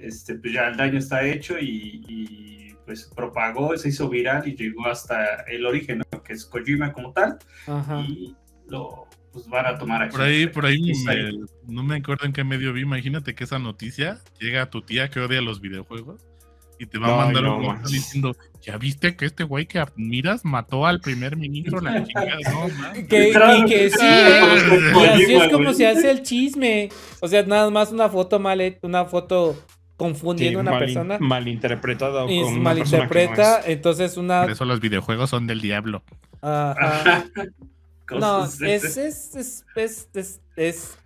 [0.03, 4.57] este, pues ya el daño está hecho y, y, pues propagó, se hizo viral y
[4.57, 6.23] llegó hasta el origen, ¿no?
[6.23, 8.01] que es Kojima como tal, Ajá.
[8.01, 8.35] y
[8.69, 12.45] lo pues van a tomar Por ahí, por ahí, me- no me acuerdo en qué
[12.45, 12.83] medio vi.
[12.83, 16.27] Imagínate que esa noticia llega a tu tía que odia los videojuegos
[16.79, 17.93] y te va a mandar no, un manches.
[17.93, 22.69] diciendo: Ya viste que este güey que admiras mató al primer ministro, la chingada, no,
[22.69, 23.07] man.
[23.07, 24.93] Que, y que sí, ¿eh?
[24.97, 26.91] Y así es como se hace el chisme.
[27.21, 29.57] O sea, nada más una foto mal, una foto
[29.97, 31.19] confundiendo a una mal, persona.
[31.21, 33.69] malinterpretada o Y con una persona que no malinterpreta, es.
[33.69, 34.43] entonces una.
[34.43, 36.03] Por eso los videojuegos son del diablo.
[36.41, 37.25] Ajá.
[38.11, 40.99] No, es, es, es, es, es, es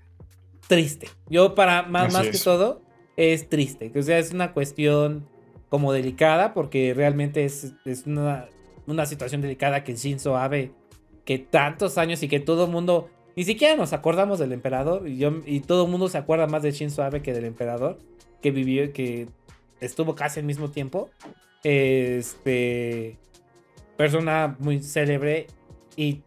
[0.67, 1.09] triste.
[1.29, 2.83] Yo, para más, Así más que todo,
[3.17, 3.93] es triste.
[3.97, 5.29] O sea, es una cuestión
[5.69, 8.47] como delicada, porque realmente es, es una,
[8.89, 10.73] una situación delicada que Shinzo Abe,
[11.25, 15.07] que tantos años y que todo el mundo Ni siquiera nos acordamos del emperador.
[15.07, 17.99] Y, yo, y todo el mundo se acuerda más de Shinzo Abe que del emperador.
[18.47, 19.27] Que vivió, que
[19.81, 21.11] estuvo casi al mismo tiempo.
[21.65, 23.19] Este.
[23.97, 25.49] Persona muy célebre.
[25.97, 26.21] Y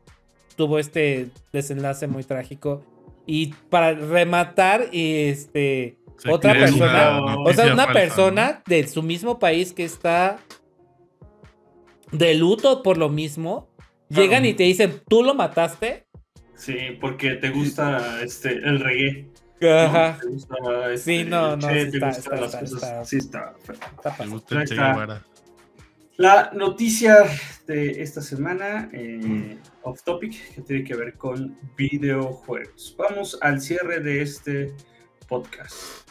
[0.58, 2.84] tuvo este desenlace muy trágico.
[3.26, 5.98] Y para rematar, este.
[6.18, 7.22] Se otra persona.
[7.22, 10.40] una O sea, una falsa, persona de su mismo país que está
[12.12, 13.70] de luto por lo mismo.
[14.10, 16.06] Llegan y te dicen, ¿tú lo mataste?
[16.58, 19.30] Sí, porque te gusta este, el reggae.
[19.61, 20.19] Ajá.
[20.23, 20.56] Gusta,
[20.94, 23.56] este, Sí, no, no, che, sí está- está- está- está- Sí, está
[24.19, 24.76] Me gusta Che.
[24.76, 25.23] Guevara.
[26.18, 27.15] La noticia
[27.65, 32.94] de esta semana, eh, off topic, que tiene que ver con videojuegos.
[32.98, 34.73] Vamos al cierre de este
[35.30, 36.09] podcast.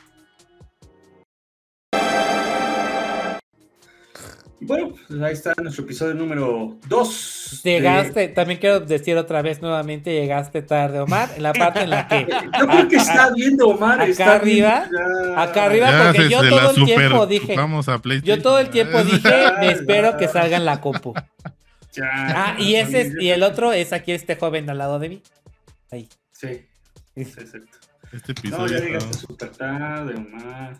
[4.60, 7.60] Bueno, pues ahí está nuestro episodio número 2.
[7.64, 12.08] Llegaste, también quiero decir otra vez nuevamente, llegaste tarde, Omar, en la parte en la
[12.08, 12.26] que
[12.60, 14.00] Yo creo que está viendo Omar.
[14.00, 17.88] acá está arriba, viendo ya- acá arriba, Ya porque yo todo el tiempo dije, chupamos
[17.88, 21.14] a yo todo el tiempo dije, me espero que salga en la compu.
[21.92, 25.08] ya- Ah, y ese es, y el otro es aquí este joven al lado de
[25.08, 25.22] mí.
[25.90, 26.08] Ahí.
[26.32, 26.66] Sí,
[27.16, 27.58] exacto.
[28.12, 28.66] Este No, episodio.
[28.68, 30.76] ya está- llegaste súper tarde, Omar.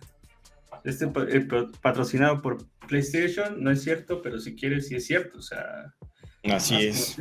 [0.85, 5.39] Este eh, pa- patrocinado por PlayStation, no es cierto, pero si quieres, sí es cierto.
[5.39, 5.93] O sea,
[6.51, 7.17] Así es.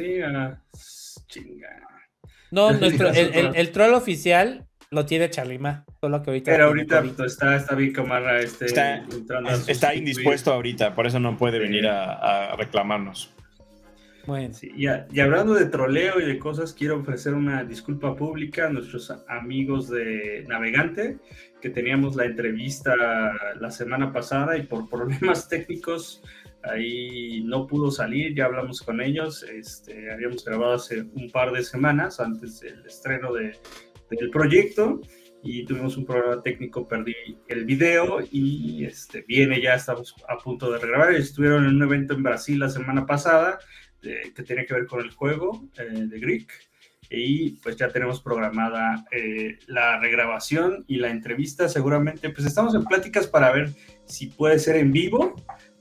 [1.27, 1.81] chinga.
[2.51, 6.51] No, nuestro, el, el- el troll oficial lo tiene Charlima, solo que ahorita.
[6.51, 11.88] Pero ahorita pues, está, está Omar este, Está- indispuesto ahorita, por eso no puede venir
[11.88, 13.34] a, a reclamarnos.
[14.25, 18.13] Bueno, Sí, y, a- y hablando de troleo y de cosas, quiero ofrecer una disculpa
[18.15, 21.17] pública a nuestros amigos de Navegante,
[21.61, 22.95] que teníamos la entrevista
[23.59, 26.21] la semana pasada y por problemas técnicos
[26.63, 31.63] ahí no pudo salir, ya hablamos con ellos, este, habíamos grabado hace un par de
[31.63, 33.57] semanas antes del estreno de-
[34.09, 35.01] del proyecto
[35.43, 37.13] y tuvimos un problema técnico, perdí
[37.47, 42.13] el video y este, viene, ya estamos a punto de regrabar, estuvieron en un evento
[42.15, 43.59] en Brasil la semana pasada
[44.01, 46.51] de- que tiene que ver con el juego eh, de Greek.
[47.09, 51.69] Y pues ya tenemos programada eh, la regrabación y la entrevista.
[51.69, 53.69] Seguramente, pues estamos en pláticas para ver
[54.05, 55.35] si puede ser en vivo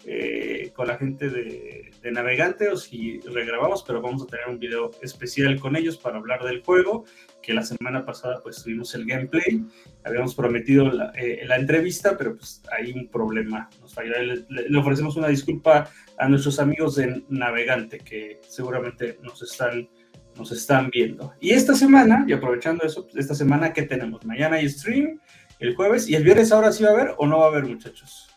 [0.04, 4.60] eh, con la gente de, de Navegante o si regrabamos, pero vamos a tener un
[4.60, 7.04] video especial con ellos para hablar del juego,
[7.42, 9.64] que la semana pasada pues tuvimos el gameplay,
[10.04, 14.12] habíamos prometido la, eh, la entrevista, pero pues hay un problema, nos falló.
[14.22, 19.88] Le, le- ofrecemos una disculpa a nuestros amigos de Navegante que seguramente nos están,
[20.36, 21.34] nos están viendo.
[21.40, 25.20] Y esta semana, y aprovechando eso, pues, esta semana que tenemos, mañana hay stream,
[25.58, 27.64] el jueves y el viernes ahora sí va a haber o no va a haber
[27.64, 28.28] muchachos.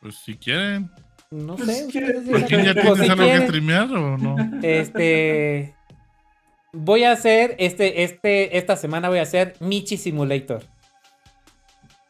[0.00, 0.90] Pues si quieren.
[1.30, 1.84] no Pues, sé.
[1.86, 4.36] si quieres, ustedes ¿Quién ya tienes Pues, si algo que streamear o no?
[4.62, 5.74] Este.
[6.72, 10.62] Voy a hacer este, este, esta semana voy a hacer Michi Simulator.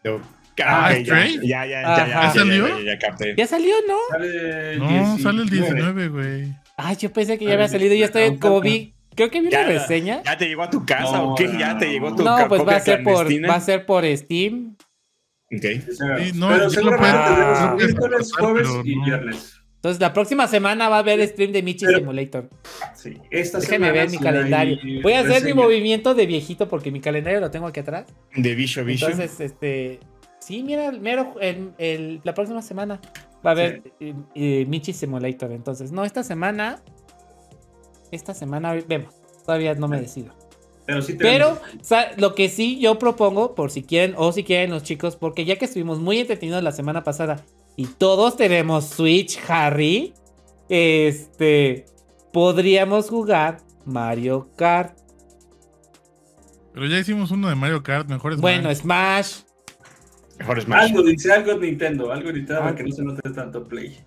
[0.03, 0.21] Yo-
[0.65, 2.07] Ah, ya, ya, ya, ya, Ajá.
[2.07, 2.69] ya, ¿Ya ya, salió?
[2.69, 3.35] ya, ya, ya capté.
[3.37, 3.99] ¿Ya salió, no?
[4.11, 5.23] Sale No, 19.
[5.23, 6.55] sale el 19, güey.
[6.77, 7.95] Ay, yo pensé que ya Ah, había salido.
[7.95, 8.69] Yo estoy aún como falta.
[8.71, 8.95] vi.
[9.15, 10.23] Creo que vi una Ya, reseña.
[10.25, 11.49] ¿Ya te llegó a tu casa No, o qué?
[11.49, 13.87] no, ¿Ya te llegó tu No, ca- pues va a ser por, va a ser
[13.87, 14.77] por Steam.
[15.51, 15.63] Ok.
[15.63, 19.05] Sí, no, pero seguramente puedo- miércoles, jueves y no.
[19.05, 19.53] viernes.
[19.77, 22.51] Entonces la próxima semana va a haber stream de Michi Pero- Simulator.
[22.95, 24.79] Sí, esta Déjenme semana ver mi calendario.
[25.03, 28.07] Voy a hacer mi movimiento de viejito porque mi calendario lo tengo aquí atrás.
[28.35, 29.07] De Visho Visho.
[29.09, 30.01] Entonces, este.
[30.41, 33.01] Sí, mira, mero, el- el- la próxima semana
[33.47, 35.53] va a haber eh, eh, Michi Simulator.
[35.53, 36.83] Entonces, no, esta semana.
[38.11, 39.15] Esta semana vemos.
[39.45, 40.35] Todavía no me decido.
[40.87, 41.59] Pero sí Pero
[42.17, 45.57] lo que sí yo propongo, por si quieren o si quieren los chicos, porque ya
[45.57, 47.45] que estuvimos muy entretenidos la semana pasada
[47.77, 50.15] y todos tenemos Switch, Harry,
[50.69, 51.87] este,
[52.33, 54.97] podríamos jugar Mario Kart.
[56.73, 59.46] Pero ya hicimos uno de Mario Kart, mejor es Bueno, Smash.
[60.39, 60.91] Mejor más.
[60.91, 62.75] algo dice algo Nintendo, algo Nintendo para Ah.
[62.75, 63.99] que no se note tanto play.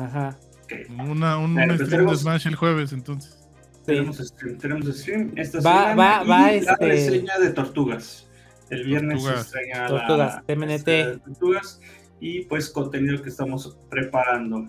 [0.00, 0.38] Ajá.
[0.64, 0.72] Ok.
[1.08, 3.36] Una, un pues stream de tenemos- Smash el jueves, entonces.
[3.72, 3.80] Sí.
[3.86, 8.26] Tenemos stream, tenemos stream esta Va- semana va- y va, la este- reseña de Tortugas.
[8.68, 9.46] El viernes Tortugas.
[9.50, 10.86] se estrena Tortugas, la TMNT.
[10.86, 11.80] reseña de Tortugas
[12.20, 14.68] y pues contenido que estamos preparando.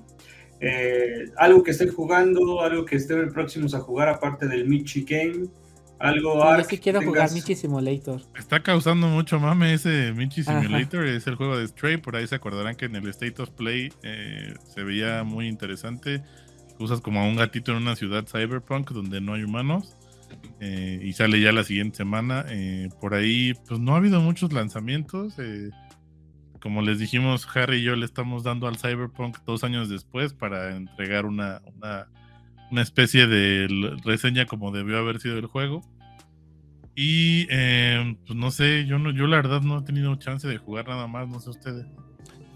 [0.59, 5.47] Eh, algo que estén jugando, algo que estén próximos a jugar aparte del Michi Game,
[6.01, 8.21] algo Yo Ark sí quiero jugar Michi Simulator.
[8.37, 10.61] Está causando mucho mame ese Michi Ajá.
[10.61, 13.49] Simulator, es el juego de Stray, por ahí se acordarán que en el State of
[13.51, 16.23] Play eh, se veía muy interesante.
[16.79, 19.95] Usas como a un gatito en una ciudad cyberpunk donde no hay humanos
[20.59, 22.45] eh, y sale ya la siguiente semana.
[22.49, 25.37] eh, por ahí pues no ha habido muchos lanzamientos.
[25.39, 25.69] eh,
[26.59, 30.75] como les dijimos, Harry y yo le estamos dando al cyberpunk dos años después para
[30.75, 32.07] entregar una, una,
[32.71, 33.67] una especie de
[34.03, 35.81] reseña como debió haber sido el juego.
[36.95, 40.57] Y em, pues no sé, yo no, yo la verdad no he tenido chance de
[40.57, 41.85] jugar nada más, no sé ustedes.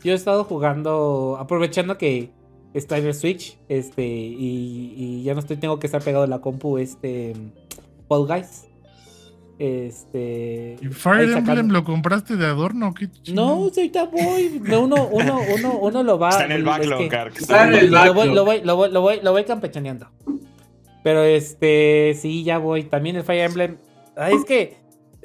[0.03, 2.31] Yo he estado jugando, aprovechando que
[2.73, 6.39] está en el Switch, este, y, ya no estoy, tengo que estar pegado a la
[6.39, 7.33] compu, este,
[8.07, 8.67] Fall Guys.
[9.57, 10.75] Este.
[10.81, 12.93] ¿Y Fire Emblem lo compraste de adorno?
[12.93, 14.61] ¿Qué no, ahorita voy.
[14.65, 16.29] uno, uno, uno, uno lo va.
[16.29, 17.01] Está en el backlog,
[17.37, 18.27] Está en el backlog.
[18.27, 20.09] Lo voy, lo voy, lo voy, lo voy campechaneando.
[21.03, 22.83] Pero este, sí, ya voy.
[22.83, 23.77] También el Fire Emblem.
[24.17, 24.77] Ay, es que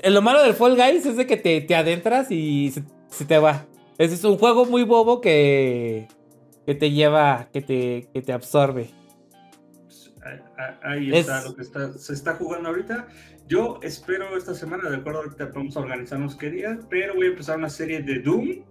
[0.05, 2.73] lo malo del Fall Guys es de que te, te adentras y
[3.09, 3.67] se, te va.
[3.99, 6.09] Es un juego muy bobo que,
[6.67, 8.91] que te lleva, que te, que te absorbe.
[10.83, 13.09] Ahí está lo que está, se está jugando ahorita.
[13.51, 17.31] Yo espero esta semana, de acuerdo, ahorita vamos a organizarnos qué día, pero voy a
[17.31, 18.63] empezar una serie de Doom.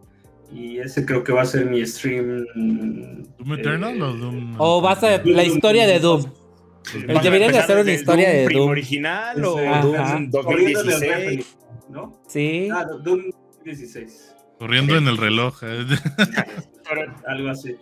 [0.53, 2.45] Y ese creo que va a ser mi stream.
[2.55, 4.55] ¿Doom Eternal o Doom?
[4.57, 6.23] O va a ser la historia de Doom.
[7.21, 8.69] Deberían de hacer una historia de Doom.
[8.69, 11.57] original o Doom 2016?
[11.89, 12.17] ¿No?
[12.25, 12.69] Sí.
[12.71, 13.31] Ah, Doom
[13.65, 14.33] 16.
[14.59, 15.61] Corriendo en el reloj.
[15.61, 15.85] ¿eh?
[17.27, 17.75] Algo así.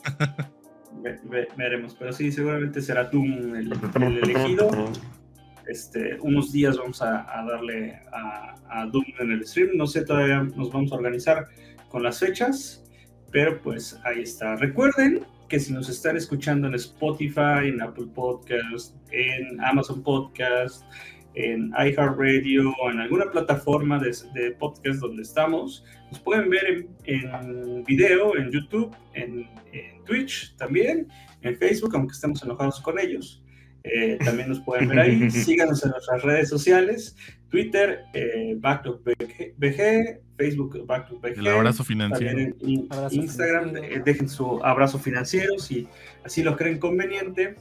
[1.55, 4.71] veremos, pero sí, seguramente será Doom el, el elegido.
[5.67, 9.71] Este, unos días vamos a, darle a, Doom en el stream.
[9.75, 11.47] No sé, todavía nos vamos a organizar
[11.89, 12.83] con las fechas,
[13.31, 14.55] pero pues ahí está.
[14.55, 20.83] Recuerden que si nos están escuchando en Spotify, en Apple Podcast, en Amazon Podcast,
[21.33, 28.35] en iHeartRadio o en alguna plataforma de, podcast donde estamos, nos pueden ver en, video,
[28.35, 31.07] en YouTube, en, en Twitch también,
[31.41, 33.43] en Facebook, aunque estemos enojados con ellos.
[33.93, 35.31] Eh, también nos pueden ver ahí.
[35.31, 37.15] Síganos en nuestras redes sociales:
[37.49, 41.39] Twitter, eh, BacklogBG, Facebook, BacklogBG.
[41.39, 42.39] El abrazo financiero.
[42.39, 45.87] En Instagram, eh, dejen su abrazo financiero si
[46.23, 47.55] así lo creen conveniente.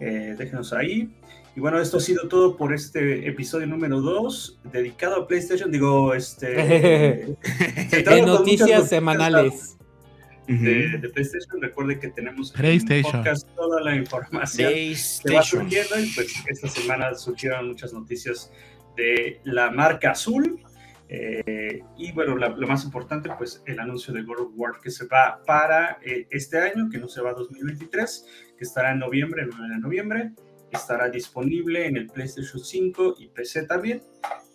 [0.00, 1.14] Eh, déjenos ahí.
[1.54, 5.70] Y bueno, esto ha sido todo por este episodio número 2, dedicado a PlayStation.
[5.70, 7.36] Digo, este.
[7.90, 9.76] de noticias semanales
[10.46, 11.60] de, PlayStation.
[11.60, 17.14] Recuerde que tenemos en podcast toda la información que va surgiendo y pues esta semana
[17.14, 18.50] surgieron muchas noticias
[18.96, 20.60] de la marca azul.
[21.08, 25.06] Eh, y bueno, lo más importante, pues el anuncio de God of War que se
[25.06, 29.42] va para eh, este año, que no se va a 2023, que estará en noviembre,
[29.42, 30.32] el 9 de noviembre,
[30.70, 34.02] estará disponible en el PlayStation 5 y PC también.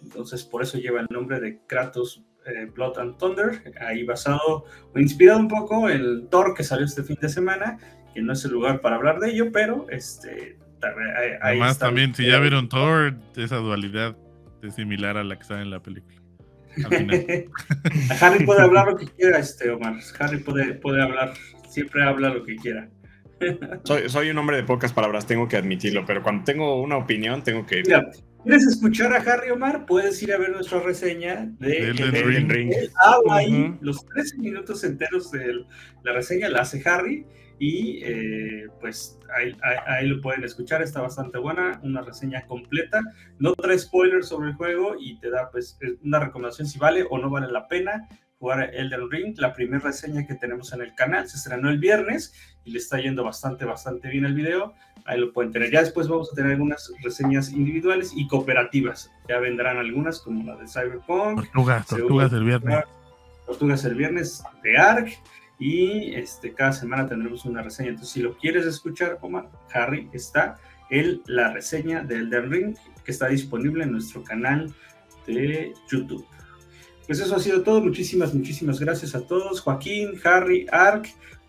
[0.01, 4.99] Entonces, por eso lleva el nombre de Kratos eh, Blood and Thunder, ahí basado o
[4.99, 7.77] inspirado un poco el Thor que salió este fin de semana,
[8.13, 10.57] que no es el lugar para hablar de ello, pero este
[11.41, 14.15] Además también, si ya vieron Thor, esa dualidad
[14.61, 16.15] es similar a la que está en la película.
[18.21, 19.95] Harry puede hablar lo que quiera, este Omar.
[20.19, 21.33] Harry puede, puede hablar,
[21.67, 22.89] siempre habla lo que quiera.
[23.83, 27.43] soy, soy, un hombre de pocas palabras, tengo que admitirlo, pero cuando tengo una opinión,
[27.43, 27.81] tengo que.
[28.47, 29.85] ¿Quieres escuchar a Harry Omar?
[29.85, 32.71] Puedes ir a ver nuestra reseña de Elden Ring.
[33.29, 35.65] ahí, los 13 minutos enteros de
[36.05, 37.25] la reseña la hace Harry
[37.59, 43.01] y eh, pues ahí, lo pueden escuchar, está bastante buena, una reseña completa,
[43.37, 47.17] no trae spoilers sobre el juego y te da pues una recomendación si vale o
[47.17, 48.07] no vale la pena
[48.39, 52.33] jugar Elden Ring, la primera reseña que tenemos en el canal, se estrenó el viernes
[52.63, 54.73] y le está yendo bastante, bastante bien el video,
[55.07, 55.71] ahí lo pueden tener.
[55.71, 59.11] Ya después vamos a tener algunas reseñas individuales y cooperativas.
[59.27, 61.43] Ya vendrán algunas como la de Cyberpunk.
[61.45, 62.83] Tortugas, Tortugas del viernes.
[63.45, 65.09] Tortugas el viernes de ARK.
[65.59, 67.89] Y este, cada semana tendremos una reseña.
[67.89, 70.59] Entonces, si lo quieres escuchar, Omar, Harry, está
[70.89, 74.73] el, la reseña del The Ring que está disponible en nuestro canal
[75.25, 76.25] de YouTube.
[77.07, 77.81] Pues eso ha sido todo.
[77.81, 79.61] Muchísimas, muchísimas gracias a todos.
[79.61, 81.07] Joaquín, Harry, Ark.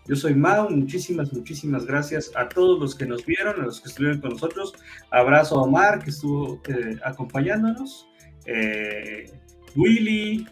[0.09, 3.89] Yo soy Mau, muchísimas, muchísimas gracias a todos los que nos vieron, a los que
[3.89, 4.73] estuvieron con nosotros.
[5.11, 8.07] Abrazo a Omar, que estuvo eh, acompañándonos.
[8.47, 9.31] Eh,
[9.75, 10.47] Willy,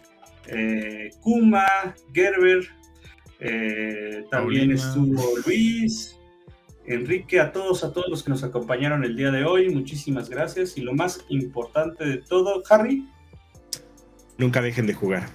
[0.46, 1.66] eh, Kuma,
[2.14, 2.68] Gerber,
[4.30, 6.16] también estuvo Luis,
[6.86, 10.78] Enrique, a todos, a todos los que nos acompañaron el día de hoy, muchísimas gracias.
[10.78, 13.08] Y lo más importante de todo, Harry.
[14.36, 15.28] Nunca dejen de jugar.